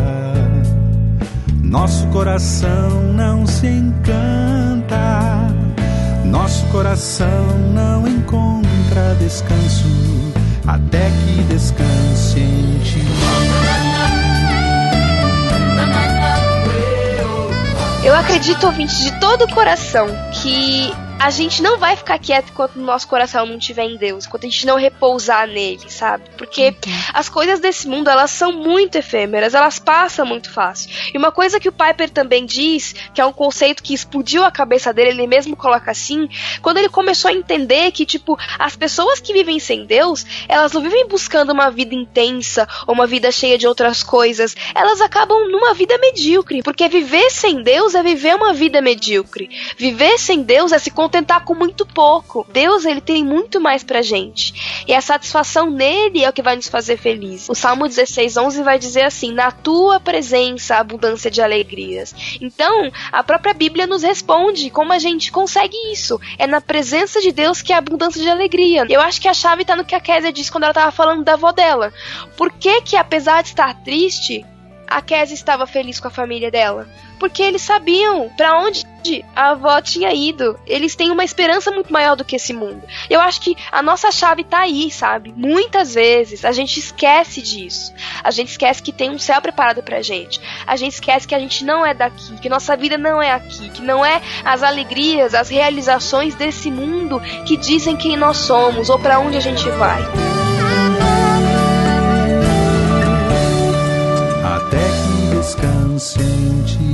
nosso 1.63 2.07
coração 2.09 3.13
não 3.15 3.47
se 3.47 3.67
encanta, 3.67 5.49
nosso 6.25 6.67
coração 6.67 7.59
não 7.73 8.07
encontra 8.07 9.15
descanso. 9.19 9.89
Até 10.67 11.11
que 11.11 11.43
descanse 11.45 12.41
em 12.41 12.79
ti. 12.83 13.05
Eu 18.03 18.15
acredito, 18.15 18.67
ouvinte, 18.67 19.03
de 19.03 19.13
todo 19.19 19.45
o 19.45 19.55
coração, 19.55 20.07
que 20.33 20.93
a 21.21 21.31
gente 21.31 21.63
não 21.63 21.79
vai 21.79 21.97
ficar 21.97 22.19
quieto 22.19 22.51
enquanto 22.51 22.77
o 22.77 22.81
nosso 22.83 23.09
coração 23.09 23.47
não 23.47 23.57
estiver 23.57 23.85
em 23.85 23.97
Deus, 23.97 24.27
enquanto 24.27 24.47
a 24.47 24.49
gente 24.51 24.67
não 24.67 24.77
repousar 24.77 25.47
nele, 25.47 25.91
sabe? 25.91 26.25
Porque 26.37 26.69
uhum. 26.69 26.93
as 27.15 27.29
coisas 27.29 27.61
desse 27.61 27.89
mundo, 27.89 28.11
elas 28.11 28.31
são 28.31 28.53
muito 28.53 28.97
efêmeras, 28.97 29.55
elas 29.55 29.79
passam 29.79 30.27
muito 30.27 30.51
fácil. 30.51 30.91
E 31.15 31.19
uma 31.19 31.33
coisa 31.33 31.59
que 31.59 31.69
o 31.69 31.73
Piper 31.73 32.11
também 32.11 32.45
diz, 32.45 32.95
que 33.15 33.21
é 33.21 33.27
um 33.27 33.33
conceito 33.33 33.83
que 33.83 33.95
explodiu 33.95 34.45
a 34.45 34.51
cabeça 34.51 34.93
dele, 34.93 35.11
ele 35.11 35.27
mesmo 35.27 35.57
coloca 35.57 35.91
assim, 35.91 36.29
quando 36.61 36.79
ele 36.79 36.89
começou 36.89 37.31
a 37.31 37.35
entender 37.35 37.91
que, 37.93 38.05
tipo, 38.05 38.39
as 38.59 38.77
pessoas 38.77 39.21
que 39.21 39.33
vivem 39.33 39.59
sem 39.59 39.87
Deus, 39.87 40.27
elas 40.49 40.73
não 40.73 40.83
vivem 40.83 41.09
buscando 41.09 41.53
uma 41.53 41.71
vida 41.71 41.95
intensa 41.95 42.69
ou 42.87 42.95
uma 42.95 43.07
vida 43.07 43.31
cheia 43.33 43.57
de 43.57 43.67
outras 43.67 44.03
coisas, 44.03 44.55
elas 44.75 45.01
acabam 45.01 45.49
numa 45.49 45.73
vida 45.75 45.97
medíocre, 45.99 46.63
porque 46.63 46.89
viver 46.89 47.31
sem 47.31 47.63
Deus 47.63 47.95
é 47.95 48.03
viver 48.03 48.35
uma 48.35 48.53
vida 48.53 48.83
medíocre. 48.83 49.49
Viver 49.77 50.19
sem 50.19 50.43
Deus 50.43 50.73
é 50.73 50.79
se 50.79 50.91
contentar 51.05 51.45
com 51.45 51.55
muito 51.55 51.85
pouco. 51.85 52.47
Deus, 52.51 52.87
ele 52.87 53.01
tem 53.01 53.23
muito 53.23 53.61
mais 53.61 53.85
pra 53.85 54.01
gente. 54.01 54.85
E 54.89 54.95
a 54.95 55.03
satisfação 55.03 55.71
nele 55.71 56.25
é 56.25 56.31
o 56.31 56.33
que 56.33 56.43
vai 56.43 56.57
nos 56.57 56.69
fazer 56.69 56.97
felizes. 56.97 57.49
O 57.51 57.55
Salmo 57.55 57.87
16, 57.87 58.39
11 58.39 58.63
vai 58.63 58.79
dizer 58.79 59.03
assim: 59.03 59.33
Na 59.33 59.51
tua 59.51 60.01
presença, 60.01 60.77
abundância 60.77 61.31
de 61.31 61.43
alegrias. 61.43 62.15
Então, 62.41 62.91
a 63.13 63.23
própria 63.23 63.53
Bíblia 63.53 63.87
nos 63.87 64.03
responde 64.03 64.71
como 64.71 64.93
a 64.93 64.99
gente 64.99 65.31
consegue 65.31 65.77
isso. 65.93 66.19
É 66.39 66.47
na 66.47 66.61
presença 66.61 67.21
de 67.21 67.31
Deus 67.31 67.61
que 67.61 67.73
há 67.73 67.79
abundância 67.79 68.23
de 68.23 68.29
alegria. 68.29 68.87
Eu 68.89 69.01
acho 69.01 69.21
que 69.21 69.29
a 69.29 69.35
chave 69.35 69.65
tá 69.65 69.77
no 69.77 69.85
que 69.85 69.95
a 69.95 70.01
Kézia 70.01 70.33
disse 70.33 70.51
quando 70.51 70.65
ela 70.65 70.73
tava 70.73 70.91
falando 70.91 71.23
da 71.23 71.35
avó 71.35 71.53
dela. 71.53 71.93
Por 72.37 72.51
que 72.51 72.81
que, 72.81 72.97
apesar 72.97 73.43
de 73.43 73.51
estar 73.51 73.75
triste, 73.83 74.45
a 74.87 75.01
Kézia 75.01 75.35
estava 75.35 75.67
feliz 75.67 76.01
com 76.01 76.09
a 76.09 76.11
família 76.11 76.51
dela? 76.51 76.89
Porque 77.19 77.43
eles 77.43 77.63
sabiam 77.63 78.31
para 78.37 78.59
onde 78.59 78.85
a 79.35 79.51
avó 79.51 79.81
tinha 79.81 80.13
ido. 80.13 80.59
Eles 80.67 80.97
têm 80.97 81.11
uma 81.11 81.25
esperança 81.25 81.71
muito 81.71 81.93
maior 81.93 82.17
do 82.17 82.25
que 82.25 82.37
esse 82.37 82.53
mundo. 82.53 82.83
Eu 83.09 83.21
acho 83.21 83.41
que 83.41 83.57
a 83.71 83.83
nossa 83.83 84.11
chave 84.11 84.45
tá 84.45 84.61
aí, 84.61 84.91
sabe? 84.91 85.33
Muitas 85.37 85.95
vezes 85.95 86.45
a 86.45 86.53
gente 86.53 86.79
esquece 86.79 87.41
disso. 87.41 87.93
A 88.23 88.31
gente 88.31 88.49
esquece 88.49 88.83
que 88.83 88.93
tem 88.93 89.11
um 89.11 89.19
céu 89.19 89.41
preparado 89.41 89.83
pra 89.83 90.03
gente. 90.03 90.41
A 90.67 90.77
gente 90.77 90.95
esquece 90.95 91.27
que 91.27 91.35
a 91.35 91.39
gente 91.39 91.65
não 91.65 91.85
é 91.85 91.95
daqui, 91.95 92.37
que 92.39 92.49
nossa 92.49 92.77
vida 92.77 92.99
não 92.99 93.23
é 93.23 93.33
aqui, 93.33 93.71
que 93.71 93.83
não 93.83 94.05
é 94.05 94.21
as 94.45 94.63
alegrias, 94.63 95.35
as 95.35 95.49
realizações 95.49 96.35
desse 96.35 96.71
mundo 96.71 97.21
que 97.47 97.57
dizem 97.57 97.97
quem 97.97 98.17
nós 98.17 98.39
somos 98.39 98.91
ou 98.91 98.99
para 98.99 99.19
onde 99.19 99.37
a 99.37 99.41
gente 99.41 99.69
vai. 99.71 100.44
Descanse 105.95 106.94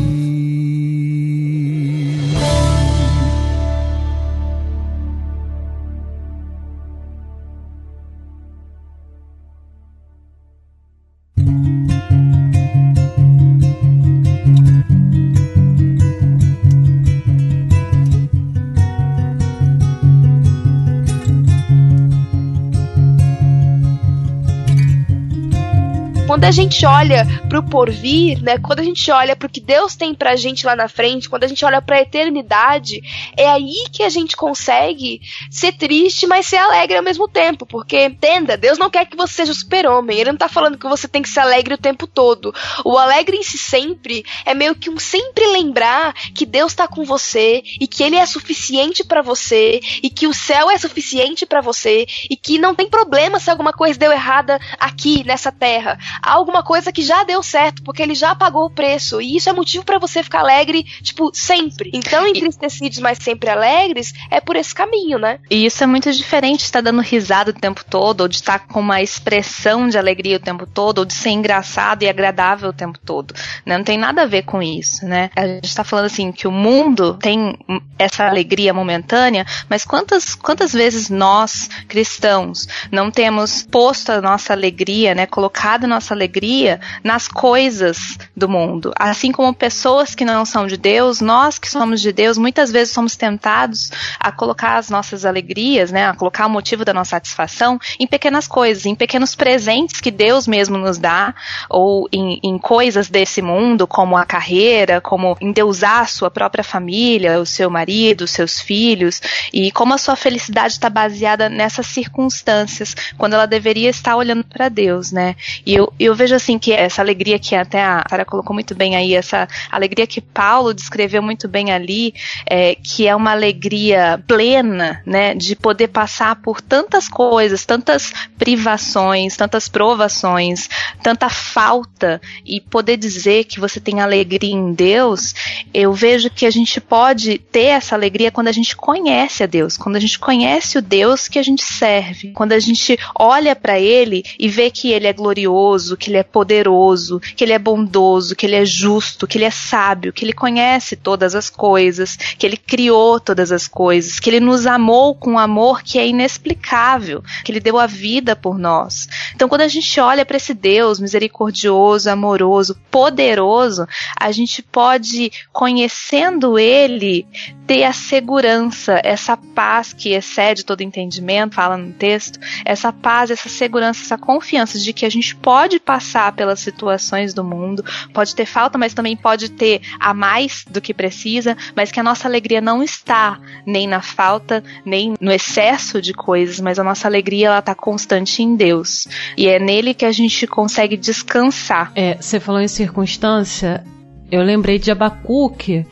quando 26.41 26.49
a 26.49 26.53
gente 26.53 26.87
olha 26.87 27.27
pro 27.51 27.63
porvir, 27.63 28.43
né, 28.43 28.57
quando 28.57 28.81
a 28.81 28.83
gente 28.83 29.11
olha 29.11 29.37
pro 29.37 29.47
que 29.47 29.61
Deus 29.61 29.95
tem 29.95 30.15
pra 30.15 30.37
gente 30.37 30.65
lá 30.65 30.75
na 30.75 30.89
frente, 30.89 31.29
quando 31.29 31.45
a 31.45 31.47
gente 31.47 31.63
olha 31.67 31.83
pra 31.83 32.01
eternidade, 32.01 33.03
é 33.37 33.47
aí 33.47 33.85
que 33.93 34.03
a 34.03 34.09
gente 34.09 34.35
consegue 34.39 35.21
ser 35.51 35.73
triste, 35.73 36.27
mas 36.27 36.47
ser 36.47 36.57
alegre 36.57 36.97
ao 36.97 37.03
mesmo 37.03 37.29
tempo, 37.29 37.67
porque 37.67 38.07
entenda, 38.07 38.57
Deus 38.57 38.79
não 38.79 38.89
quer 38.89 39.05
que 39.05 39.19
você 39.19 39.35
seja 39.35 39.53
o 39.53 39.55
super-homem, 39.55 40.19
ele 40.19 40.31
não 40.31 40.39
tá 40.39 40.49
falando 40.49 40.79
que 40.79 40.89
você 40.89 41.07
tem 41.07 41.21
que 41.21 41.29
ser 41.29 41.41
alegre 41.41 41.75
o 41.75 41.79
tempo 41.79 42.07
todo. 42.07 42.55
O 42.87 42.97
alegre 42.97 43.37
em 43.37 43.43
si 43.43 43.59
sempre 43.59 44.25
é 44.47 44.55
meio 44.55 44.75
que 44.75 44.89
um 44.89 44.99
sempre 44.99 45.47
lembrar 45.47 46.15
que 46.35 46.47
Deus 46.47 46.73
tá 46.73 46.89
com 46.89 47.05
você 47.05 47.63
e 47.79 47.87
que 47.87 48.03
ele 48.03 48.17
é 48.17 48.25
suficiente 48.25 49.05
para 49.05 49.21
você 49.21 49.79
e 50.03 50.09
que 50.09 50.27
o 50.27 50.33
céu 50.33 50.71
é 50.71 50.79
suficiente 50.79 51.45
para 51.45 51.61
você 51.61 52.07
e 52.31 52.35
que 52.35 52.59
não 52.59 52.75
tem 52.75 52.89
problema 52.89 53.39
se 53.39 53.51
alguma 53.51 53.75
coisa 53.75 53.99
deu 53.99 54.11
errada 54.11 54.59
aqui 54.79 55.23
nessa 55.23 55.53
terra 55.53 55.99
alguma 56.31 56.63
coisa 56.63 56.93
que 56.93 57.03
já 57.03 57.25
deu 57.25 57.43
certo, 57.43 57.83
porque 57.83 58.03
ele 58.03 58.15
já 58.15 58.35
pagou 58.35 58.67
o 58.67 58.71
preço. 58.71 59.21
E 59.21 59.37
isso 59.37 59.49
é 59.49 59.53
motivo 59.53 59.85
para 59.85 59.99
você 59.99 60.23
ficar 60.23 60.41
alegre, 60.41 60.85
tipo, 61.03 61.31
sempre. 61.33 61.91
Então, 61.95 62.27
entristecidos, 62.27 62.99
mas 62.99 63.19
sempre 63.19 63.49
alegres, 63.51 64.13
é 64.31 64.41
por 64.41 64.57
esse 64.57 64.75
caminho, 64.75 65.19
né? 65.19 65.39
E 65.51 65.65
isso 65.65 65.83
é 65.83 65.87
muito 65.87 66.13
diferente 66.13 66.59
de 66.59 66.65
estar 66.65 66.81
dando 66.81 67.01
risada 67.01 67.51
o 67.51 67.55
tempo 67.55 67.85
todo, 67.89 68.23
ou 68.23 68.29
de 68.29 68.37
estar 68.37 68.61
com 68.61 68.81
uma 68.81 69.01
expressão 69.01 69.89
de 69.89 69.99
alegria 69.99 70.37
o 70.37 70.41
tempo 70.41 70.67
todo, 70.67 70.99
ou 70.99 71.05
de 71.05 71.15
ser 71.15 71.31
engraçado 71.31 72.03
e 72.03 72.09
agradável 72.09 72.71
o 72.71 72.75
tempo 72.75 72.99
todo. 72.99 73.35
Né? 73.65 73.77
Não 73.77 73.85
tem 73.85 73.99
nada 73.99 74.23
a 74.23 74.27
ver 74.27 74.43
com 74.43 74.63
isso, 74.63 75.07
né? 75.07 75.31
A 75.35 75.47
gente 75.47 75.65
está 75.65 75.85
falando 75.85 76.07
assim 76.07 76.33
que 76.33 76.47
o 76.47 76.53
mundo 76.53 77.15
tem 77.15 77.59
essa 77.99 78.27
alegria 78.27 78.75
momentânea, 78.75 79.47
mas 79.69 79.85
quantas, 79.85 80.35
quantas 80.35 80.73
vezes 80.73 81.09
nós, 81.09 81.69
cristãos, 81.89 82.67
não 82.91 83.11
temos 83.11 83.63
posto 83.63 84.11
a 84.13 84.21
nossa 84.21 84.53
alegria, 84.53 85.15
né? 85.15 85.27
Colocado 85.27 85.85
a 85.85 85.89
nossa 85.89 86.11
nossa 86.11 86.15
alegria 86.21 86.81
nas 87.03 87.27
coisas 87.27 88.19
do 88.37 88.49
mundo. 88.49 88.93
Assim 88.97 89.33
como 89.33 89.55
pessoas 89.55 90.15
que 90.15 90.25
não 90.25 90.45
são 90.45 90.67
de 90.67 90.77
Deus, 90.77 91.21
nós 91.21 91.59
que 91.59 91.69
somos 91.69 92.01
de 92.01 92.13
Deus, 92.13 92.37
muitas 92.37 92.71
vezes 92.71 92.93
somos 92.93 93.17
tentados 93.17 93.91
a 94.19 94.31
colocar 94.31 94.77
as 94.77 94.91
nossas 94.91 95.25
alegrias, 95.25 95.91
né, 95.91 96.07
a 96.07 96.15
colocar 96.15 96.47
o 96.47 96.51
motivo 96.51 96.85
da 96.85 96.93
nossa 96.93 97.11
satisfação 97.11 97.79
em 97.99 98.07
pequenas 98.07 98.47
coisas, 98.47 98.87
em 98.87 98.95
pequenos 98.95 99.35
presentes 99.35 100.01
que 100.01 100.11
Deus 100.11 100.47
mesmo 100.47 100.79
nos 100.79 100.99
dá, 100.99 101.35
ou 101.69 102.09
em, 102.13 102.39
em 102.43 102.59
coisas 102.59 103.09
desse 103.09 103.43
mundo, 103.43 103.87
como 103.87 104.17
a 104.17 104.25
carreira, 104.25 105.01
como 105.01 105.37
endeusar 105.41 106.01
a 106.01 106.07
sua 106.07 106.31
própria 106.31 106.63
família, 106.63 107.41
o 107.41 107.47
seu 107.47 107.69
marido, 107.69 108.23
os 108.23 108.31
seus 108.31 108.61
filhos, 108.61 109.21
e 109.53 109.73
como 109.73 109.95
a 109.95 109.99
sua 109.99 110.15
felicidade 110.15 110.75
está 110.75 110.89
baseada 110.89 111.49
nessas 111.49 111.87
circunstâncias, 111.87 112.95
quando 113.19 113.35
ela 113.35 113.47
deveria 113.47 113.91
estar 113.91 114.17
olhando 114.17 114.45
para 114.45 114.69
Deus, 114.69 115.11
né? 115.11 115.35
E 115.67 115.75
eu, 115.75 115.93
eu 115.99 116.10
vejo 116.15 116.35
assim 116.35 116.59
que 116.59 116.73
essa 116.73 117.03
alegria 117.03 117.39
que 117.39 117.55
até 117.55 117.83
a 117.83 118.05
Sara 118.09 118.25
colocou 118.25 118.55
muito 118.55 118.75
bem 118.75 118.97
aí, 118.97 119.15
essa 119.15 119.49
alegria 119.71 120.07
que 120.07 120.21
Paulo 120.21 120.75
descreveu 120.75 121.23
muito 121.23 121.49
bem 121.49 121.73
ali, 121.73 122.15
é, 122.47 122.75
que 122.75 123.07
é 123.07 123.15
uma 123.15 123.33
alegria 123.33 124.23
plena, 124.27 125.03
né, 125.07 125.35
de 125.35 125.55
poder 125.57 125.89
passar 125.89 126.37
por 126.37 126.61
tantas 126.61 127.09
coisas, 127.09 127.65
tantas 127.65 128.13
privações, 128.39 129.37
tantas 129.37 129.69
provações, 129.69 130.69
tanta 131.03 131.29
falta 131.29 132.21
e 132.45 132.61
poder 132.61 132.97
dizer 132.97 133.45
que 133.45 133.61
você 133.61 133.81
tem 133.81 134.01
alegria 134.01 134.55
em 134.55 134.73
Deus, 134.73 135.35
eu 135.73 135.93
vejo 135.93 136.31
que 136.31 136.47
a 136.47 136.51
gente 136.51 136.81
pode 136.81 137.39
ter 137.39 137.67
essa 137.67 137.95
alegria 137.95 138.31
quando 138.31 138.49
a 138.49 138.53
gente 138.53 138.77
conhece 138.77 139.43
a 139.43 139.47
Deus, 139.47 139.77
quando 139.77 139.97
a 139.97 140.01
gente 140.01 140.19
conhece 140.19 140.79
o 140.79 140.83
Deus 140.83 141.29
que 141.29 141.39
a 141.39 141.43
gente 141.43 141.63
serve, 141.63 142.33
quando 142.33 142.53
a 142.53 142.59
gente 142.59 142.99
olha 143.19 143.55
para 143.55 143.79
ele 143.79 144.23
e 144.39 144.49
vê 144.49 144.71
que 144.71 144.91
ele 144.91 145.07
é 145.07 145.13
glorioso, 145.13 145.97
que 146.01 146.11
ele 146.11 146.17
é 146.17 146.23
poderoso, 146.23 147.21
que 147.21 147.45
ele 147.45 147.53
é 147.53 147.59
bondoso, 147.59 148.35
que 148.35 148.47
ele 148.47 148.57
é 148.57 148.65
justo, 148.65 149.27
que 149.27 149.39
ele 149.39 149.45
é 149.45 149.51
sábio, 149.51 150.13
que 150.13 150.25
ele 150.25 150.33
conhece 150.33 150.97
todas 150.97 151.35
as 151.35 151.51
coisas, 151.51 152.17
que 152.17 152.47
ele 152.47 152.57
criou 152.57 153.21
todas 153.21 153.53
as 153.53 153.69
coisas, 153.69 154.19
que 154.19 154.31
ele 154.31 154.41
nos 154.41 154.67
amou 154.67 155.15
com 155.15 155.33
um 155.33 155.39
amor 155.39 155.83
que 155.83 155.99
é 155.99 156.09
inexplicável, 156.09 157.23
que 157.45 157.53
ele 157.53 157.61
deu 157.61 157.79
a 157.79 157.87
vida 157.87 158.35
por 158.35 158.59
nós. 158.59 159.07
Então, 159.35 159.49
quando 159.49 159.61
a 159.61 159.69
gente 159.69 160.01
olha 160.01 160.25
para 160.25 160.39
esse 160.39 160.55
Deus 160.55 160.99
misericordioso, 160.99 162.11
amoroso, 162.11 162.77
poderoso, 162.91 163.87
a 164.19 164.33
gente 164.33 164.63
pode, 164.63 165.31
conhecendo 165.53 166.59
ele, 166.59 167.27
ter 167.67 167.85
a 167.85 167.93
segurança, 167.93 169.01
essa 169.05 169.37
paz 169.37 169.93
que 169.93 170.13
excede 170.13 170.65
todo 170.65 170.81
entendimento, 170.81 171.55
fala 171.55 171.77
no 171.77 171.93
texto, 171.93 172.41
essa 172.65 172.93
paz, 172.93 173.31
essa 173.31 173.49
segurança, 173.49 174.03
essa 174.03 174.19
confiança 174.19 174.79
de 174.79 174.93
que 174.93 175.07
a 175.07 175.11
gente 175.11 175.37
pode 175.37 175.79
passar 175.91 176.31
pelas 176.37 176.61
situações 176.61 177.35
do 177.35 177.43
mundo, 177.43 177.85
pode 178.15 178.33
ter 178.33 178.47
falta, 178.47 178.79
mas 178.79 178.95
também 178.95 179.17
pode 179.17 179.51
ter 179.51 179.81
a 179.99 180.15
mais 180.15 180.65
do 180.71 180.81
que 180.81 180.95
precisa, 180.95 181.57
mas 181.75 181.91
que 181.91 181.99
a 181.99 182.03
nossa 182.05 182.29
alegria 182.29 182.61
não 182.61 182.81
está 182.81 183.41
nem 183.67 183.89
na 183.89 184.01
falta, 184.01 184.63
nem 184.87 185.15
no 185.21 185.33
excesso 185.33 186.01
de 186.01 186.15
coisas, 186.15 186.61
mas 186.61 186.79
a 186.79 186.85
nossa 186.85 187.09
alegria 187.09 187.49
ela 187.49 187.59
está 187.59 187.75
constante 187.75 188.41
em 188.41 188.55
Deus. 188.55 189.09
E 189.37 189.49
é 189.49 189.59
nele 189.59 189.93
que 189.93 190.05
a 190.05 190.13
gente 190.13 190.47
consegue 190.47 190.97
descansar. 190.97 191.91
É, 191.97 192.15
você 192.15 192.39
falou 192.39 192.61
em 192.61 192.69
circunstância, 192.69 193.85
eu 194.31 194.43
lembrei 194.43 194.79
de 194.79 194.93
Abacuque 194.93 195.85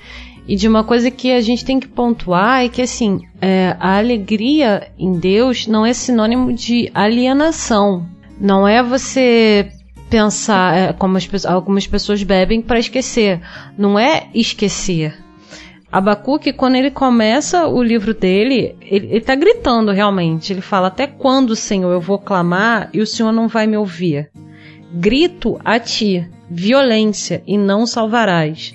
e 0.47 0.55
de 0.55 0.69
uma 0.69 0.85
coisa 0.85 1.11
que 1.11 1.33
a 1.33 1.41
gente 1.41 1.65
tem 1.65 1.81
que 1.81 1.89
pontuar 1.89 2.65
é 2.65 2.69
que 2.69 2.83
assim, 2.83 3.23
é, 3.43 3.77
a 3.81 3.99
alegria 3.99 4.93
em 4.97 5.19
Deus 5.19 5.67
não 5.67 5.85
é 5.85 5.93
sinônimo 5.93 6.53
de 6.53 6.89
alienação. 6.95 8.07
Não 8.41 8.69
é 8.69 8.81
você 8.81 9.73
pensar 10.09 10.77
é, 10.77 10.93
como 10.93 11.17
as, 11.17 11.47
algumas 11.47 11.87
pessoas 11.87 12.23
bebem 12.23 12.61
para 12.61 12.79
esquecer. 12.79 13.41
Não 13.77 13.99
é 13.99 14.29
esquecer. 14.35 15.17
Abacuque, 15.91 16.53
quando 16.53 16.77
ele 16.77 16.91
começa 16.91 17.67
o 17.67 17.83
livro 17.83 18.13
dele, 18.13 18.77
ele, 18.83 19.17
está 19.17 19.35
gritando 19.35 19.91
realmente. 19.91 20.53
Ele 20.53 20.61
fala: 20.61 20.89
Até 20.89 21.07
quando, 21.07 21.57
Senhor, 21.57 21.91
eu 21.91 22.01
vou 22.01 22.19
clamar 22.19 22.91
e 22.93 23.01
o 23.01 23.07
Senhor 23.07 23.33
não 23.33 23.49
vai 23.49 23.67
me 23.67 23.77
ouvir? 23.77 24.31
Grito 24.93 25.59
a 25.65 25.79
ti, 25.79 26.29
violência, 26.51 27.43
e 27.47 27.57
não 27.57 27.87
salvarás. 27.87 28.75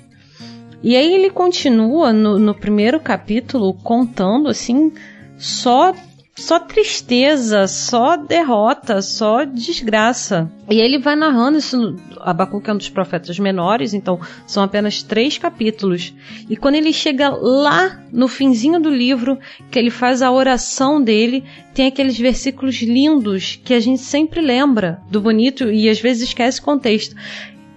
E 0.82 0.96
aí 0.96 1.14
ele 1.14 1.30
continua 1.30 2.12
no, 2.12 2.38
no 2.38 2.54
primeiro 2.54 3.00
capítulo 3.00 3.74
contando 3.76 4.50
assim 4.50 4.92
só 5.38 5.94
só 6.36 6.60
tristeza, 6.60 7.68
só 7.68 8.18
derrota, 8.18 9.02
só 9.04 9.44
desgraça. 9.44 10.52
E 10.70 10.80
ele 10.80 10.98
vai 10.98 11.16
narrando 11.16 11.60
isso. 11.60 11.96
Abacuque 12.20 12.70
é 12.70 12.74
um 12.74 12.78
dos 12.78 12.90
profetas 12.90 13.38
menores, 13.38 13.94
então 13.94 14.20
são 14.48 14.64
apenas 14.64 15.04
três 15.04 15.38
capítulos. 15.38 16.14
E 16.50 16.56
quando 16.56 16.76
ele 16.76 16.92
chega 16.92 17.30
lá 17.30 18.02
no 18.12 18.28
finzinho 18.28 18.80
do 18.80 18.90
livro, 18.90 19.38
que 19.70 19.78
ele 19.78 19.92
faz 19.92 20.24
a 20.24 20.32
oração 20.32 21.02
dele, 21.02 21.44
tem 21.74 21.88
aqueles 21.88 22.18
versículos 22.18 22.82
lindos 22.82 23.60
que 23.64 23.74
a 23.74 23.80
gente 23.80 24.02
sempre 24.02 24.42
lembra 24.42 25.02
do 25.12 25.22
bonito 25.22 25.72
e 25.72 25.88
às 25.88 26.00
vezes 26.00 26.30
esquece 26.30 26.60
o 26.60 26.64
contexto. 26.64 27.16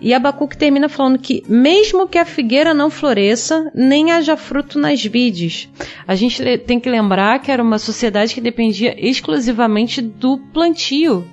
E 0.00 0.12
Abacuque 0.12 0.58
termina 0.58 0.88
falando 0.88 1.18
que, 1.18 1.42
mesmo 1.48 2.06
que 2.06 2.18
a 2.18 2.24
figueira 2.24 2.74
não 2.74 2.90
floresça, 2.90 3.70
nem 3.74 4.12
haja 4.12 4.36
fruto 4.36 4.78
nas 4.78 5.02
vides. 5.02 5.70
A 6.06 6.14
gente 6.14 6.42
tem 6.58 6.78
que 6.78 6.90
lembrar 6.90 7.40
que 7.40 7.50
era 7.50 7.62
uma 7.62 7.78
sociedade 7.78 8.34
que 8.34 8.40
dependia 8.40 8.94
exclusivamente 8.98 10.02
do 10.02 10.38
plantio, 10.52 11.26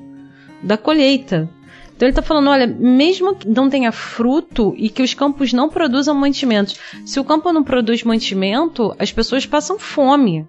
da 0.62 0.78
colheita. 0.78 1.50
Então 1.96 2.08
ele 2.08 2.12
está 2.12 2.22
falando: 2.22 2.50
olha, 2.50 2.66
mesmo 2.66 3.36
que 3.36 3.48
não 3.48 3.70
tenha 3.70 3.92
fruto 3.92 4.74
e 4.78 4.90
que 4.90 5.04
os 5.04 5.14
campos 5.14 5.52
não 5.52 5.70
produzam 5.70 6.16
mantimentos, 6.16 6.80
se 7.06 7.20
o 7.20 7.24
campo 7.24 7.52
não 7.52 7.64
produz 7.64 8.04
mantimento, 8.04 8.96
as 8.98 9.12
pessoas 9.12 9.46
passam 9.46 9.78
fome. 9.78 10.46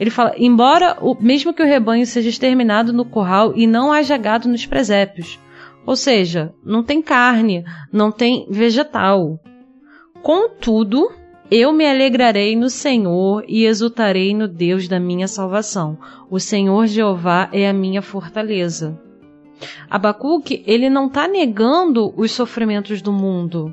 Ele 0.00 0.10
fala: 0.10 0.34
embora 0.38 0.96
o, 1.00 1.14
mesmo 1.20 1.52
que 1.52 1.62
o 1.62 1.66
rebanho 1.66 2.06
seja 2.06 2.30
exterminado 2.30 2.92
no 2.92 3.04
curral 3.04 3.52
e 3.54 3.66
não 3.66 3.92
haja 3.92 4.16
gado 4.16 4.48
nos 4.48 4.64
presépios, 4.64 5.38
ou 5.86 5.94
seja, 5.94 6.52
não 6.64 6.82
tem 6.82 7.00
carne, 7.00 7.64
não 7.92 8.10
tem 8.10 8.46
vegetal. 8.50 9.38
Contudo, 10.20 11.10
eu 11.48 11.72
me 11.72 11.88
alegrarei 11.88 12.56
no 12.56 12.68
Senhor 12.68 13.44
e 13.46 13.64
exultarei 13.64 14.34
no 14.34 14.48
Deus 14.48 14.88
da 14.88 14.98
minha 14.98 15.28
salvação. 15.28 15.96
O 16.28 16.40
Senhor 16.40 16.88
Jeová 16.88 17.48
é 17.52 17.68
a 17.68 17.72
minha 17.72 18.02
fortaleza. 18.02 19.00
Abacuque, 19.88 20.64
ele 20.66 20.90
não 20.90 21.06
está 21.06 21.28
negando 21.28 22.12
os 22.16 22.32
sofrimentos 22.32 23.00
do 23.00 23.12
mundo. 23.12 23.72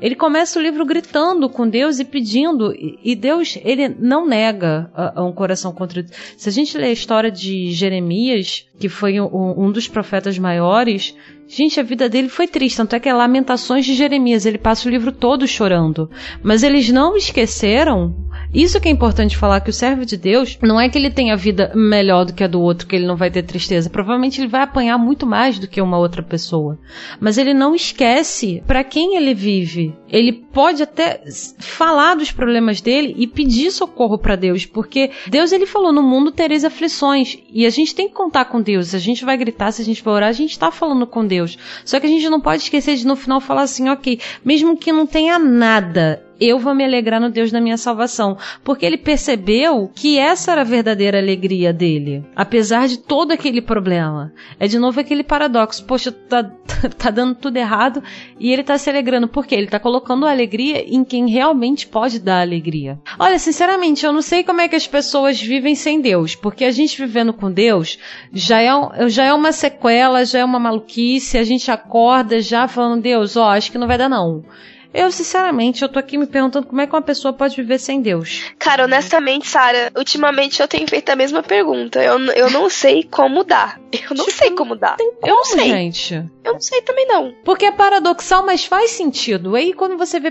Ele 0.00 0.14
começa 0.14 0.58
o 0.58 0.62
livro 0.62 0.84
gritando 0.84 1.48
com 1.48 1.68
Deus 1.68 1.98
e 1.98 2.04
pedindo, 2.04 2.72
e 2.74 3.14
Deus, 3.14 3.58
ele 3.64 3.88
não 3.88 4.26
nega 4.26 4.90
a, 4.94 5.20
a 5.20 5.24
um 5.24 5.32
coração 5.32 5.72
contrito. 5.72 6.12
Se 6.36 6.48
a 6.48 6.52
gente 6.52 6.76
lê 6.76 6.86
a 6.86 6.92
história 6.92 7.30
de 7.30 7.70
Jeremias, 7.72 8.66
que 8.78 8.88
foi 8.88 9.20
um, 9.20 9.64
um, 9.66 9.72
dos 9.72 9.88
profetas 9.88 10.38
maiores, 10.38 11.14
gente, 11.46 11.80
a 11.80 11.82
vida 11.82 12.08
dele 12.08 12.28
foi 12.28 12.46
triste, 12.46 12.76
tanto 12.76 12.94
é 12.94 13.00
que 13.00 13.08
é 13.08 13.12
Lamentações 13.12 13.84
de 13.84 13.94
Jeremias, 13.94 14.46
ele 14.46 14.58
passa 14.58 14.88
o 14.88 14.90
livro 14.90 15.10
todo 15.12 15.46
chorando. 15.46 16.10
Mas 16.42 16.62
eles 16.62 16.90
não 16.90 17.16
esqueceram 17.16 18.14
isso 18.52 18.80
que 18.80 18.88
é 18.88 18.90
importante 18.90 19.36
falar 19.36 19.60
que 19.60 19.70
o 19.70 19.72
servo 19.72 20.06
de 20.06 20.16
Deus 20.16 20.58
não 20.62 20.80
é 20.80 20.88
que 20.88 20.96
ele 20.96 21.10
tenha 21.10 21.36
vida 21.36 21.70
melhor 21.74 22.24
do 22.24 22.32
que 22.32 22.42
a 22.42 22.46
do 22.46 22.60
outro, 22.60 22.86
que 22.86 22.96
ele 22.96 23.06
não 23.06 23.16
vai 23.16 23.30
ter 23.30 23.42
tristeza. 23.42 23.90
Provavelmente 23.90 24.40
ele 24.40 24.48
vai 24.48 24.62
apanhar 24.62 24.96
muito 24.96 25.26
mais 25.26 25.58
do 25.58 25.68
que 25.68 25.80
uma 25.80 25.98
outra 25.98 26.22
pessoa. 26.22 26.78
Mas 27.20 27.36
ele 27.36 27.52
não 27.52 27.74
esquece 27.74 28.62
para 28.66 28.82
quem 28.82 29.16
ele 29.16 29.34
vive. 29.34 29.94
Ele 30.08 30.32
pode 30.32 30.82
até 30.82 31.22
falar 31.58 32.14
dos 32.14 32.32
problemas 32.32 32.80
dele 32.80 33.14
e 33.18 33.26
pedir 33.26 33.70
socorro 33.70 34.18
para 34.18 34.36
Deus, 34.36 34.64
porque 34.64 35.10
Deus 35.26 35.52
ele 35.52 35.66
falou 35.66 35.92
no 35.92 36.02
mundo 36.02 36.32
tereis 36.32 36.64
aflições 36.64 37.38
e 37.52 37.66
a 37.66 37.70
gente 37.70 37.94
tem 37.94 38.08
que 38.08 38.14
contar 38.14 38.46
com 38.46 38.62
Deus. 38.62 38.88
Se 38.88 38.96
a 38.96 39.00
gente 39.00 39.24
vai 39.24 39.36
gritar, 39.36 39.72
se 39.72 39.82
a 39.82 39.84
gente 39.84 40.02
vai 40.02 40.14
orar, 40.14 40.28
a 40.30 40.32
gente 40.32 40.52
está 40.52 40.70
falando 40.70 41.06
com 41.06 41.26
Deus. 41.26 41.58
Só 41.84 42.00
que 42.00 42.06
a 42.06 42.10
gente 42.10 42.28
não 42.30 42.40
pode 42.40 42.62
esquecer 42.62 42.96
de 42.96 43.06
no 43.06 43.16
final 43.16 43.40
falar 43.40 43.62
assim, 43.62 43.88
ok, 43.88 44.18
mesmo 44.44 44.76
que 44.76 44.90
não 44.90 45.06
tenha 45.06 45.38
nada, 45.38 46.24
eu 46.40 46.58
vou 46.58 46.74
me 46.74 46.84
alegrar 46.84 47.20
no 47.20 47.30
Deus 47.30 47.50
da 47.50 47.60
minha 47.60 47.76
salvação. 47.76 48.36
Porque 48.62 48.84
ele 48.84 48.96
percebeu 48.96 49.90
que 49.94 50.18
essa 50.18 50.52
era 50.52 50.60
a 50.60 50.64
verdadeira 50.64 51.18
alegria 51.18 51.72
dele, 51.72 52.24
apesar 52.34 52.86
de 52.88 52.98
todo 52.98 53.32
aquele 53.32 53.60
problema. 53.60 54.32
É 54.58 54.66
de 54.66 54.78
novo 54.78 55.00
aquele 55.00 55.22
paradoxo. 55.22 55.84
Poxa, 55.84 56.12
tá, 56.12 56.44
tá 56.96 57.10
dando 57.10 57.34
tudo 57.34 57.56
errado 57.56 58.02
e 58.38 58.52
ele 58.52 58.62
tá 58.62 58.78
se 58.78 58.88
alegrando. 58.88 59.28
Por 59.28 59.46
quê? 59.46 59.54
Ele 59.54 59.66
tá 59.66 59.78
colocando 59.78 60.26
a 60.26 60.30
alegria 60.30 60.84
em 60.86 61.04
quem 61.04 61.28
realmente 61.28 61.86
pode 61.86 62.18
dar 62.18 62.40
alegria. 62.40 62.98
Olha, 63.18 63.38
sinceramente, 63.38 64.04
eu 64.04 64.12
não 64.12 64.22
sei 64.22 64.44
como 64.44 64.60
é 64.60 64.68
que 64.68 64.76
as 64.76 64.86
pessoas 64.86 65.40
vivem 65.40 65.74
sem 65.74 66.00
Deus, 66.00 66.34
porque 66.34 66.64
a 66.64 66.70
gente 66.70 67.00
vivendo 67.00 67.32
com 67.32 67.50
Deus 67.50 67.98
já 68.32 68.60
é, 68.62 69.08
já 69.08 69.24
é 69.24 69.32
uma 69.32 69.52
sequela, 69.52 70.24
já 70.24 70.40
é 70.40 70.44
uma 70.44 70.58
maluquice, 70.58 71.38
a 71.38 71.44
gente 71.44 71.70
acorda 71.70 72.40
já 72.40 72.68
falando, 72.68 73.02
Deus, 73.02 73.36
ó, 73.36 73.50
acho 73.50 73.72
que 73.72 73.78
não 73.78 73.86
vai 73.86 73.98
dar 73.98 74.08
não 74.08 74.44
Eu, 74.92 75.12
sinceramente, 75.12 75.82
eu 75.82 75.88
tô 75.88 75.98
aqui 75.98 76.16
me 76.16 76.26
perguntando 76.26 76.66
como 76.66 76.80
é 76.80 76.86
que 76.86 76.94
uma 76.94 77.02
pessoa 77.02 77.32
pode 77.32 77.54
viver 77.56 77.78
sem 77.78 78.00
Deus. 78.00 78.44
Cara, 78.58 78.84
honestamente, 78.84 79.46
Sara, 79.46 79.92
ultimamente 79.96 80.60
eu 80.62 80.66
tenho 80.68 80.88
feito 80.88 81.10
a 81.10 81.16
mesma 81.16 81.42
pergunta. 81.42 82.02
Eu, 82.02 82.18
eu 82.32 82.50
não 82.50 82.70
sei 82.70 83.02
como 83.04 83.44
dar. 83.44 83.78
Eu 83.92 84.16
não 84.16 84.24
Tipo, 84.24 84.38
sei 84.38 84.50
como 84.52 84.74
dar. 84.76 84.96
Tem 84.96 85.06
eu 85.22 85.34
não 85.34 85.42
como, 85.42 85.44
sei. 85.44 85.68
gente. 85.68 86.14
Eu 86.42 86.54
não 86.54 86.60
sei 86.60 86.80
também 86.82 87.06
não. 87.06 87.34
Porque 87.44 87.66
é 87.66 87.70
paradoxal, 87.70 88.44
mas 88.44 88.64
faz 88.64 88.90
sentido. 88.92 89.54
Aí 89.54 89.72
quando 89.74 89.96
você 89.98 90.18
vê. 90.18 90.30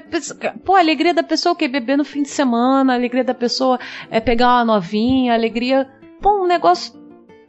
Pô, 0.65 0.73
a 0.75 0.79
alegria 0.79 1.13
da 1.13 1.23
pessoa 1.23 1.51
é 1.51 1.53
o 1.53 1.55
quê? 1.55 1.67
Beber 1.67 1.97
no 1.97 2.03
fim 2.05 2.23
de 2.23 2.29
semana, 2.29 2.93
a 2.93 2.95
alegria 2.95 3.23
da 3.23 3.33
pessoa 3.35 3.79
é 4.09 4.19
pegar 4.19 4.47
uma 4.47 4.65
novinha, 4.65 5.33
a 5.33 5.35
alegria. 5.35 5.87
Pô, 6.21 6.43
um 6.43 6.47
negócio 6.47 6.93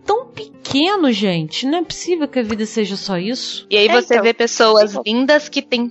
tão 0.05 0.27
pequeno, 0.27 1.11
gente. 1.11 1.67
Não 1.67 1.79
é 1.79 1.83
possível 1.85 2.29
que 2.29 2.39
a 2.39 2.43
vida 2.43 2.67
seja 2.67 2.97
só 2.97 3.17
isso. 3.19 3.67
E 3.71 3.77
aí 3.77 3.89
É, 3.89 3.93
você 3.93 4.15
então. 4.15 4.25
vê 4.25 4.33
pessoas 4.35 4.95
lindas 5.07 5.49
que 5.49 5.63
têm 5.63 5.91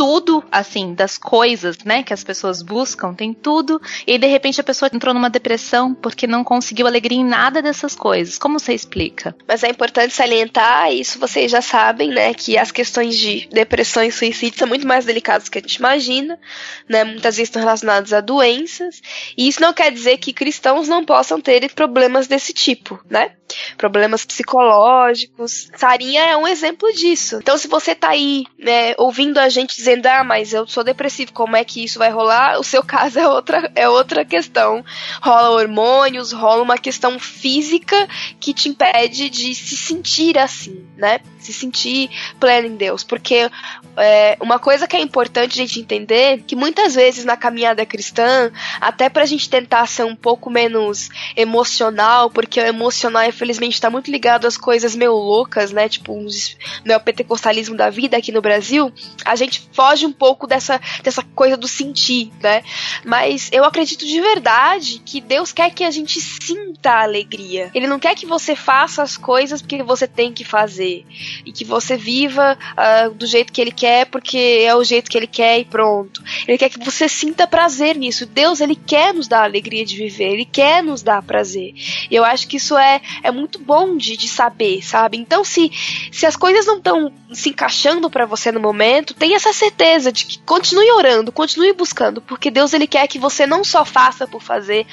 tudo, 0.00 0.42
assim, 0.50 0.94
das 0.94 1.18
coisas, 1.18 1.76
né, 1.84 2.02
que 2.02 2.14
as 2.14 2.24
pessoas 2.24 2.62
buscam, 2.62 3.12
tem 3.12 3.34
tudo, 3.34 3.78
e 4.06 4.12
aí, 4.12 4.18
de 4.18 4.26
repente 4.26 4.58
a 4.58 4.64
pessoa 4.64 4.90
entrou 4.90 5.12
numa 5.12 5.28
depressão 5.28 5.92
porque 5.94 6.26
não 6.26 6.42
conseguiu 6.42 6.86
alegria 6.86 7.18
em 7.18 7.24
nada 7.24 7.60
dessas 7.60 7.94
coisas. 7.94 8.38
Como 8.38 8.58
você 8.58 8.72
explica? 8.72 9.36
Mas 9.46 9.62
é 9.62 9.68
importante 9.68 10.14
salientar, 10.14 10.90
isso 10.90 11.18
vocês 11.18 11.52
já 11.52 11.60
sabem, 11.60 12.08
né, 12.08 12.32
que 12.32 12.56
as 12.56 12.72
questões 12.72 13.14
de 13.18 13.46
depressão 13.52 14.02
e 14.02 14.10
suicídio 14.10 14.58
são 14.58 14.66
muito 14.66 14.86
mais 14.86 15.04
delicadas 15.04 15.44
do 15.44 15.50
que 15.50 15.58
a 15.58 15.60
gente 15.60 15.74
imagina, 15.74 16.40
né, 16.88 17.04
muitas 17.04 17.36
vezes 17.36 17.50
estão 17.50 17.60
relacionadas 17.60 18.14
a 18.14 18.22
doenças, 18.22 19.02
e 19.36 19.48
isso 19.48 19.60
não 19.60 19.74
quer 19.74 19.92
dizer 19.92 20.16
que 20.16 20.32
cristãos 20.32 20.88
não 20.88 21.04
possam 21.04 21.38
ter 21.38 21.70
problemas 21.74 22.26
desse 22.26 22.54
tipo, 22.54 22.98
né, 23.10 23.32
problemas 23.76 24.24
psicológicos. 24.24 25.68
Sarinha 25.76 26.22
é 26.22 26.36
um 26.36 26.46
exemplo 26.46 26.90
disso. 26.92 27.38
Então, 27.42 27.58
se 27.58 27.68
você 27.68 27.94
tá 27.94 28.10
aí, 28.10 28.44
né, 28.58 28.94
ouvindo 28.96 29.38
a 29.38 29.48
gente 29.48 29.76
dizendo, 29.90 30.06
ah, 30.06 30.24
mas 30.24 30.52
eu 30.52 30.66
sou 30.66 30.84
depressivo, 30.84 31.32
como 31.32 31.56
é 31.56 31.64
que 31.64 31.84
isso 31.84 31.98
vai 31.98 32.10
rolar? 32.10 32.58
O 32.58 32.64
seu 32.64 32.82
caso 32.82 33.18
é 33.18 33.26
outra, 33.26 33.70
é 33.74 33.88
outra 33.88 34.24
questão. 34.24 34.84
Rola 35.20 35.50
hormônios, 35.50 36.32
rola 36.32 36.62
uma 36.62 36.78
questão 36.78 37.18
física 37.18 38.08
que 38.38 38.54
te 38.54 38.68
impede 38.68 39.28
de 39.28 39.54
se 39.54 39.76
sentir 39.76 40.38
assim, 40.38 40.86
né? 40.96 41.20
Se 41.38 41.52
sentir 41.52 42.10
pleno 42.38 42.68
em 42.68 42.76
Deus. 42.76 43.02
Porque 43.02 43.50
é, 43.96 44.36
uma 44.40 44.58
coisa 44.58 44.86
que 44.86 44.96
é 44.96 45.00
importante 45.00 45.54
a 45.54 45.64
gente 45.64 45.80
entender, 45.80 46.42
que 46.46 46.54
muitas 46.54 46.94
vezes 46.94 47.24
na 47.24 47.36
caminhada 47.36 47.84
cristã, 47.84 48.50
até 48.80 49.08
pra 49.08 49.26
gente 49.26 49.48
tentar 49.48 49.86
ser 49.86 50.04
um 50.04 50.16
pouco 50.16 50.50
menos 50.50 51.08
emocional, 51.36 52.30
porque 52.30 52.60
o 52.60 52.66
emocional, 52.66 53.24
infelizmente, 53.24 53.80
tá 53.80 53.90
muito 53.90 54.10
ligado 54.10 54.46
às 54.46 54.56
coisas 54.56 54.94
meio 54.94 55.12
loucas, 55.12 55.72
né? 55.72 55.88
Tipo, 55.88 56.14
uns 56.14 56.56
neopentecostalismo 56.84 57.76
da 57.76 57.90
vida 57.90 58.16
aqui 58.16 58.30
no 58.30 58.40
Brasil, 58.40 58.92
a 59.24 59.34
gente 59.34 59.68
foge 59.80 60.04
um 60.04 60.12
pouco 60.12 60.46
dessa, 60.46 60.78
dessa 61.02 61.22
coisa 61.34 61.56
do 61.56 61.66
sentir, 61.66 62.30
né? 62.42 62.62
Mas 63.02 63.48
eu 63.50 63.64
acredito 63.64 64.06
de 64.06 64.20
verdade 64.20 65.00
que 65.02 65.22
Deus 65.22 65.52
quer 65.52 65.70
que 65.70 65.82
a 65.82 65.90
gente 65.90 66.20
sinta 66.20 66.90
a 66.90 67.02
alegria. 67.02 67.70
Ele 67.74 67.86
não 67.86 67.98
quer 67.98 68.14
que 68.14 68.26
você 68.26 68.54
faça 68.54 69.02
as 69.02 69.16
coisas 69.16 69.62
porque 69.62 69.82
você 69.82 70.06
tem 70.06 70.34
que 70.34 70.44
fazer. 70.44 71.06
E 71.46 71.50
que 71.50 71.64
você 71.64 71.96
viva 71.96 72.58
ah, 72.76 73.08
do 73.08 73.26
jeito 73.26 73.54
que 73.54 73.60
ele 73.60 73.72
quer, 73.72 74.04
porque 74.04 74.62
é 74.62 74.76
o 74.76 74.84
jeito 74.84 75.10
que 75.10 75.16
ele 75.16 75.26
quer 75.26 75.58
e 75.58 75.64
pronto. 75.64 76.22
Ele 76.46 76.58
quer 76.58 76.68
que 76.68 76.84
você 76.84 77.08
sinta 77.08 77.46
prazer 77.46 77.96
nisso. 77.96 78.26
Deus, 78.26 78.60
ele 78.60 78.76
quer 78.76 79.14
nos 79.14 79.28
dar 79.28 79.40
a 79.40 79.44
alegria 79.44 79.86
de 79.86 79.96
viver, 79.96 80.34
ele 80.34 80.44
quer 80.44 80.82
nos 80.82 81.02
dar 81.02 81.22
prazer. 81.22 81.72
E 82.10 82.14
eu 82.14 82.22
acho 82.22 82.46
que 82.46 82.58
isso 82.58 82.76
é, 82.76 83.00
é 83.22 83.30
muito 83.30 83.58
bom 83.58 83.96
de, 83.96 84.14
de 84.14 84.28
saber, 84.28 84.84
sabe? 84.84 85.16
Então, 85.16 85.42
se, 85.42 85.72
se 86.12 86.26
as 86.26 86.36
coisas 86.36 86.66
não 86.66 86.76
estão 86.76 87.10
se 87.32 87.48
encaixando 87.48 88.10
para 88.10 88.26
você 88.26 88.52
no 88.52 88.60
momento, 88.60 89.14
tenha 89.14 89.36
essa 89.36 89.54
certeza 89.54 89.69
de 90.12 90.26
que 90.26 90.38
continue 90.40 90.90
orando, 90.92 91.32
continue 91.32 91.72
buscando, 91.72 92.20
porque 92.20 92.50
Deus 92.50 92.72
ele 92.72 92.86
quer 92.86 93.06
que 93.06 93.18
você 93.18 93.46
não 93.46 93.64
só 93.64 93.84
faça 93.84 94.26
por 94.26 94.42
fazer, 94.42 94.86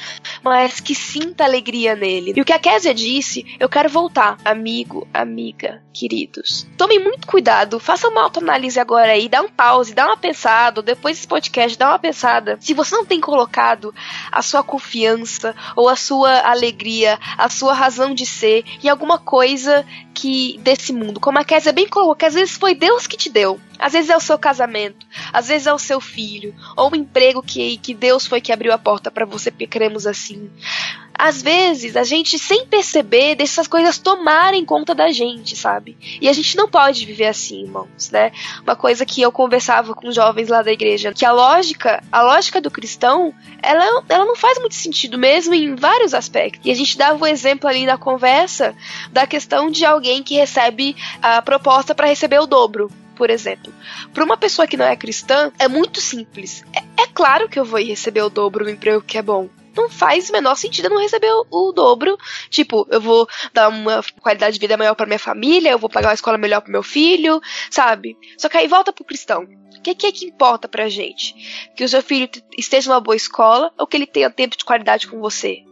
mas 0.43 0.79
que 0.79 0.95
sinta 0.95 1.43
alegria 1.43 1.95
nele. 1.95 2.33
E 2.35 2.41
o 2.41 2.45
que 2.45 2.53
a 2.53 2.59
Késia 2.59 2.93
disse, 2.93 3.45
eu 3.59 3.67
quero 3.67 3.89
voltar, 3.89 4.37
amigo, 4.45 5.07
amiga, 5.13 5.81
queridos. 5.93 6.67
Tomem 6.77 7.03
muito 7.03 7.27
cuidado, 7.27 7.79
faça 7.79 8.07
uma 8.07 8.23
autoanálise 8.23 8.79
agora 8.79 9.11
aí, 9.11 9.27
dá 9.27 9.41
um 9.41 9.49
pause, 9.49 9.93
dá 9.93 10.05
uma 10.05 10.17
pensada, 10.17 10.81
depois 10.81 11.17
desse 11.17 11.27
podcast, 11.27 11.77
dá 11.77 11.89
uma 11.89 11.99
pensada. 11.99 12.57
Se 12.59 12.73
você 12.73 12.95
não 12.95 13.05
tem 13.05 13.19
colocado 13.19 13.93
a 14.31 14.41
sua 14.41 14.63
confiança 14.63 15.55
ou 15.75 15.89
a 15.89 15.95
sua 15.95 16.39
alegria, 16.49 17.19
a 17.37 17.49
sua 17.49 17.73
razão 17.73 18.13
de 18.13 18.25
ser 18.25 18.63
em 18.83 18.89
alguma 18.89 19.17
coisa 19.17 19.85
que 20.13 20.59
desse 20.63 20.91
mundo, 20.91 21.19
como 21.19 21.37
a 21.39 21.43
Késia 21.43 21.71
bem 21.71 21.87
colocou, 21.87 22.15
que 22.15 22.25
às 22.25 22.33
vezes 22.33 22.55
foi 22.55 22.73
Deus 22.73 23.05
que 23.05 23.17
te 23.17 23.29
deu. 23.29 23.59
Às 23.79 23.93
vezes 23.93 24.09
é 24.09 24.17
o 24.17 24.21
seu 24.21 24.37
casamento, 24.37 25.05
às 25.31 25.47
vezes 25.47 25.67
é 25.67 25.73
o 25.73 25.79
seu 25.79 26.01
filho, 26.01 26.55
ou 26.75 26.91
o 26.91 26.95
emprego 26.95 27.41
que, 27.41 27.77
que 27.77 27.93
Deus 27.93 28.25
foi 28.25 28.41
que 28.41 28.51
abriu 28.51 28.73
a 28.73 28.77
porta 28.77 29.11
para 29.11 29.25
você, 29.25 29.51
porque 29.51 29.67
cremos 29.67 30.07
assim. 30.07 30.49
Às 31.17 31.41
vezes 31.41 31.95
a 31.95 32.03
gente, 32.03 32.37
sem 32.37 32.67
perceber, 32.67 33.35
deixa 33.35 33.53
essas 33.53 33.67
coisas 33.67 33.97
tomarem 33.97 34.63
conta 34.63 34.93
da 34.93 35.11
gente, 35.11 35.55
sabe? 35.55 35.97
E 36.21 36.29
a 36.29 36.33
gente 36.33 36.55
não 36.55 36.69
pode 36.69 37.05
viver 37.05 37.25
assim, 37.25 37.63
irmãos, 37.63 38.11
né? 38.11 38.31
Uma 38.61 38.75
coisa 38.75 39.03
que 39.03 39.21
eu 39.21 39.31
conversava 39.31 39.95
com 39.95 40.11
jovens 40.11 40.47
lá 40.47 40.61
da 40.61 40.71
igreja, 40.71 41.13
que 41.13 41.25
a 41.25 41.31
lógica, 41.31 42.03
a 42.11 42.21
lógica 42.21 42.61
do 42.61 42.69
cristão, 42.69 43.33
ela, 43.63 44.03
ela 44.07 44.25
não 44.25 44.35
faz 44.35 44.59
muito 44.59 44.75
sentido 44.75 45.17
mesmo 45.17 45.55
em 45.55 45.73
vários 45.73 46.13
aspectos. 46.13 46.63
E 46.63 46.69
a 46.69 46.75
gente 46.75 46.95
dava 46.95 47.23
o 47.23 47.27
exemplo 47.27 47.67
ali 47.67 47.85
na 47.85 47.97
conversa 47.97 48.75
da 49.11 49.25
questão 49.25 49.71
de 49.71 49.85
alguém 49.85 50.21
que 50.21 50.35
recebe 50.35 50.95
a 51.19 51.41
proposta 51.41 51.95
para 51.95 52.07
receber 52.07 52.39
o 52.39 52.45
dobro 52.45 52.91
por 53.17 53.29
exemplo. 53.29 53.73
Para 54.13 54.23
uma 54.23 54.37
pessoa 54.37 54.67
que 54.67 54.77
não 54.77 54.85
é 54.85 54.95
cristã, 54.95 55.51
é 55.59 55.67
muito 55.67 55.99
simples. 55.99 56.63
É, 56.73 57.03
é, 57.03 57.07
claro 57.07 57.49
que 57.49 57.59
eu 57.59 57.65
vou 57.65 57.83
receber 57.83 58.21
o 58.21 58.29
dobro 58.29 58.63
no 58.63 58.71
emprego 58.71 59.01
que 59.01 59.17
é 59.17 59.21
bom. 59.21 59.49
Não 59.75 59.89
faz 59.89 60.29
o 60.29 60.33
menor 60.33 60.55
sentido 60.55 60.85
eu 60.85 60.91
não 60.91 61.01
receber 61.01 61.31
o, 61.31 61.45
o 61.51 61.71
dobro. 61.71 62.17
Tipo, 62.49 62.87
eu 62.89 63.01
vou 63.01 63.27
dar 63.53 63.69
uma 63.69 64.03
qualidade 64.21 64.53
de 64.53 64.59
vida 64.59 64.77
maior 64.77 64.95
para 64.95 65.05
minha 65.05 65.19
família, 65.19 65.71
eu 65.71 65.79
vou 65.79 65.89
pagar 65.89 66.09
uma 66.09 66.13
escola 66.15 66.37
melhor 66.37 66.61
pro 66.61 66.71
meu 66.71 66.83
filho, 66.83 67.41
sabe? 67.69 68.17
Só 68.37 68.49
que 68.49 68.57
aí 68.57 68.67
volta 68.67 68.93
pro 68.93 69.05
cristão. 69.05 69.43
O 69.43 69.81
que, 69.81 69.93
que 69.93 70.07
é 70.07 70.11
que 70.11 70.25
importa 70.25 70.67
pra 70.67 70.89
gente? 70.89 71.69
Que 71.75 71.83
o 71.83 71.89
seu 71.89 72.01
filho 72.01 72.27
esteja 72.57 72.89
numa 72.89 72.99
boa 72.99 73.15
escola 73.15 73.71
ou 73.77 73.85
que 73.85 73.95
ele 73.95 74.07
tenha 74.07 74.29
tempo 74.29 74.57
de 74.57 74.65
qualidade 74.65 75.07
com 75.07 75.19
você? 75.19 75.66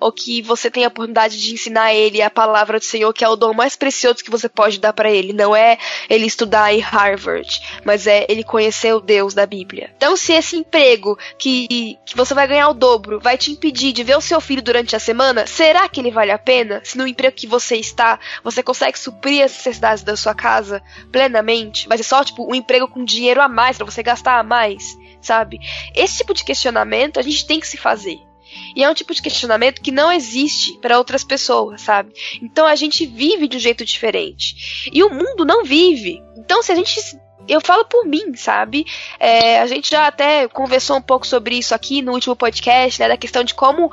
Ou 0.00 0.10
que 0.10 0.40
você 0.42 0.70
tenha 0.70 0.86
a 0.86 0.88
oportunidade 0.88 1.38
de 1.40 1.52
ensinar 1.52 1.92
ele 1.94 2.22
a 2.22 2.30
palavra 2.30 2.78
do 2.78 2.84
Senhor, 2.84 3.12
que 3.12 3.24
é 3.24 3.28
o 3.28 3.36
dom 3.36 3.52
mais 3.52 3.76
precioso 3.76 4.24
que 4.24 4.30
você 4.30 4.48
pode 4.48 4.80
dar 4.80 4.92
para 4.92 5.10
ele. 5.10 5.32
Não 5.32 5.54
é 5.54 5.78
ele 6.08 6.26
estudar 6.26 6.72
em 6.72 6.80
Harvard, 6.80 7.60
mas 7.84 8.06
é 8.06 8.24
ele 8.28 8.42
conhecer 8.42 8.94
o 8.94 9.00
Deus 9.00 9.34
da 9.34 9.46
Bíblia. 9.46 9.92
Então, 9.96 10.16
se 10.16 10.32
esse 10.32 10.56
emprego 10.56 11.18
que, 11.38 11.98
que 12.06 12.16
você 12.16 12.34
vai 12.34 12.48
ganhar 12.48 12.68
o 12.68 12.74
dobro 12.74 13.20
vai 13.20 13.36
te 13.36 13.52
impedir 13.52 13.92
de 13.92 14.02
ver 14.02 14.16
o 14.16 14.20
seu 14.20 14.40
filho 14.40 14.62
durante 14.62 14.96
a 14.96 14.98
semana, 14.98 15.46
será 15.46 15.88
que 15.88 16.00
ele 16.00 16.10
vale 16.10 16.32
a 16.32 16.38
pena? 16.38 16.80
Se 16.84 16.96
no 16.96 17.06
emprego 17.06 17.36
que 17.36 17.46
você 17.46 17.76
está, 17.76 18.18
você 18.42 18.62
consegue 18.62 18.98
suprir 18.98 19.44
as 19.44 19.52
necessidades 19.52 20.02
da 20.02 20.16
sua 20.16 20.34
casa 20.34 20.82
plenamente, 21.12 21.86
vai 21.86 21.98
ser 21.98 22.04
só 22.04 22.24
tipo 22.24 22.50
um 22.50 22.54
emprego 22.54 22.88
com 22.88 23.04
dinheiro 23.04 23.40
a 23.40 23.48
mais 23.48 23.76
para 23.76 23.86
você 23.86 24.02
gastar 24.02 24.38
a 24.38 24.42
mais, 24.42 24.96
sabe? 25.20 25.58
Esse 25.94 26.18
tipo 26.18 26.32
de 26.32 26.44
questionamento 26.44 27.18
a 27.18 27.22
gente 27.22 27.46
tem 27.46 27.60
que 27.60 27.68
se 27.68 27.76
fazer. 27.76 28.29
E 28.74 28.84
é 28.84 28.90
um 28.90 28.94
tipo 28.94 29.14
de 29.14 29.22
questionamento 29.22 29.80
que 29.80 29.90
não 29.90 30.10
existe 30.10 30.78
para 30.78 30.98
outras 30.98 31.24
pessoas, 31.24 31.82
sabe? 31.82 32.12
Então 32.42 32.66
a 32.66 32.74
gente 32.74 33.06
vive 33.06 33.48
de 33.48 33.56
um 33.56 33.60
jeito 33.60 33.84
diferente. 33.84 34.88
E 34.92 35.02
o 35.02 35.10
mundo 35.10 35.44
não 35.44 35.64
vive. 35.64 36.22
Então 36.36 36.62
se 36.62 36.72
a 36.72 36.74
gente. 36.74 37.18
Eu 37.48 37.60
falo 37.60 37.84
por 37.84 38.06
mim, 38.06 38.34
sabe? 38.36 38.84
É, 39.18 39.60
a 39.60 39.66
gente 39.66 39.90
já 39.90 40.06
até 40.06 40.46
conversou 40.46 40.98
um 40.98 41.02
pouco 41.02 41.26
sobre 41.26 41.56
isso 41.56 41.74
aqui 41.74 42.00
no 42.00 42.12
último 42.12 42.36
podcast, 42.36 43.00
né? 43.00 43.08
Da 43.08 43.16
questão 43.16 43.42
de 43.42 43.54
como 43.54 43.90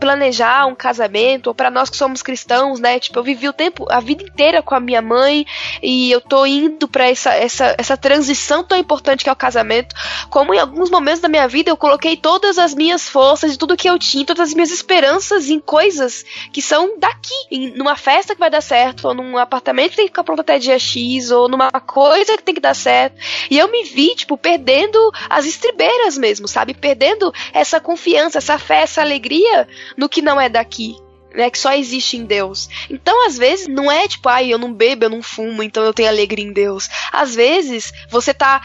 planejar 0.00 0.66
um 0.66 0.74
casamento, 0.74 1.48
ou 1.48 1.54
para 1.54 1.70
nós 1.70 1.90
que 1.90 1.96
somos 1.96 2.22
cristãos, 2.22 2.80
né? 2.80 2.98
Tipo, 2.98 3.18
eu 3.18 3.22
vivi 3.22 3.48
o 3.48 3.52
tempo, 3.52 3.86
a 3.90 4.00
vida 4.00 4.24
inteira 4.24 4.62
com 4.62 4.74
a 4.74 4.80
minha 4.80 5.02
mãe 5.02 5.46
e 5.82 6.10
eu 6.10 6.20
tô 6.20 6.46
indo 6.46 6.88
para 6.88 7.08
essa, 7.08 7.34
essa, 7.34 7.74
essa 7.78 7.96
transição 7.96 8.64
tão 8.64 8.78
importante 8.78 9.22
que 9.22 9.28
é 9.28 9.32
o 9.32 9.36
casamento. 9.36 9.94
Como 10.30 10.54
em 10.54 10.58
alguns 10.58 10.90
momentos 10.90 11.20
da 11.20 11.28
minha 11.28 11.46
vida 11.46 11.70
eu 11.70 11.76
coloquei 11.76 12.16
todas 12.16 12.58
as 12.58 12.74
minhas 12.74 13.08
forças 13.08 13.52
e 13.52 13.58
tudo 13.58 13.76
que 13.76 13.88
eu 13.88 13.98
tinha, 13.98 14.24
todas 14.24 14.48
as 14.48 14.54
minhas 14.54 14.70
esperanças 14.70 15.50
em 15.50 15.60
coisas 15.60 16.24
que 16.52 16.62
são 16.62 16.98
daqui, 16.98 17.34
em, 17.50 17.70
numa 17.76 17.96
festa 17.96 18.34
que 18.34 18.40
vai 18.40 18.50
dar 18.50 18.62
certo, 18.62 19.08
ou 19.08 19.14
num 19.14 19.36
apartamento 19.36 19.90
que 19.90 19.96
tem 19.96 20.06
que 20.06 20.12
ficar 20.12 20.24
pronto 20.24 20.40
até 20.40 20.58
dia 20.58 20.78
X, 20.78 21.30
ou 21.30 21.48
numa 21.48 21.70
coisa 21.70 22.36
que 22.38 22.42
tem 22.42 22.54
que 22.54 22.60
dar 22.60 22.74
certo. 22.74 23.16
E 23.50 23.58
eu 23.58 23.70
me 23.70 23.84
vi, 23.84 24.14
tipo, 24.14 24.38
perdendo 24.38 24.98
as 25.28 25.44
estribeiras 25.44 26.16
mesmo, 26.16 26.48
sabe? 26.48 26.72
Perdendo 26.72 27.32
essa 27.52 27.78
confiança, 27.78 28.38
essa 28.38 28.58
fé, 28.58 28.82
essa 28.82 29.02
alegria 29.02 29.68
no 29.96 30.08
que 30.08 30.22
não 30.22 30.40
é 30.40 30.48
daqui. 30.48 30.96
Né, 31.32 31.48
que 31.48 31.60
só 31.60 31.72
existe 31.72 32.16
em 32.16 32.24
Deus. 32.24 32.68
Então, 32.90 33.24
às 33.24 33.38
vezes, 33.38 33.68
não 33.68 33.88
é 33.88 34.08
tipo, 34.08 34.28
ai, 34.28 34.52
eu 34.52 34.58
não 34.58 34.74
bebo, 34.74 35.04
eu 35.04 35.10
não 35.10 35.22
fumo, 35.22 35.62
então 35.62 35.84
eu 35.84 35.94
tenho 35.94 36.08
alegria 36.08 36.44
em 36.44 36.52
Deus. 36.52 36.88
Às 37.12 37.36
vezes, 37.36 37.92
você 38.10 38.34
tá 38.34 38.60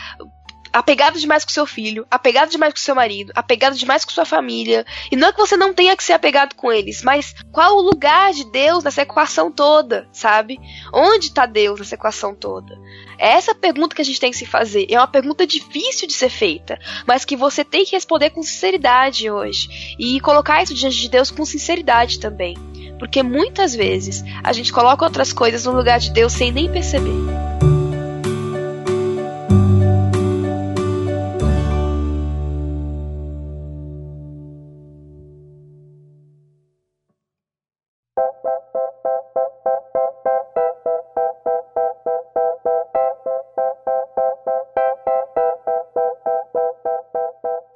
apegado 0.76 1.18
demais 1.18 1.46
com 1.46 1.52
seu 1.52 1.66
filho, 1.66 2.06
apegado 2.12 2.52
demais 2.52 2.74
com 2.74 2.80
seu 2.80 2.94
marido, 2.94 3.32
apegado 3.34 3.78
demais 3.78 4.04
com 4.04 4.12
sua 4.12 4.26
família. 4.26 4.86
E 5.10 5.16
não 5.16 5.30
é 5.30 5.32
que 5.32 5.38
você 5.38 5.56
não 5.56 5.74
tenha 5.74 5.96
que 5.96 6.04
ser 6.04 6.12
apegado 6.12 6.54
com 6.54 6.70
eles, 6.70 7.02
mas 7.02 7.34
qual 7.50 7.78
o 7.78 7.82
lugar 7.82 8.34
de 8.34 8.44
Deus 8.52 8.84
nessa 8.84 9.04
equação 9.04 9.50
toda, 9.50 10.06
sabe? 10.12 10.60
Onde 10.94 11.28
está 11.28 11.46
Deus 11.46 11.80
nessa 11.80 11.96
equação 11.96 12.36
toda? 12.36 12.78
É 13.18 13.30
essa 13.30 13.56
pergunta 13.56 13.96
que 13.96 14.02
a 14.02 14.06
gente 14.06 14.20
tem 14.20 14.32
que 14.32 14.38
se 14.38 14.46
fazer. 14.46 14.86
É 14.90 14.98
uma 14.98 15.08
pergunta 15.08 15.48
difícil 15.48 16.10
de 16.10 16.14
ser 16.14 16.30
feita, 16.30 16.78
mas 17.08 17.24
que 17.24 17.38
você 17.38 17.64
tem 17.64 17.86
que 17.86 17.96
responder 17.96 18.32
com 18.32 18.44
sinceridade 18.44 19.32
hoje. 19.32 19.96
E 19.98 20.20
colocar 20.20 20.62
isso 20.62 20.74
diante 20.74 20.98
de 20.98 21.08
Deus 21.08 21.32
com 21.32 21.46
sinceridade 21.46 22.20
também. 22.20 22.58
Porque 23.00 23.24
muitas 23.24 23.74
vezes 23.74 24.26
a 24.44 24.52
gente 24.52 24.74
coloca 24.74 25.06
outras 25.06 25.32
coisas 25.32 25.64
no 25.64 25.72
lugar 25.72 26.00
de 26.00 26.12
Deus 26.12 26.34
sem 26.34 26.52
nem 26.52 26.70
perceber. 26.70 27.55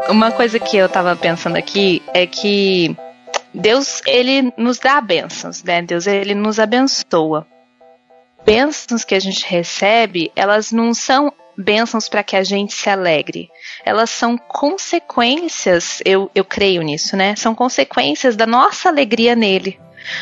Uma 0.10 0.32
coisa 0.32 0.60
que 0.60 0.76
eu 0.76 0.90
tava 0.90 1.16
pensando 1.16 1.56
aqui 1.56 2.02
é 2.14 2.26
que 2.26 2.96
Deus, 3.54 4.02
ele 4.08 4.52
nos 4.58 4.80
dá 4.80 5.00
bênçãos, 5.00 5.64
né? 5.64 5.84
Deus, 5.84 6.08
ele 6.08 6.34
nos 6.34 6.60
abençoa. 6.60 7.46
Bênçãos 8.44 9.04
que 9.04 9.14
a 9.14 9.20
gente 9.20 9.46
recebe, 9.46 10.32
elas 10.36 10.72
não 10.72 10.94
são 10.96 11.32
bênçãos 11.56 12.10
para 12.10 12.24
que 12.24 12.36
a 12.36 12.44
gente 12.44 12.74
se 12.74 12.90
alegre. 12.90 13.50
Elas 13.86 14.10
são 14.10 14.38
consequências, 14.38 16.02
eu, 16.06 16.32
eu 16.34 16.44
creio 16.44 16.82
nisso, 16.82 17.16
né? 17.16 17.36
São 17.36 17.54
consequências 17.54 18.36
da 18.36 18.48
nossa 18.48 18.90
alegria 18.90 19.36
nele. 19.36 19.80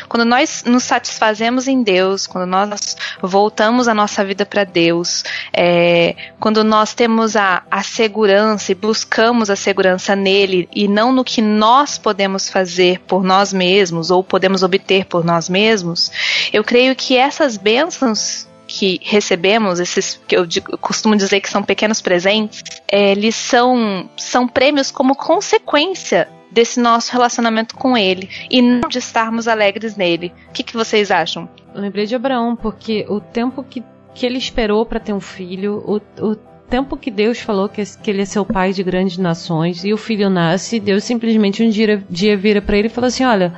Quando 0.08 0.24
nós 0.24 0.64
nos 0.64 0.84
satisfazemos 0.84 1.68
em 1.68 1.82
Deus, 1.82 2.26
quando 2.26 2.46
nós 2.46 2.96
voltamos 3.22 3.88
a 3.88 3.94
nossa 3.94 4.24
vida 4.24 4.44
para 4.44 4.64
Deus, 4.64 5.24
é, 5.52 6.14
quando 6.40 6.62
nós 6.64 6.94
temos 6.94 7.36
a, 7.36 7.62
a 7.70 7.82
segurança 7.82 8.72
e 8.72 8.74
buscamos 8.74 9.50
a 9.50 9.56
segurança 9.56 10.14
nele 10.14 10.68
e 10.74 10.88
não 10.88 11.12
no 11.12 11.24
que 11.24 11.42
nós 11.42 11.98
podemos 11.98 12.48
fazer 12.48 13.00
por 13.00 13.22
nós 13.22 13.52
mesmos 13.52 14.10
ou 14.10 14.22
podemos 14.22 14.62
obter 14.62 15.04
por 15.06 15.24
nós 15.24 15.48
mesmos, 15.48 16.10
eu 16.52 16.62
creio 16.64 16.94
que 16.94 17.16
essas 17.16 17.56
bênçãos 17.56 18.48
que 18.68 19.00
recebemos, 19.02 19.80
esses 19.80 20.20
que 20.28 20.36
eu, 20.36 20.44
digo, 20.44 20.72
eu, 20.72 20.78
costumo 20.78 21.16
dizer 21.16 21.40
que 21.40 21.48
são 21.48 21.62
pequenos 21.62 22.02
presentes, 22.02 22.62
é, 22.86 23.12
eles 23.12 23.34
são, 23.34 24.08
são 24.16 24.46
prêmios 24.46 24.90
como 24.90 25.16
consequência 25.16 26.28
desse 26.50 26.80
nosso 26.80 27.12
relacionamento 27.12 27.74
com 27.74 27.96
ele 27.96 28.28
e 28.50 28.60
não 28.62 28.88
de 28.88 28.98
estarmos 28.98 29.46
alegres 29.46 29.96
nele. 29.96 30.32
O 30.48 30.52
que, 30.52 30.62
que 30.62 30.74
vocês 30.74 31.10
acham? 31.10 31.48
Eu 31.74 31.80
lembrei 31.80 32.06
de 32.06 32.14
Abraão, 32.14 32.56
porque 32.56 33.06
o 33.08 33.20
tempo 33.20 33.62
que, 33.62 33.82
que 34.14 34.26
ele 34.26 34.38
esperou 34.38 34.84
para 34.86 35.00
ter 35.00 35.12
um 35.12 35.20
filho, 35.20 35.82
o, 35.86 36.00
o 36.24 36.36
tempo 36.68 36.96
que 36.96 37.10
Deus 37.10 37.38
falou 37.38 37.68
que, 37.68 37.82
que 37.84 38.10
ele 38.10 38.22
é 38.22 38.24
seu 38.24 38.44
pai 38.44 38.72
de 38.72 38.82
grandes 38.82 39.18
nações 39.18 39.84
e 39.84 39.92
o 39.92 39.96
filho 39.96 40.28
nasce, 40.30 40.80
Deus 40.80 41.04
simplesmente 41.04 41.62
um 41.62 41.70
dia, 41.70 42.04
dia 42.08 42.36
vira 42.36 42.60
para 42.60 42.76
ele 42.76 42.88
e 42.88 42.90
fala 42.90 43.08
assim: 43.08 43.24
Olha, 43.24 43.54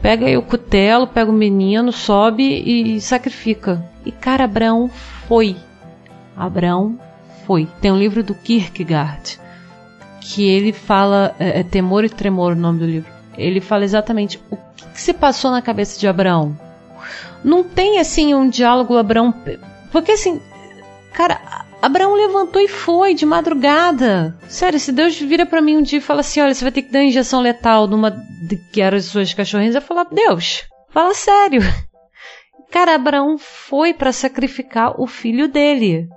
pega 0.00 0.26
aí 0.26 0.36
o 0.36 0.42
cutelo, 0.42 1.06
pega 1.06 1.30
o 1.30 1.34
menino, 1.34 1.92
sobe 1.92 2.42
e, 2.42 2.96
e 2.96 3.00
sacrifica. 3.00 3.84
E 4.04 4.12
cara, 4.12 4.44
Abraão 4.44 4.88
foi. 4.88 5.56
Abraão 6.36 6.98
foi. 7.46 7.68
Tem 7.80 7.92
um 7.92 7.98
livro 7.98 8.22
do 8.22 8.34
Kierkegaard 8.34 9.41
que 10.22 10.48
ele 10.48 10.72
fala. 10.72 11.34
É, 11.38 11.60
é 11.60 11.62
Temor 11.62 12.04
e 12.04 12.08
Tremor 12.08 12.52
o 12.52 12.56
nome 12.56 12.78
do 12.78 12.86
livro. 12.86 13.12
Ele 13.36 13.60
fala 13.60 13.84
exatamente 13.84 14.40
o 14.50 14.56
que, 14.76 14.86
que 14.86 15.00
se 15.00 15.12
passou 15.12 15.50
na 15.50 15.62
cabeça 15.62 15.98
de 15.98 16.06
Abraão. 16.06 16.56
Não 17.42 17.64
tem 17.64 17.98
assim 17.98 18.34
um 18.34 18.48
diálogo 18.48 18.96
Abraão. 18.96 19.34
Porque 19.90 20.12
assim, 20.12 20.40
cara, 21.12 21.40
Abraão 21.80 22.14
levantou 22.14 22.62
e 22.62 22.68
foi 22.68 23.14
de 23.14 23.26
madrugada. 23.26 24.36
Sério, 24.48 24.78
se 24.78 24.92
Deus 24.92 25.18
vira 25.18 25.44
para 25.44 25.60
mim 25.60 25.78
um 25.78 25.82
dia 25.82 25.98
e 25.98 26.02
fala 26.02 26.20
assim: 26.20 26.40
olha, 26.40 26.54
você 26.54 26.64
vai 26.64 26.72
ter 26.72 26.82
que 26.82 26.92
dar 26.92 27.02
injeção 27.02 27.40
letal 27.40 27.86
numa 27.88 28.10
de 28.10 28.56
que 28.56 28.80
era 28.80 28.96
as 28.96 29.06
suas 29.06 29.34
cachorrinhas, 29.34 29.74
eu 29.74 29.82
falar: 29.82 30.04
Deus, 30.04 30.64
fala 30.90 31.14
sério. 31.14 31.60
Cara, 32.70 32.94
Abraão 32.94 33.36
foi 33.36 33.92
para 33.92 34.12
sacrificar 34.12 34.98
o 34.98 35.06
filho 35.06 35.48
dele. 35.48 36.08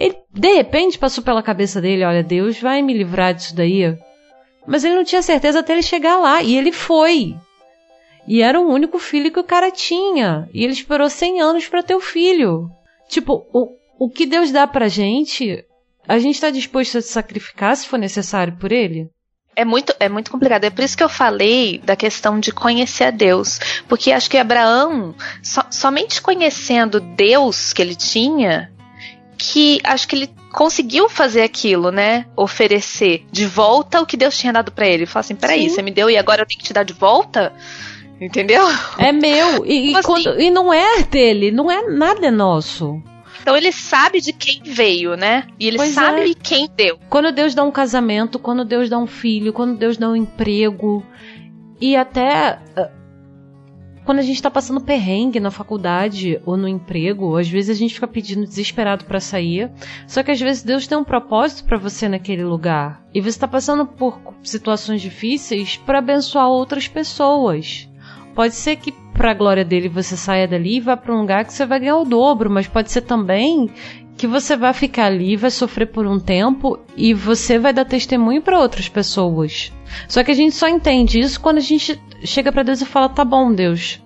Ele, 0.00 0.16
de 0.32 0.54
repente, 0.54 0.98
passou 0.98 1.22
pela 1.22 1.42
cabeça 1.42 1.78
dele: 1.78 2.04
olha, 2.04 2.22
Deus 2.22 2.58
vai 2.58 2.80
me 2.80 2.94
livrar 2.94 3.34
disso 3.34 3.54
daí. 3.54 3.94
Mas 4.66 4.82
ele 4.82 4.94
não 4.94 5.04
tinha 5.04 5.20
certeza 5.20 5.60
até 5.60 5.74
ele 5.74 5.82
chegar 5.82 6.16
lá. 6.16 6.42
E 6.42 6.56
ele 6.56 6.72
foi. 6.72 7.36
E 8.26 8.40
era 8.40 8.58
o 8.58 8.68
único 8.68 8.98
filho 8.98 9.30
que 9.30 9.38
o 9.38 9.44
cara 9.44 9.70
tinha. 9.70 10.48
E 10.54 10.64
ele 10.64 10.72
esperou 10.72 11.10
100 11.10 11.42
anos 11.42 11.68
para 11.68 11.82
ter 11.82 11.94
o 11.94 12.00
filho. 12.00 12.70
Tipo, 13.08 13.46
o, 13.52 13.76
o 13.98 14.08
que 14.08 14.24
Deus 14.24 14.50
dá 14.50 14.66
pra 14.66 14.88
gente, 14.88 15.64
a 16.08 16.18
gente 16.18 16.36
está 16.36 16.48
disposto 16.50 16.96
a 16.96 17.02
se 17.02 17.08
sacrificar 17.08 17.76
se 17.76 17.86
for 17.86 17.98
necessário 17.98 18.56
por 18.56 18.72
ele? 18.72 19.10
É 19.54 19.64
muito, 19.64 19.94
é 20.00 20.08
muito 20.08 20.30
complicado. 20.30 20.64
É 20.64 20.70
por 20.70 20.82
isso 20.82 20.96
que 20.96 21.02
eu 21.02 21.08
falei 21.08 21.78
da 21.78 21.96
questão 21.96 22.40
de 22.40 22.52
conhecer 22.52 23.04
a 23.04 23.10
Deus. 23.10 23.58
Porque 23.86 24.12
acho 24.12 24.30
que 24.30 24.38
Abraão, 24.38 25.14
so, 25.42 25.60
somente 25.70 26.22
conhecendo 26.22 27.00
Deus 27.00 27.72
que 27.72 27.82
ele 27.82 27.96
tinha, 27.96 28.70
que 29.40 29.80
acho 29.82 30.06
que 30.06 30.14
ele 30.14 30.30
conseguiu 30.52 31.08
fazer 31.08 31.40
aquilo, 31.40 31.90
né? 31.90 32.26
Oferecer 32.36 33.24
de 33.32 33.46
volta 33.46 34.00
o 34.00 34.06
que 34.06 34.16
Deus 34.16 34.36
tinha 34.36 34.52
dado 34.52 34.70
para 34.70 34.86
ele. 34.86 35.06
Falar 35.06 35.20
assim, 35.20 35.34
peraí, 35.34 35.62
Sim. 35.62 35.68
você 35.70 35.82
me 35.82 35.90
deu 35.90 36.10
e 36.10 36.18
agora 36.18 36.42
eu 36.42 36.46
tenho 36.46 36.60
que 36.60 36.66
te 36.66 36.74
dar 36.74 36.82
de 36.82 36.92
volta? 36.92 37.50
Entendeu? 38.20 38.62
É 38.98 39.10
meu. 39.12 39.64
E, 39.64 39.96
assim? 39.96 40.06
quando, 40.06 40.38
e 40.38 40.50
não 40.50 40.72
é 40.72 41.02
dele, 41.04 41.50
não 41.50 41.70
é 41.70 41.88
nada 41.88 42.30
nosso. 42.30 43.02
Então 43.40 43.56
ele 43.56 43.72
sabe 43.72 44.20
de 44.20 44.34
quem 44.34 44.60
veio, 44.62 45.16
né? 45.16 45.46
E 45.58 45.66
ele 45.66 45.78
pois 45.78 45.94
sabe 45.94 46.32
é. 46.32 46.34
quem 46.34 46.68
deu. 46.76 46.98
Quando 47.08 47.32
Deus 47.32 47.54
dá 47.54 47.64
um 47.64 47.70
casamento, 47.70 48.38
quando 48.38 48.62
Deus 48.62 48.90
dá 48.90 48.98
um 48.98 49.06
filho, 49.06 49.54
quando 49.54 49.78
Deus 49.78 49.96
dá 49.96 50.10
um 50.10 50.16
emprego. 50.16 51.02
E 51.80 51.96
até 51.96 52.58
quando 54.10 54.18
a 54.18 54.22
gente 54.22 54.34
está 54.34 54.50
passando 54.50 54.80
perrengue 54.80 55.38
na 55.38 55.52
faculdade 55.52 56.40
ou 56.44 56.56
no 56.56 56.66
emprego, 56.66 57.36
às 57.36 57.48
vezes 57.48 57.70
a 57.70 57.78
gente 57.78 57.94
fica 57.94 58.08
pedindo 58.08 58.44
desesperado 58.44 59.04
para 59.04 59.20
sair. 59.20 59.70
Só 60.04 60.20
que 60.20 60.32
às 60.32 60.40
vezes 60.40 60.64
Deus 60.64 60.84
tem 60.88 60.98
um 60.98 61.04
propósito 61.04 61.62
para 61.62 61.78
você 61.78 62.08
naquele 62.08 62.42
lugar. 62.42 63.04
E 63.14 63.20
você 63.20 63.28
está 63.28 63.46
passando 63.46 63.86
por 63.86 64.18
situações 64.42 65.00
difíceis 65.00 65.76
para 65.76 66.00
abençoar 66.00 66.48
outras 66.48 66.88
pessoas. 66.88 67.88
Pode 68.34 68.56
ser 68.56 68.74
que 68.78 68.90
para 69.14 69.30
a 69.30 69.34
glória 69.34 69.64
dele 69.64 69.88
você 69.88 70.16
saia 70.16 70.48
dali 70.48 70.78
e 70.78 70.80
vá 70.80 70.96
para 70.96 71.14
um 71.14 71.20
lugar 71.20 71.44
que 71.44 71.52
você 71.52 71.64
vai 71.64 71.78
ganhar 71.78 71.98
o 71.98 72.04
dobro, 72.04 72.50
mas 72.50 72.66
pode 72.66 72.90
ser 72.90 73.02
também 73.02 73.70
que 74.16 74.26
você 74.26 74.56
vai 74.56 74.72
ficar 74.72 75.04
ali, 75.04 75.36
vai 75.36 75.52
sofrer 75.52 75.86
por 75.86 76.04
um 76.04 76.18
tempo 76.18 76.80
e 76.96 77.14
você 77.14 77.60
vai 77.60 77.72
dar 77.72 77.84
testemunho 77.84 78.42
para 78.42 78.58
outras 78.58 78.88
pessoas. 78.88 79.72
Só 80.08 80.22
que 80.22 80.30
a 80.30 80.34
gente 80.34 80.54
só 80.54 80.68
entende 80.68 81.20
isso 81.20 81.40
quando 81.40 81.58
a 81.58 81.62
gente 81.62 82.00
chega 82.24 82.52
para 82.52 82.62
Deus 82.62 82.80
e 82.80 82.86
fala: 82.86 83.08
"Tá 83.08 83.24
bom, 83.24 83.52
Deus, 83.52 84.00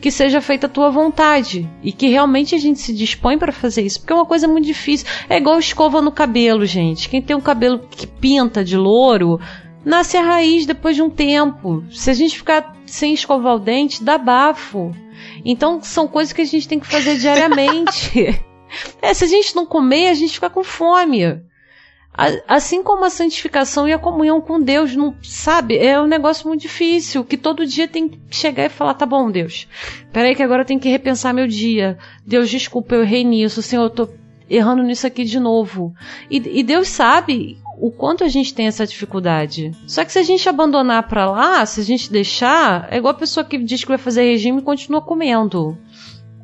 que 0.00 0.10
seja 0.10 0.40
feita 0.40 0.66
a 0.66 0.70
tua 0.70 0.90
vontade 0.90 1.68
e 1.82 1.92
que 1.92 2.08
realmente 2.08 2.54
a 2.54 2.58
gente 2.58 2.78
se 2.78 2.92
dispõe 2.92 3.38
para 3.38 3.52
fazer 3.52 3.82
isso, 3.82 4.00
porque 4.00 4.12
é 4.12 4.16
uma 4.16 4.26
coisa 4.26 4.46
muito 4.46 4.64
difícil. 4.64 5.06
É 5.28 5.36
igual 5.36 5.58
escova 5.58 6.00
no 6.00 6.12
cabelo, 6.12 6.64
gente. 6.64 7.08
Quem 7.08 7.20
tem 7.20 7.36
um 7.36 7.40
cabelo 7.40 7.80
que 7.90 8.06
pinta 8.06 8.64
de 8.64 8.76
louro, 8.76 9.40
nasce 9.84 10.16
a 10.16 10.22
raiz 10.22 10.66
depois 10.66 10.94
de 10.94 11.02
um 11.02 11.10
tempo. 11.10 11.84
Se 11.90 12.10
a 12.10 12.14
gente 12.14 12.36
ficar 12.36 12.76
sem 12.86 13.12
escovar 13.14 13.56
o 13.56 13.60
dente, 13.60 14.02
dá 14.02 14.16
bafo. 14.16 14.94
Então 15.44 15.82
são 15.82 16.06
coisas 16.06 16.32
que 16.32 16.42
a 16.42 16.46
gente 16.46 16.68
tem 16.68 16.78
que 16.78 16.86
fazer 16.86 17.16
diariamente. 17.16 18.40
é, 19.02 19.14
se 19.14 19.24
a 19.24 19.28
gente 19.28 19.54
não 19.56 19.66
comer, 19.66 20.08
a 20.08 20.14
gente 20.14 20.34
fica 20.34 20.50
com 20.50 20.62
fome. 20.62 21.40
Assim 22.48 22.82
como 22.82 23.04
a 23.04 23.10
santificação 23.10 23.86
e 23.86 23.92
a 23.92 23.98
comunhão 23.98 24.40
com 24.40 24.60
Deus, 24.60 24.96
não 24.96 25.14
sabe? 25.22 25.78
É 25.78 26.00
um 26.00 26.06
negócio 26.08 26.48
muito 26.48 26.62
difícil, 26.62 27.24
que 27.24 27.36
todo 27.36 27.64
dia 27.64 27.86
tem 27.86 28.08
que 28.08 28.18
chegar 28.28 28.64
e 28.64 28.68
falar, 28.68 28.94
tá 28.94 29.06
bom, 29.06 29.30
Deus. 29.30 29.68
Peraí 30.12 30.34
que 30.34 30.42
agora 30.42 30.62
eu 30.62 30.66
tenho 30.66 30.80
que 30.80 30.88
repensar 30.88 31.32
meu 31.32 31.46
dia. 31.46 31.96
Deus, 32.26 32.50
desculpa, 32.50 32.96
eu 32.96 33.02
errei 33.02 33.22
nisso. 33.22 33.62
Senhor, 33.62 33.84
eu 33.84 33.90
tô 33.90 34.08
errando 34.50 34.82
nisso 34.82 35.06
aqui 35.06 35.24
de 35.24 35.38
novo. 35.38 35.94
E, 36.28 36.38
e 36.58 36.64
Deus 36.64 36.88
sabe 36.88 37.56
o 37.80 37.92
quanto 37.92 38.24
a 38.24 38.28
gente 38.28 38.52
tem 38.52 38.66
essa 38.66 38.84
dificuldade. 38.84 39.70
Só 39.86 40.04
que 40.04 40.10
se 40.10 40.18
a 40.18 40.24
gente 40.24 40.48
abandonar 40.48 41.04
para 41.04 41.30
lá, 41.30 41.64
se 41.66 41.80
a 41.80 41.84
gente 41.84 42.10
deixar, 42.10 42.88
é 42.90 42.96
igual 42.96 43.12
a 43.12 43.18
pessoa 43.18 43.44
que 43.44 43.58
diz 43.58 43.82
que 43.82 43.88
vai 43.88 43.98
fazer 43.98 44.22
regime 44.22 44.58
e 44.58 44.64
continua 44.64 45.00
comendo. 45.00 45.78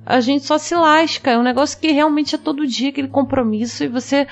A 0.06 0.20
gente 0.20 0.44
só 0.44 0.56
se 0.56 0.74
lasca. 0.76 1.32
É 1.32 1.38
um 1.38 1.42
negócio 1.42 1.78
que 1.80 1.90
realmente 1.90 2.36
é 2.36 2.38
todo 2.38 2.64
dia 2.64 2.90
aquele 2.90 3.08
compromisso 3.08 3.82
e 3.82 3.88
você 3.88 4.28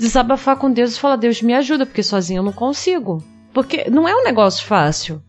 desabafar 0.00 0.56
com 0.56 0.72
Deus 0.72 0.96
e 0.96 1.00
falar: 1.00 1.16
Deus, 1.16 1.42
me 1.42 1.54
ajuda, 1.54 1.86
porque 1.86 2.02
sozinho 2.02 2.38
eu 2.38 2.44
não 2.44 2.52
consigo. 2.52 3.22
Porque 3.52 3.88
não 3.90 4.08
é 4.08 4.14
um 4.14 4.24
negócio 4.24 4.64
fácil. 4.64 5.22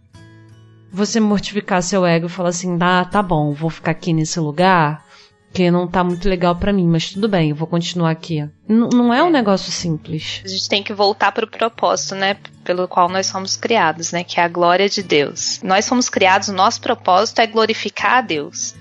Você 0.91 1.19
mortificar 1.19 1.83
seu 1.83 2.05
ego 2.05 2.25
e 2.25 2.29
falar 2.29 2.49
assim: 2.49 2.77
ah, 2.79 3.05
tá 3.05 3.21
bom, 3.21 3.51
vou 3.51 3.69
ficar 3.69 3.91
aqui 3.91 4.13
nesse 4.13 4.39
lugar 4.39 5.05
que 5.53 5.69
não 5.69 5.87
tá 5.87 6.03
muito 6.03 6.27
legal 6.29 6.55
para 6.55 6.71
mim, 6.71 6.87
mas 6.87 7.11
tudo 7.11 7.27
bem, 7.27 7.49
eu 7.49 7.55
vou 7.55 7.67
continuar 7.67 8.11
aqui. 8.11 8.37
N 8.67 8.89
não 8.93 9.13
é 9.13 9.21
um 9.21 9.29
negócio 9.29 9.71
simples. 9.71 10.41
A 10.45 10.47
gente 10.47 10.69
tem 10.69 10.83
que 10.83 10.93
voltar 10.93 11.31
para 11.31 11.45
o 11.45 11.49
propósito, 11.49 12.15
né, 12.15 12.37
pelo 12.63 12.87
qual 12.87 13.09
nós 13.09 13.27
somos 13.27 13.57
criados, 13.57 14.11
né, 14.11 14.23
que 14.23 14.39
é 14.39 14.43
a 14.43 14.47
glória 14.47 14.87
de 14.87 15.03
Deus. 15.03 15.59
Nós 15.61 15.85
somos 15.85 16.07
criados, 16.07 16.47
o 16.47 16.53
nosso 16.53 16.79
propósito 16.79 17.41
é 17.41 17.47
glorificar 17.47 18.19
a 18.19 18.21
Deus. 18.21 18.75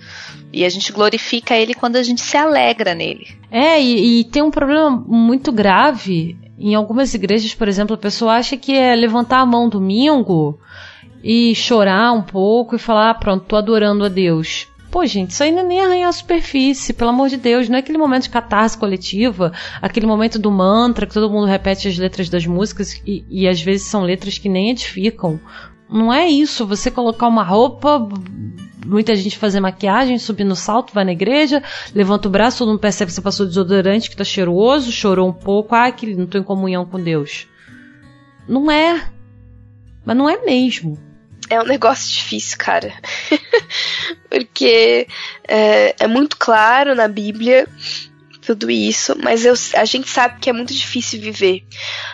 E 0.52 0.64
a 0.64 0.68
gente 0.68 0.92
glorifica 0.92 1.56
ele 1.56 1.74
quando 1.74 1.96
a 1.96 2.02
gente 2.02 2.20
se 2.20 2.36
alegra 2.36 2.94
nele. 2.94 3.28
É, 3.50 3.80
e, 3.80 4.20
e 4.20 4.24
tem 4.24 4.42
um 4.42 4.50
problema 4.50 4.90
muito 4.90 5.52
grave. 5.52 6.36
Em 6.58 6.74
algumas 6.74 7.14
igrejas, 7.14 7.54
por 7.54 7.68
exemplo, 7.68 7.94
a 7.94 7.98
pessoa 7.98 8.34
acha 8.34 8.56
que 8.56 8.76
é 8.76 8.94
levantar 8.94 9.40
a 9.40 9.46
mão 9.46 9.68
domingo 9.68 10.58
e 11.22 11.54
chorar 11.54 12.12
um 12.12 12.22
pouco 12.22 12.76
e 12.76 12.78
falar: 12.78 13.10
ah, 13.10 13.14
pronto, 13.14 13.46
tô 13.46 13.56
adorando 13.56 14.04
a 14.04 14.08
Deus. 14.08 14.68
Pô, 14.90 15.06
gente, 15.06 15.30
isso 15.30 15.44
ainda 15.44 15.62
nem 15.62 15.80
arranha 15.80 16.08
a 16.08 16.12
superfície, 16.12 16.92
pelo 16.92 17.10
amor 17.10 17.28
de 17.28 17.36
Deus. 17.36 17.68
Não 17.68 17.76
é 17.76 17.78
aquele 17.78 17.96
momento 17.96 18.24
de 18.24 18.30
catarse 18.30 18.76
coletiva, 18.76 19.52
aquele 19.80 20.04
momento 20.04 20.36
do 20.36 20.50
mantra 20.50 21.06
que 21.06 21.14
todo 21.14 21.30
mundo 21.30 21.46
repete 21.46 21.86
as 21.86 21.96
letras 21.96 22.28
das 22.28 22.44
músicas 22.44 23.00
e, 23.06 23.24
e 23.30 23.46
às 23.46 23.62
vezes 23.62 23.86
são 23.86 24.02
letras 24.02 24.36
que 24.36 24.48
nem 24.48 24.70
edificam. 24.70 25.38
Não 25.88 26.12
é 26.12 26.28
isso, 26.28 26.66
você 26.66 26.90
colocar 26.90 27.28
uma 27.28 27.44
roupa, 27.44 28.08
muita 28.84 29.14
gente 29.14 29.38
fazer 29.38 29.60
maquiagem, 29.60 30.18
subir 30.18 30.44
no 30.44 30.56
salto, 30.56 30.92
vai 30.92 31.04
na 31.04 31.12
igreja, 31.12 31.62
levanta 31.94 32.28
o 32.28 32.30
braço, 32.30 32.58
todo 32.58 32.68
mundo 32.68 32.80
percebe 32.80 33.10
que 33.10 33.14
você 33.14 33.22
passou 33.22 33.46
desodorante, 33.46 34.10
que 34.10 34.16
tá 34.16 34.24
cheiroso, 34.24 34.92
chorou 34.92 35.28
um 35.28 35.32
pouco, 35.32 35.74
ah, 35.74 35.90
que 35.90 36.14
não 36.14 36.26
tô 36.26 36.38
em 36.38 36.42
comunhão 36.42 36.84
com 36.84 37.02
Deus. 37.02 37.46
Não 38.48 38.70
é. 38.70 39.08
Mas 40.04 40.16
não 40.16 40.28
é 40.28 40.44
mesmo 40.44 40.98
é 41.50 41.60
um 41.60 41.66
negócio 41.66 42.08
difícil, 42.14 42.56
cara. 42.56 42.94
Porque 44.30 45.08
é, 45.46 45.96
é, 45.98 46.06
muito 46.06 46.36
claro 46.36 46.94
na 46.94 47.08
Bíblia 47.08 47.66
tudo 48.50 48.68
isso, 48.68 49.16
mas 49.22 49.44
eu, 49.44 49.54
a 49.76 49.84
gente 49.84 50.10
sabe 50.10 50.40
que 50.40 50.50
é 50.50 50.52
muito 50.52 50.74
difícil 50.74 51.20
viver. 51.20 51.62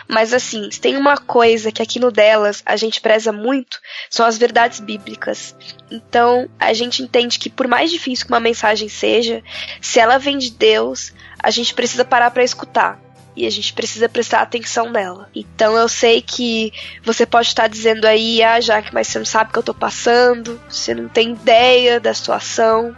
Mas 0.07 0.33
assim, 0.33 0.69
tem 0.69 0.95
uma 0.95 1.17
coisa 1.17 1.71
que 1.71 1.81
aqui 1.81 1.99
no 1.99 2.11
Delas 2.11 2.61
a 2.63 2.75
gente 2.75 3.01
preza 3.01 3.31
muito, 3.31 3.79
são 4.07 4.23
as 4.23 4.37
verdades 4.37 4.79
bíblicas. 4.79 5.55
Então, 5.89 6.47
a 6.59 6.73
gente 6.73 7.01
entende 7.01 7.39
que 7.39 7.49
por 7.49 7.67
mais 7.67 7.89
difícil 7.89 8.27
que 8.27 8.31
uma 8.31 8.39
mensagem 8.39 8.87
seja, 8.87 9.43
se 9.81 9.99
ela 9.99 10.19
vem 10.19 10.37
de 10.37 10.51
Deus, 10.51 11.11
a 11.41 11.49
gente 11.49 11.73
precisa 11.73 12.05
parar 12.05 12.29
para 12.29 12.43
escutar 12.43 13.06
e 13.37 13.45
a 13.45 13.51
gente 13.51 13.71
precisa 13.71 14.09
prestar 14.09 14.41
atenção 14.41 14.89
nela. 14.89 15.29
Então 15.35 15.77
eu 15.77 15.87
sei 15.87 16.21
que 16.23 16.73
você 17.03 17.23
pode 17.23 17.47
estar 17.47 17.67
dizendo 17.67 18.05
aí, 18.05 18.41
ah, 18.41 18.59
Jaque, 18.59 18.91
mas 18.91 19.07
você 19.07 19.19
não 19.19 19.25
sabe 19.25 19.51
o 19.51 19.53
que 19.53 19.59
eu 19.59 19.63
tô 19.63 19.75
passando, 19.75 20.59
você 20.67 20.95
não 20.95 21.07
tem 21.07 21.33
ideia 21.33 21.99
da 21.99 22.11
situação, 22.15 22.95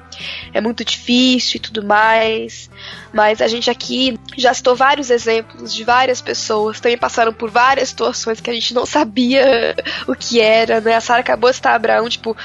é 0.54 0.62
muito 0.62 0.86
difícil 0.86 1.58
e 1.58 1.60
tudo 1.60 1.84
mais. 1.84 2.70
Mas 3.12 3.42
a 3.42 3.48
gente 3.48 3.70
aqui 3.70 4.18
já 4.38 4.54
citou 4.54 4.76
vários 4.76 5.10
exemplos 5.10 5.74
de 5.74 5.84
várias 5.84 6.22
pessoas 6.22 6.80
também 6.80 6.98
passaram 6.98 7.34
por 7.34 7.50
várias 7.50 7.90
situações 7.90 8.40
que 8.40 8.50
a 8.50 8.54
gente 8.54 8.74
não 8.74 8.86
sabia 8.86 9.76
o 10.08 10.16
que 10.16 10.40
era, 10.40 10.80
né? 10.80 10.96
A 10.96 11.02
Sara 11.02 11.20
acabou 11.20 11.50
de 11.50 11.58
estar 11.58 11.76
Abraão, 11.76 12.08
tipo, 12.08 12.36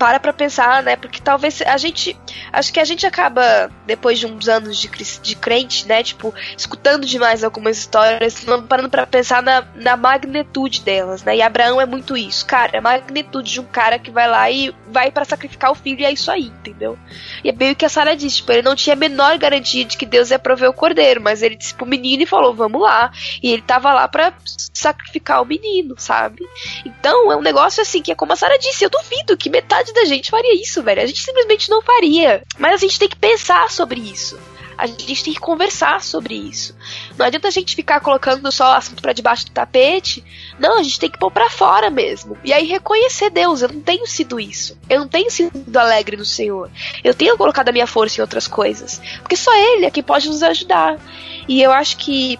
para 0.00 0.18
pra 0.18 0.32
pensar, 0.32 0.82
né? 0.82 0.96
Porque 0.96 1.20
talvez 1.20 1.60
a 1.60 1.76
gente. 1.76 2.18
Acho 2.50 2.72
que 2.72 2.80
a 2.80 2.84
gente 2.84 3.06
acaba, 3.06 3.70
depois 3.86 4.18
de 4.18 4.26
uns 4.26 4.48
anos 4.48 4.78
de, 4.78 4.88
de 5.20 5.36
crente, 5.36 5.86
né? 5.86 6.02
Tipo, 6.02 6.34
escutando 6.56 7.04
demais 7.04 7.44
algumas 7.44 7.76
histórias, 7.76 8.46
não 8.46 8.66
parando 8.66 8.88
para 8.88 9.06
pensar 9.06 9.42
na, 9.42 9.62
na 9.74 9.98
magnitude 9.98 10.80
delas, 10.80 11.22
né? 11.22 11.36
E 11.36 11.42
Abraão 11.42 11.78
é 11.78 11.84
muito 11.84 12.16
isso, 12.16 12.46
cara. 12.46 12.78
A 12.78 12.80
magnitude 12.80 13.52
de 13.52 13.60
um 13.60 13.64
cara 13.64 13.98
que 13.98 14.10
vai 14.10 14.26
lá 14.26 14.50
e 14.50 14.74
vai 14.88 15.10
para 15.10 15.26
sacrificar 15.26 15.70
o 15.70 15.74
filho 15.74 16.00
e 16.00 16.04
é 16.06 16.12
isso 16.12 16.30
aí, 16.30 16.46
entendeu? 16.46 16.98
E 17.44 17.50
é 17.50 17.52
meio 17.52 17.76
que 17.76 17.84
a 17.84 17.88
Sara 17.90 18.16
disse, 18.16 18.36
tipo, 18.36 18.52
ele 18.52 18.62
não 18.62 18.74
tinha 18.74 18.94
a 18.94 18.96
menor 18.98 19.36
garantia 19.36 19.84
de 19.84 19.98
que 19.98 20.06
Deus 20.06 20.30
ia 20.30 20.38
prover 20.38 20.70
o 20.70 20.74
cordeiro, 20.74 21.20
mas 21.20 21.42
ele 21.42 21.56
disse 21.56 21.74
pro 21.74 21.84
menino 21.84 22.22
e 22.22 22.26
falou, 22.26 22.54
vamos 22.54 22.80
lá. 22.80 23.12
E 23.42 23.52
ele 23.52 23.62
tava 23.62 23.92
lá 23.92 24.08
para 24.08 24.32
sacrificar 24.72 25.42
o 25.42 25.46
menino, 25.46 25.94
sabe? 25.98 26.42
Então 26.86 27.30
é 27.30 27.36
um 27.36 27.42
negócio 27.42 27.82
assim 27.82 28.00
que 28.00 28.10
é 28.10 28.14
como 28.14 28.32
a 28.32 28.36
Sara 28.36 28.58
disse, 28.58 28.82
eu 28.82 28.90
duvido 28.90 29.36
que 29.36 29.50
metade 29.50 29.89
metade 29.90 29.92
da 29.92 30.04
gente 30.04 30.30
faria 30.30 30.54
isso, 30.54 30.82
velho. 30.82 31.02
A 31.02 31.06
gente 31.06 31.20
simplesmente 31.20 31.68
não 31.68 31.82
faria. 31.82 32.42
Mas 32.58 32.74
a 32.74 32.76
gente 32.78 32.98
tem 32.98 33.08
que 33.08 33.16
pensar 33.16 33.70
sobre 33.70 34.00
isso. 34.00 34.38
A 34.78 34.86
gente 34.86 35.24
tem 35.24 35.34
que 35.34 35.40
conversar 35.40 36.00
sobre 36.00 36.34
isso. 36.34 36.74
Não 37.18 37.26
adianta 37.26 37.48
a 37.48 37.50
gente 37.50 37.76
ficar 37.76 38.00
colocando 38.00 38.50
só 38.50 38.76
assunto 38.76 39.02
para 39.02 39.12
debaixo 39.12 39.44
do 39.44 39.52
tapete. 39.52 40.24
Não, 40.58 40.78
a 40.78 40.82
gente 40.82 40.98
tem 40.98 41.10
que 41.10 41.18
pôr 41.18 41.30
para 41.30 41.50
fora 41.50 41.90
mesmo. 41.90 42.38
E 42.42 42.50
aí 42.50 42.66
reconhecer 42.66 43.28
Deus. 43.28 43.60
Eu 43.60 43.68
não 43.68 43.80
tenho 43.82 44.06
sido 44.06 44.40
isso. 44.40 44.78
Eu 44.88 45.00
não 45.00 45.08
tenho 45.08 45.30
sido 45.30 45.76
alegre 45.76 46.16
no 46.16 46.24
Senhor. 46.24 46.70
Eu 47.04 47.12
tenho 47.12 47.36
colocado 47.36 47.68
a 47.68 47.72
minha 47.72 47.86
força 47.86 48.20
em 48.20 48.22
outras 48.22 48.48
coisas. 48.48 49.02
Porque 49.18 49.36
só 49.36 49.54
Ele 49.54 49.84
é 49.84 49.90
quem 49.90 50.02
pode 50.02 50.28
nos 50.28 50.42
ajudar. 50.42 50.98
E 51.46 51.62
eu 51.62 51.72
acho 51.72 51.98
que 51.98 52.38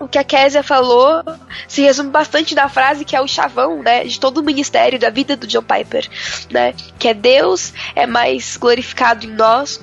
o 0.00 0.08
que 0.08 0.18
a 0.18 0.24
Késia 0.24 0.62
falou 0.62 1.22
se 1.68 1.82
resume 1.82 2.10
bastante 2.10 2.54
da 2.54 2.68
frase 2.68 3.04
que 3.04 3.14
é 3.14 3.20
o 3.20 3.28
chavão, 3.28 3.82
né, 3.82 4.02
de 4.04 4.18
todo 4.18 4.38
o 4.38 4.42
ministério 4.42 4.98
da 4.98 5.10
vida 5.10 5.36
do 5.36 5.46
John 5.46 5.62
Piper, 5.62 6.08
né, 6.50 6.74
que 6.98 7.06
é 7.06 7.14
Deus 7.14 7.72
é 7.94 8.06
mais 8.06 8.56
glorificado 8.56 9.26
em 9.26 9.30
nós 9.30 9.80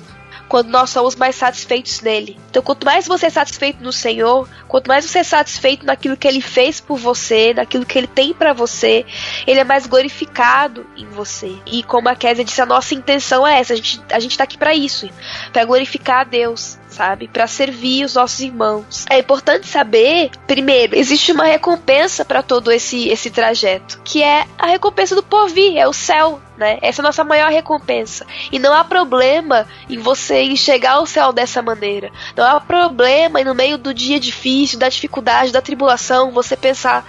quando 0.48 0.70
nós 0.70 0.90
somos 0.90 1.14
mais 1.14 1.36
satisfeitos 1.36 2.00
nele. 2.00 2.38
Então, 2.50 2.62
quanto 2.62 2.86
mais 2.86 3.06
você 3.06 3.26
é 3.26 3.30
satisfeito 3.30 3.82
no 3.82 3.92
Senhor, 3.92 4.48
quanto 4.66 4.88
mais 4.88 5.04
você 5.04 5.18
é 5.18 5.22
satisfeito 5.22 5.84
naquilo 5.84 6.16
que 6.16 6.26
ele 6.26 6.40
fez 6.40 6.80
por 6.80 6.96
você, 6.96 7.52
naquilo 7.52 7.84
que 7.84 7.98
ele 7.98 8.06
tem 8.06 8.32
para 8.32 8.52
você, 8.52 9.04
ele 9.46 9.60
é 9.60 9.64
mais 9.64 9.86
glorificado 9.86 10.86
em 10.96 11.06
você. 11.06 11.54
E 11.66 11.82
como 11.82 12.08
a 12.08 12.16
Kézia 12.16 12.44
disse, 12.44 12.62
a 12.62 12.66
nossa 12.66 12.94
intenção 12.94 13.46
é 13.46 13.60
essa, 13.60 13.74
a 13.74 13.76
gente, 13.76 14.00
a 14.10 14.18
gente 14.18 14.38
tá 14.38 14.44
aqui 14.44 14.56
para 14.56 14.74
isso, 14.74 15.08
para 15.52 15.64
glorificar 15.66 16.20
a 16.20 16.24
Deus 16.24 16.78
sabe? 16.88 17.28
Para 17.28 17.46
servir 17.46 18.04
os 18.04 18.14
nossos 18.14 18.40
irmãos. 18.40 19.04
É 19.10 19.18
importante 19.18 19.66
saber, 19.66 20.30
primeiro, 20.46 20.96
existe 20.96 21.32
uma 21.32 21.44
recompensa 21.44 22.24
para 22.24 22.42
todo 22.42 22.70
esse 22.72 23.08
esse 23.08 23.30
trajeto, 23.30 24.00
que 24.04 24.22
é 24.22 24.46
a 24.58 24.66
recompensa 24.66 25.14
do 25.14 25.22
porvir, 25.22 25.76
é 25.76 25.86
o 25.86 25.92
céu, 25.92 26.40
né? 26.56 26.78
Essa 26.82 27.00
é 27.00 27.02
a 27.02 27.06
nossa 27.06 27.24
maior 27.24 27.50
recompensa. 27.50 28.26
E 28.50 28.58
não 28.58 28.72
há 28.72 28.84
problema 28.84 29.66
em 29.88 29.98
você 29.98 30.42
enxergar 30.42 31.00
o 31.00 31.06
céu 31.06 31.32
dessa 31.32 31.62
maneira. 31.62 32.10
Não 32.36 32.44
há 32.44 32.60
problema 32.60 33.40
em 33.40 33.44
no 33.44 33.54
meio 33.54 33.78
do 33.78 33.94
dia 33.94 34.18
difícil, 34.18 34.78
da 34.78 34.88
dificuldade, 34.88 35.52
da 35.52 35.62
tribulação, 35.62 36.32
você 36.32 36.56
pensar 36.56 37.04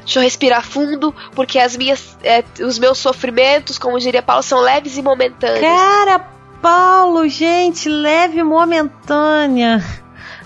Deixa 0.00 0.20
eu 0.20 0.22
respirar 0.22 0.64
fundo, 0.64 1.12
porque 1.34 1.58
as 1.58 1.76
minhas, 1.76 2.16
é, 2.22 2.44
os 2.60 2.78
meus 2.78 2.96
sofrimentos, 2.98 3.76
como 3.76 3.98
diria 3.98 4.22
Paulo, 4.22 4.42
são 4.42 4.60
leves 4.60 4.96
e 4.96 5.02
momentâneos. 5.02 5.60
Cara, 5.60 6.35
Paulo, 6.60 7.28
gente, 7.28 7.88
leve 7.88 8.42
momentânea. 8.42 9.82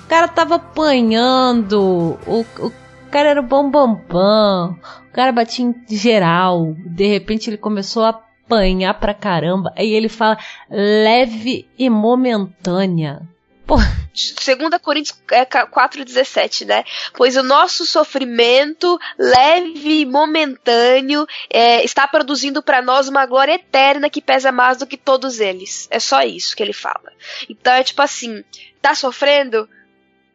O 0.05 0.09
cara 0.09 0.29
tava 0.29 0.57
apanhando. 0.57 2.19
O, 2.27 2.45
o 2.59 2.73
cara 3.11 3.29
era 3.31 3.43
bom 3.43 3.71
bam, 3.71 3.95
bam. 4.09 4.77
O 5.09 5.13
cara 5.13 5.33
batia 5.33 5.65
em 5.65 5.75
geral. 5.89 6.75
De 6.87 7.07
repente 7.07 7.49
ele 7.49 7.57
começou 7.57 8.05
a 8.05 8.11
apanhar 8.11 8.95
pra 8.95 9.15
caramba. 9.15 9.73
Aí 9.77 9.93
ele 9.93 10.09
fala 10.09 10.39
leve 10.69 11.69
e 11.79 11.89
momentânea. 11.89 13.23
Porra. 13.71 14.01
2 14.13 14.83
Coríntios 14.83 15.17
4,17, 15.29 16.63
é, 16.63 16.65
né? 16.65 16.85
Pois 17.15 17.37
o 17.37 17.43
nosso 17.45 17.87
sofrimento 17.87 18.99
leve 19.17 20.01
e 20.01 20.05
momentâneo 20.05 21.25
é, 21.49 21.85
está 21.85 22.09
produzindo 22.09 22.61
para 22.65 22.83
nós 22.83 23.07
uma 23.07 23.25
glória 23.27 23.53
eterna 23.53 24.11
que 24.11 24.21
pesa 24.21 24.51
mais 24.51 24.79
do 24.79 24.89
que 24.89 24.97
todos 24.97 25.39
eles. 25.39 25.87
É 25.89 26.01
só 26.01 26.21
isso 26.23 26.57
que 26.57 26.65
ele 26.65 26.73
fala. 26.73 27.13
Então 27.49 27.73
é 27.73 27.85
tipo 27.85 28.03
assim: 28.03 28.43
tá 28.83 28.93
sofrendo? 28.93 29.69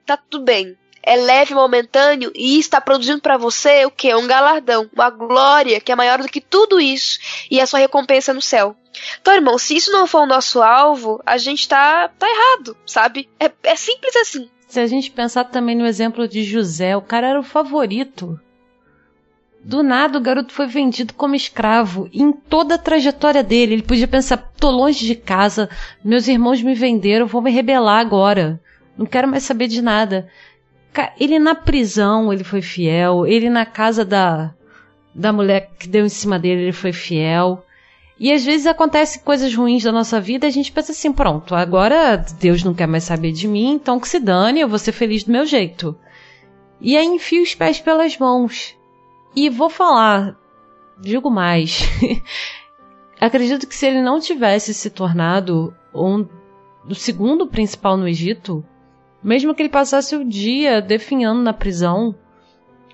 Tá 0.06 0.16
tudo 0.16 0.46
bem 0.46 0.78
é 1.06 1.16
leve, 1.16 1.53
momentâneo 1.53 2.32
e 2.34 2.58
está 2.58 2.82
produzindo 2.82 3.22
para 3.22 3.38
você 3.38 3.86
o 3.86 3.91
que? 3.91 4.14
Um 4.16 4.26
galardão, 4.26 4.89
uma 4.91 5.12
glória 5.12 5.80
que 5.80 5.91
é 5.91 5.95
maior 5.95 6.18
do 6.18 6.28
que 6.28 6.41
tudo 6.41 6.82
isso 6.82 7.20
e 7.49 7.62
a 7.62 7.68
sua 7.68 7.80
recompensa 7.80 8.34
no 8.34 8.41
céu. 8.41 8.76
Então, 9.22 9.36
irmão, 9.36 9.58
se 9.60 9.76
isso 9.76 9.91
não 9.91 10.08
for 10.08 10.24
o 10.24 10.26
nosso 10.26 10.64
alvo, 10.64 11.22
a 11.24 11.38
gente 11.38 11.68
tá, 11.70 12.10
tá 12.18 12.28
errado, 12.28 12.76
sabe? 12.88 13.30
É, 13.39 13.51
é 13.64 13.76
simples 13.76 14.16
assim. 14.16 14.49
Se 14.68 14.80
a 14.80 14.88
gente 14.88 15.12
pensar 15.12 15.43
também 15.45 15.76
no 15.76 15.86
exemplo 15.86 16.28
de 16.28 16.43
José, 16.43 16.97
o 16.97 17.01
cara 17.01 17.28
era 17.28 17.39
o 17.39 17.43
favorito. 17.43 18.39
Do 19.64 19.84
nada 19.84 20.18
o 20.18 20.22
garoto 20.22 20.53
foi 20.53 20.68
vendido 20.68 21.14
como 21.14 21.36
escravo. 21.36 22.10
E 22.12 22.22
em 22.22 22.32
toda 22.32 22.76
a 22.76 22.80
trajetória 22.80 23.43
dele, 23.43 23.74
ele 23.74 23.84
podia 23.84 24.08
pensar: 24.08 24.38
tô 24.60 24.70
longe 24.70 25.06
de 25.06 25.16
casa, 25.16 25.70
meus 26.03 26.28
irmãos 26.28 26.62
me 26.62 26.74
venderam, 26.74 27.28
vou 27.28 27.41
me 27.41 27.51
rebelar 27.51 27.99
agora. 27.99 28.60
Não 28.97 29.06
quero 29.06 29.28
mais 29.28 29.43
saber 29.43 29.68
de 29.68 29.82
nada. 29.82 30.30
Ele 31.20 31.39
na 31.39 31.56
prisão, 31.56 32.32
ele 32.32 32.43
foi 32.43 32.62
fiel. 32.62 33.26
Ele 33.26 33.50
na 33.50 33.66
casa 33.66 34.04
da, 34.06 34.54
da 35.14 35.32
mulher 35.32 35.72
que 35.80 35.88
deu 35.88 36.06
em 36.06 36.10
cima 36.10 36.39
dele, 36.39 36.64
ele 36.64 36.72
foi 36.72 36.93
fiel. 36.93 37.64
E 38.20 38.32
às 38.32 38.46
vezes 38.46 38.66
acontecem 38.66 39.22
coisas 39.22 39.54
ruins 39.54 39.84
da 39.84 39.91
nossa 39.91 40.22
vida 40.22 40.46
e 40.46 40.50
a 40.50 40.52
gente 40.52 40.72
pensa 40.72 40.91
assim: 40.91 41.12
pronto, 41.12 41.54
agora 41.54 42.18
Deus 42.39 42.64
não 42.64 42.74
quer 42.74 42.88
mais 42.88 43.04
saber 43.04 43.32
de 43.32 43.48
mim, 43.48 43.74
então 43.74 44.00
que 44.00 44.08
se 44.08 44.20
dane, 44.20 44.62
eu 44.62 44.70
vou 44.70 44.80
ser 44.80 44.93
feliz 44.93 45.24
do 45.24 45.32
meu 45.32 45.46
jeito. 45.46 45.98
E 46.80 46.96
aí 46.96 47.06
enfio 47.06 47.43
os 47.43 47.54
pés 47.54 47.80
pelas 47.80 48.18
mãos. 48.18 48.76
E 49.36 49.50
vou 49.50 49.70
falar, 49.70 50.38
digo 51.00 51.30
mais. 51.30 51.82
acredito 53.20 53.68
que 53.68 53.76
se 53.76 53.86
ele 53.86 54.02
não 54.02 54.20
tivesse 54.20 54.74
se 54.74 54.89
tornado 54.89 55.74
um 55.93 56.26
do 56.86 56.96
segundo 56.96 57.48
principal 57.48 57.98
no 57.98 58.08
Egito, 58.08 58.64
mesmo 59.26 59.55
que 59.55 59.63
ele 59.63 59.69
passasse 59.69 60.15
o 60.15 60.23
dia 60.23 60.80
definhando 60.82 61.41
na 61.41 61.51
prisão, 61.51 62.13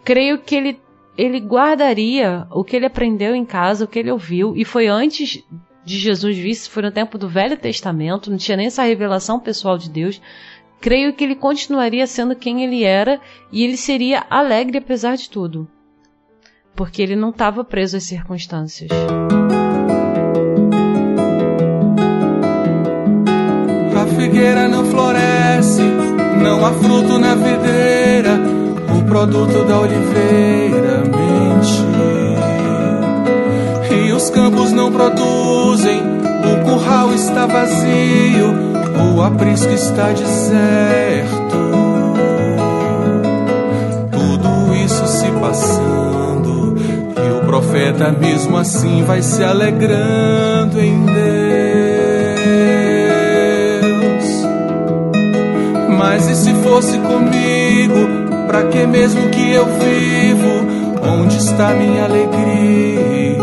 creio 0.04 0.40
que 0.40 0.56
ele 0.56 0.80
ele 1.18 1.42
guardaria 1.42 2.48
o 2.50 2.64
que 2.64 2.74
ele 2.74 2.86
aprendeu 2.86 3.36
em 3.36 3.46
casa, 3.46 3.84
o 3.84 3.88
que 3.88 4.00
ele 4.00 4.10
ouviu, 4.10 4.56
e 4.56 4.64
foi 4.64 4.88
antes 4.88 5.44
de 5.84 6.00
Jesus 6.00 6.38
vir, 6.38 6.56
foi 6.56 6.84
no 6.84 6.92
tempo 6.92 7.18
do 7.18 7.28
Velho 7.28 7.58
Testamento, 7.58 8.32
não 8.32 8.38
tinha 8.38 8.56
nem 8.56 8.68
essa 8.68 8.84
revelação 8.84 9.40
pessoal 9.40 9.78
de 9.78 9.90
Deus. 9.90 10.22
Creio 10.80 11.14
que 11.14 11.24
ele 11.24 11.36
continuaria 11.36 12.08
sendo 12.08 12.36
quem 12.36 12.64
ele 12.64 12.84
era 12.84 13.20
e 13.52 13.64
ele 13.64 13.78
seria 13.78 14.26
alegre 14.30 14.78
apesar 14.78 15.16
de 15.16 15.30
tudo. 15.30 15.68
Porque 16.74 17.02
ele 17.02 17.16
não 17.16 17.30
estava 17.30 17.64
preso 17.64 17.98
às 17.98 18.04
circunstâncias. 18.04 18.90
A 23.96 24.08
figueira 24.16 24.68
não 24.68 24.86
floresce, 24.86 25.84
não 26.42 26.66
há 26.66 26.72
fruto 26.72 27.20
na 27.20 27.36
videira, 27.36 28.40
o 28.98 29.04
produto 29.04 29.64
da 29.66 29.80
oliveira 29.80 31.04
mente. 31.06 31.86
E 33.94 34.12
os 34.12 34.30
campos 34.30 34.72
não 34.72 34.92
produzem, 34.92 36.02
o 36.02 36.66
curral 36.66 37.14
está 37.14 37.46
vazio, 37.46 38.54
o 39.16 39.22
aprisco 39.22 39.72
está 39.72 40.12
deserto. 40.12 41.62
Tudo 44.12 44.76
isso 44.76 45.08
se 45.08 45.28
passando, 45.40 46.76
e 47.16 47.42
o 47.42 47.46
profeta 47.46 48.12
mesmo 48.12 48.58
assim 48.58 49.04
vai 49.04 49.22
se 49.22 49.44
alegrando 49.44 50.80
em 50.80 51.06
Deus. 51.06 51.21
Mas 56.04 56.28
e 56.28 56.36
se 56.36 56.52
fosse 56.64 56.98
comigo, 56.98 58.48
pra 58.48 58.64
que 58.64 58.88
mesmo 58.88 59.30
que 59.30 59.52
eu 59.52 59.68
vivo? 59.68 60.66
Onde 61.08 61.38
está 61.38 61.76
minha 61.76 62.06
alegria? 62.06 63.38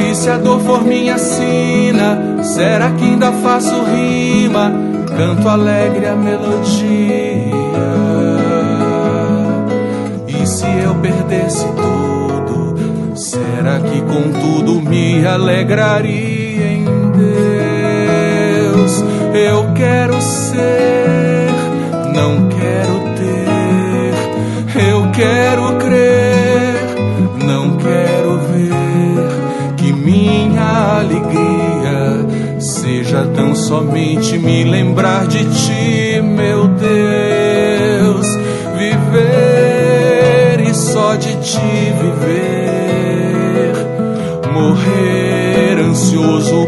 E 0.00 0.14
se 0.16 0.28
a 0.30 0.36
dor 0.36 0.58
for 0.62 0.82
minha 0.82 1.16
sina, 1.16 2.42
será 2.42 2.90
que 2.90 3.04
ainda 3.04 3.30
faço 3.30 3.84
rima? 3.84 4.72
Canto 5.16 5.48
alegre 5.48 6.06
a 6.06 6.16
melodia. 6.16 7.52
E 10.26 10.44
se 10.44 10.66
eu 10.82 10.96
perdesse 10.96 11.66
tudo, 11.66 13.16
será 13.16 13.78
que 13.78 14.02
contudo 14.02 14.80
me 14.82 15.24
alegraria 15.24 16.27
Eu 19.38 19.72
quero 19.72 20.20
ser, 20.20 21.46
não 22.12 22.48
quero 22.48 22.98
ter. 23.14 24.14
Eu 24.90 25.10
quero 25.12 25.76
crer, 25.76 26.74
não 27.46 27.76
quero 27.76 28.38
ver 28.38 29.28
que 29.76 29.92
minha 29.92 30.98
alegria 30.98 32.26
seja 32.58 33.28
tão 33.32 33.54
somente 33.54 34.36
me 34.38 34.64
lembrar 34.64 35.28
de 35.28 35.44
ti, 35.44 36.20
meu 36.20 36.66
Deus. 36.66 38.26
Viver 38.76 40.60
e 40.68 40.74
só 40.74 41.14
de 41.14 41.36
ti 41.36 41.92
viver, 42.00 43.72
morrer 44.52 45.78
ansioso 45.78 46.66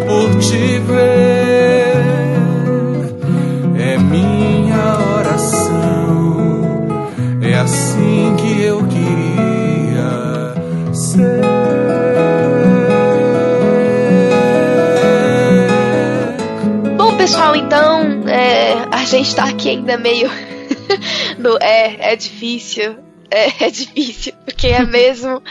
Bom, 16.96 17.16
pessoal, 17.16 17.56
então 17.56 18.28
é, 18.28 18.72
a 18.92 19.04
gente 19.04 19.34
tá 19.34 19.44
aqui 19.44 19.70
ainda 19.70 19.96
meio. 19.96 20.30
no, 21.38 21.56
é, 21.60 22.12
é 22.12 22.16
difícil. 22.16 23.09
É, 23.30 23.64
é 23.66 23.70
difícil, 23.70 24.32
porque 24.44 24.66
é 24.66 24.84
mesmo. 24.84 25.42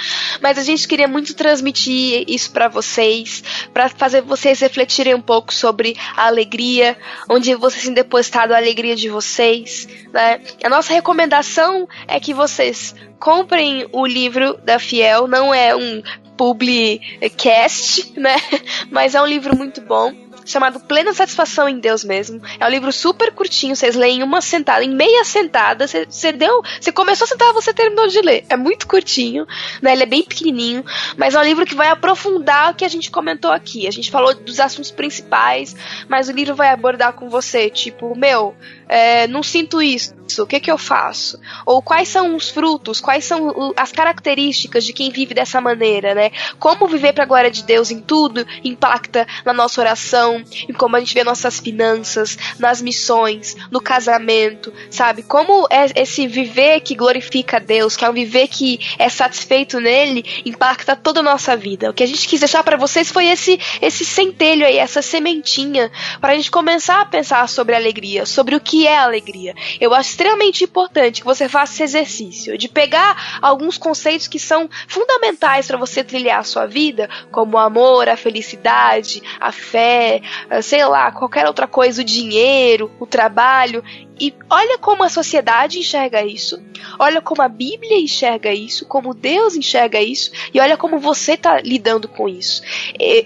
Mas 0.42 0.58
a 0.58 0.64
gente 0.64 0.88
queria 0.88 1.08
muito 1.08 1.34
transmitir 1.34 2.26
isso 2.28 2.52
para 2.52 2.68
vocês, 2.68 3.44
para 3.74 3.90
fazer 3.90 4.22
vocês 4.22 4.60
refletirem 4.60 5.16
um 5.16 5.22
pouco 5.22 5.54
sobre 5.54 5.96
a 6.16 6.28
alegria, 6.28 6.98
onde 7.30 7.56
vocês 7.56 7.84
têm 7.84 7.94
depositado 7.94 8.52
a 8.52 8.58
alegria 8.58 8.96
de 8.96 9.10
vocês, 9.10 9.88
né? 10.12 10.42
A 10.64 10.70
nossa 10.70 10.94
recomendação 10.94 11.88
é 12.08 12.20
que 12.20 12.34
vocês 12.34 12.94
comprem 13.20 13.88
o 13.92 14.06
livro 14.06 14.58
da 14.64 14.80
Fiel, 14.80 15.28
não 15.28 15.54
é 15.54 15.76
um 15.76 16.02
publicast, 16.38 18.14
né? 18.18 18.36
Mas 18.92 19.16
é 19.16 19.22
um 19.22 19.26
livro 19.26 19.58
muito 19.58 19.82
bom 19.82 20.29
chamado 20.50 20.80
Plena 20.80 21.14
Satisfação 21.14 21.70
em 21.70 21.80
Deus 21.80 22.04
mesmo. 22.04 22.42
É 22.60 22.66
um 22.66 22.70
livro 22.70 22.92
super 22.92 23.32
curtinho, 23.32 23.76
vocês 23.76 23.96
leem 23.96 24.20
em 24.20 24.24
uma 24.24 24.42
sentada, 24.42 24.84
em 24.84 24.94
meia 24.94 25.24
sentada, 25.24 25.88
você 25.88 26.32
deu, 26.32 26.62
você 26.80 26.92
começou 26.92 27.26
a 27.26 27.28
sentar, 27.28 27.54
você 27.54 27.74
terminou 27.74 28.08
de 28.08 28.20
ler. 28.22 28.46
É 28.50 28.58
muito 28.58 28.88
curtinho, 28.88 29.48
né? 29.82 29.94
Ele 29.94 30.04
é 30.04 30.08
bem 30.08 30.24
pequenininho, 30.24 30.84
mas 31.16 31.36
é 31.36 31.40
um 31.40 31.44
livro 31.44 31.66
que 31.66 31.76
vai 31.76 31.90
aprofundar 31.90 32.72
o 32.72 32.76
que 32.76 32.84
a 32.84 32.90
gente 32.90 33.12
comentou 33.12 33.52
aqui. 33.52 33.88
A 33.88 33.92
gente 33.92 34.10
falou 34.10 34.34
dos 34.34 34.60
assuntos 34.60 34.92
principais, 34.92 35.76
mas 36.08 36.30
o 36.30 36.32
livro 36.32 36.56
vai 36.56 36.70
abordar 36.70 37.14
com 37.14 37.30
você, 37.30 37.70
tipo, 37.70 38.16
meu, 38.18 38.56
é, 38.90 39.28
não 39.28 39.44
sinto 39.44 39.80
isso, 39.80 40.16
o 40.40 40.48
que 40.48 40.60
que 40.60 40.72
eu 40.72 40.78
faço? 40.78 41.40
Ou 41.66 41.82
quais 41.82 42.08
são 42.08 42.36
os 42.36 42.50
frutos, 42.50 43.00
quais 43.00 43.24
são 43.24 43.74
as 43.78 43.92
características 43.92 44.84
de 44.84 44.94
quem 44.94 45.12
vive 45.12 45.34
dessa 45.34 45.62
maneira, 45.62 46.16
né? 46.16 46.32
Como 46.60 46.88
viver 46.88 47.14
para 47.14 47.24
a 47.24 47.28
glória 47.28 47.52
de 47.52 47.64
Deus 47.64 47.92
em 47.92 48.00
tudo 48.00 48.46
impacta 48.64 49.28
na 49.46 49.54
nossa 49.54 49.80
oração, 49.80 50.44
em 50.68 50.74
como 50.74 50.96
a 50.96 51.00
gente 51.00 51.14
vê 51.14 51.24
nossas 51.24 51.60
finanças, 51.60 52.38
nas 52.58 52.82
missões, 52.82 53.56
no 53.70 53.80
casamento, 53.80 54.74
sabe? 54.90 55.24
Como 55.24 55.68
é 55.70 56.02
esse 56.02 56.28
viver 56.28 56.82
que 56.82 56.96
glorifica 56.96 57.58
a 57.58 57.60
Deus, 57.60 57.96
que 57.96 58.04
é 58.04 58.10
um 58.10 58.14
viver 58.14 58.48
que 58.48 58.80
é 58.98 59.08
satisfeito 59.10 59.80
nele, 59.80 60.26
impacta 60.46 60.96
toda 60.96 61.20
a 61.20 61.24
nossa 61.24 61.56
vida. 61.56 61.90
O 61.90 61.94
que 61.94 62.04
a 62.04 62.08
gente 62.08 62.28
quis 62.28 62.40
deixar 62.40 62.64
para 62.64 62.78
vocês 62.78 63.12
foi 63.12 63.28
esse 63.28 63.60
esse 63.82 64.04
centelho 64.04 64.66
aí, 64.66 64.78
essa 64.78 65.02
sementinha, 65.02 65.92
para 66.20 66.34
a 66.34 66.36
gente 66.36 66.50
começar 66.52 67.02
a 67.02 67.06
pensar 67.06 67.48
sobre 67.48 67.76
alegria, 67.76 68.26
sobre 68.26 68.56
o 68.56 68.60
que 68.60 68.79
é 68.88 68.98
alegria. 68.98 69.54
Eu 69.80 69.94
acho 69.94 70.10
extremamente 70.10 70.64
importante 70.64 71.22
que 71.22 71.26
você 71.26 71.48
faça 71.48 71.74
esse 71.74 71.84
exercício 71.84 72.58
de 72.58 72.68
pegar 72.68 73.40
alguns 73.42 73.78
conceitos 73.78 74.28
que 74.28 74.40
são 74.40 74.70
fundamentais 74.88 75.68
para 75.68 75.78
você 75.78 76.04
trilhar 76.04 76.40
a 76.40 76.44
sua 76.44 76.66
vida, 76.66 77.10
como 77.32 77.58
o 77.58 77.60
amor, 77.60 78.10
a 78.10 78.18
felicidade, 78.18 79.22
a 79.40 79.52
fé, 79.52 80.22
sei 80.62 80.86
lá, 80.86 81.12
qualquer 81.12 81.46
outra 81.46 81.68
coisa, 81.68 82.02
o 82.02 82.06
dinheiro, 82.06 82.92
o 83.00 83.06
trabalho, 83.06 83.84
e 84.20 84.34
olha 84.50 84.78
como 84.78 85.04
a 85.04 85.10
sociedade 85.10 85.80
enxerga 85.80 86.26
isso, 86.26 86.62
olha 87.00 87.22
como 87.22 87.42
a 87.42 87.48
Bíblia 87.48 87.98
enxerga 87.98 88.54
isso, 88.54 88.86
como 88.86 89.14
Deus 89.14 89.56
enxerga 89.56 90.02
isso, 90.02 90.32
e 90.54 90.60
olha 90.60 90.76
como 90.76 91.00
você 91.00 91.34
está 91.34 91.62
lidando 91.62 92.08
com 92.08 92.28
isso. 92.28 92.62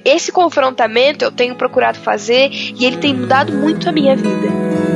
Esse 0.06 0.32
confrontamento 0.32 1.26
eu 1.26 1.32
tenho 1.32 1.56
procurado 1.56 1.98
fazer 1.98 2.50
e 2.52 2.86
ele 2.86 2.98
tem 2.98 3.14
mudado 3.14 3.52
muito 3.54 3.90
a 3.90 3.92
minha 3.92 4.16
vida. 4.16 4.93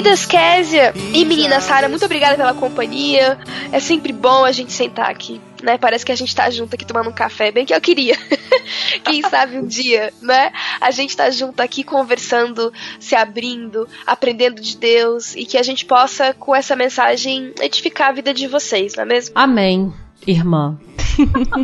Queridas 0.00 0.24
Késia 0.24 0.94
e 1.12 1.26
menina 1.26 1.60
Sara, 1.60 1.86
muito 1.86 2.06
obrigada 2.06 2.34
pela 2.34 2.54
companhia. 2.54 3.38
É 3.70 3.78
sempre 3.78 4.14
bom 4.14 4.46
a 4.46 4.50
gente 4.50 4.72
sentar 4.72 5.10
aqui, 5.10 5.38
né? 5.62 5.76
Parece 5.76 6.06
que 6.06 6.10
a 6.10 6.14
gente 6.14 6.34
tá 6.34 6.48
junto 6.48 6.72
aqui 6.72 6.86
tomando 6.86 7.10
um 7.10 7.12
café, 7.12 7.52
bem 7.52 7.66
que 7.66 7.74
eu 7.74 7.80
queria. 7.82 8.16
Quem 9.04 9.20
sabe 9.20 9.58
um 9.58 9.66
dia, 9.66 10.10
né? 10.22 10.52
A 10.80 10.90
gente 10.90 11.14
tá 11.14 11.28
junto 11.28 11.60
aqui 11.60 11.84
conversando, 11.84 12.72
se 12.98 13.14
abrindo, 13.14 13.86
aprendendo 14.06 14.62
de 14.62 14.74
Deus 14.74 15.36
e 15.36 15.44
que 15.44 15.58
a 15.58 15.62
gente 15.62 15.84
possa, 15.84 16.32
com 16.32 16.56
essa 16.56 16.74
mensagem, 16.74 17.52
edificar 17.60 18.08
a 18.08 18.12
vida 18.12 18.32
de 18.32 18.46
vocês, 18.46 18.94
não 18.94 19.02
é 19.02 19.06
mesmo? 19.06 19.34
Amém, 19.34 19.92
irmã. 20.26 20.80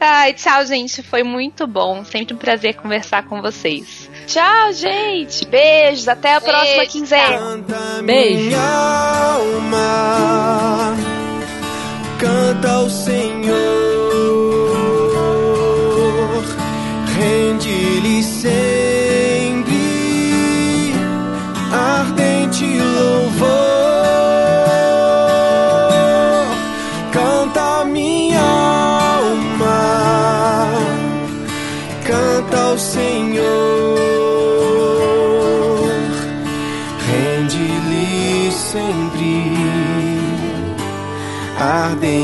Ai, 0.00 0.32
tchau, 0.32 0.66
gente. 0.66 1.00
Foi 1.00 1.22
muito 1.22 1.64
bom. 1.64 2.04
Sempre 2.04 2.34
um 2.34 2.38
prazer 2.38 2.74
conversar 2.74 3.24
com 3.26 3.40
vocês. 3.40 4.09
Tchau, 4.30 4.72
gente. 4.72 5.44
Beijos. 5.46 6.06
Até 6.06 6.36
a 6.36 6.40
próxima 6.40 6.76
Beijo, 6.76 6.92
quinzena. 6.92 7.36
Canta 7.36 8.02
Beijo. 8.04 8.44
minha 8.44 8.60
alma, 9.32 10.96
canta 12.16 12.70
ao 12.70 12.88
Senhor, 12.88 13.56
rende-lhe 17.18 18.22
sempre 18.22 19.74
ardente 21.72 22.64
louvor. 22.78 23.69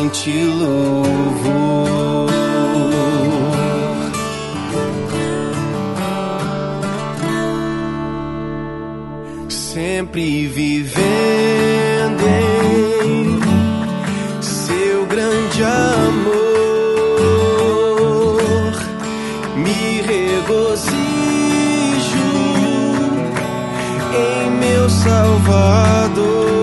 Ardente 0.07 0.31
louvor. 0.45 2.27
Sempre 9.49 10.47
vivendo 10.47 10.95
em 13.05 13.41
seu 14.41 15.07
grande 15.07 15.63
amor, 15.63 16.37
me 19.57 20.03
regozijo 20.03 20.97
em 24.15 24.51
meu 24.53 24.89
Salvador, 24.89 26.56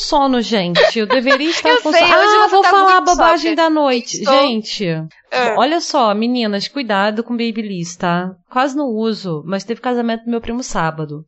sono, 0.00 0.40
gente. 0.42 0.98
Eu 0.98 1.06
deveria 1.06 1.50
estar 1.50 1.68
Eu 1.68 1.82
com 1.82 1.92
sei, 1.92 2.00
sono. 2.00 2.14
Ah, 2.14 2.46
vou 2.48 2.62
tá 2.62 2.70
falar 2.70 2.96
a 2.96 3.00
bobagem 3.00 3.54
da 3.54 3.70
noite. 3.70 4.18
Estou- 4.18 4.34
Gente, 4.40 4.86
Ah. 5.32 5.54
olha 5.58 5.80
só, 5.80 6.12
meninas, 6.14 6.66
cuidado 6.68 7.22
com 7.22 7.36
Babyliss, 7.36 7.96
tá? 7.96 8.32
Quase 8.50 8.76
não 8.76 8.86
uso, 8.86 9.42
mas 9.46 9.64
teve 9.64 9.80
casamento 9.80 10.24
do 10.24 10.30
meu 10.30 10.40
primo 10.40 10.62
sábado. 10.62 11.24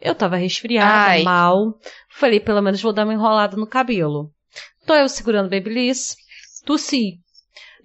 Eu 0.00 0.14
tava 0.14 0.36
resfriada, 0.36 1.10
Ai. 1.12 1.22
mal. 1.22 1.74
Falei, 2.10 2.40
pelo 2.40 2.60
menos 2.62 2.82
vou 2.82 2.92
dar 2.92 3.04
uma 3.04 3.14
enrolada 3.14 3.56
no 3.56 3.66
cabelo. 3.66 4.30
Tô 4.86 4.94
eu 4.94 5.08
segurando 5.08 5.50
Babyliss, 5.50 6.16
tossi. 6.64 7.18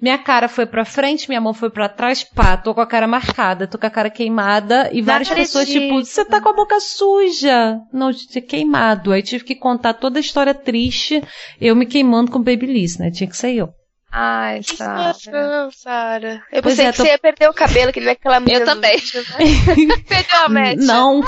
Minha 0.01 0.17
cara 0.17 0.47
foi 0.47 0.65
pra 0.65 0.83
frente, 0.83 1.29
minha 1.29 1.39
mão 1.39 1.53
foi 1.53 1.69
pra 1.69 1.87
trás, 1.87 2.23
pá, 2.23 2.57
tô 2.57 2.73
com 2.73 2.81
a 2.81 2.87
cara 2.87 3.07
marcada, 3.07 3.67
tô 3.67 3.77
com 3.77 3.85
a 3.85 3.89
cara 3.89 4.09
queimada 4.09 4.89
e 4.91 5.01
várias 5.01 5.29
pessoas 5.29 5.67
tipo, 5.67 5.85
acredito. 5.85 6.05
você 6.07 6.25
tá 6.25 6.41
com 6.41 6.49
a 6.49 6.53
boca 6.53 6.79
suja. 6.79 7.77
Não, 7.93 8.09
é 8.09 8.41
queimado. 8.41 9.11
Aí 9.11 9.21
tive 9.21 9.43
que 9.43 9.53
contar 9.55 9.93
toda 9.93 10.17
a 10.17 10.21
história 10.21 10.55
triste, 10.55 11.23
eu 11.59 11.75
me 11.75 11.85
queimando 11.85 12.31
com 12.31 12.39
Babyliss, 12.41 12.97
né? 12.97 13.11
Tinha 13.11 13.29
que 13.29 13.37
ser 13.37 13.53
eu. 13.53 13.69
Ai, 14.11 14.61
Sara. 14.63 15.13
Não, 15.31 15.71
Sara. 15.71 16.41
Eu 16.51 16.61
Pois 16.61 16.75
pensei 16.75 16.87
é, 16.87 16.91
que 16.91 16.97
tô- 16.97 17.03
você 17.03 17.09
ia 17.11 17.19
perder 17.19 17.49
o 17.49 17.53
cabelo, 17.53 17.93
que 17.93 17.99
nem 18.01 18.09
aquela 18.09 18.39
menina. 18.41 18.59
Eu 18.59 18.65
também. 18.65 18.97
né? 18.97 19.95
Perdeu 20.09 20.39
a 20.45 20.49
match. 20.49 20.77
Não. 20.79 21.21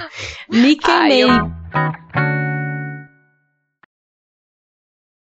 me 0.48 0.68
Ai, 0.68 0.74
queimei. 0.76 1.24
eu- 1.24 2.39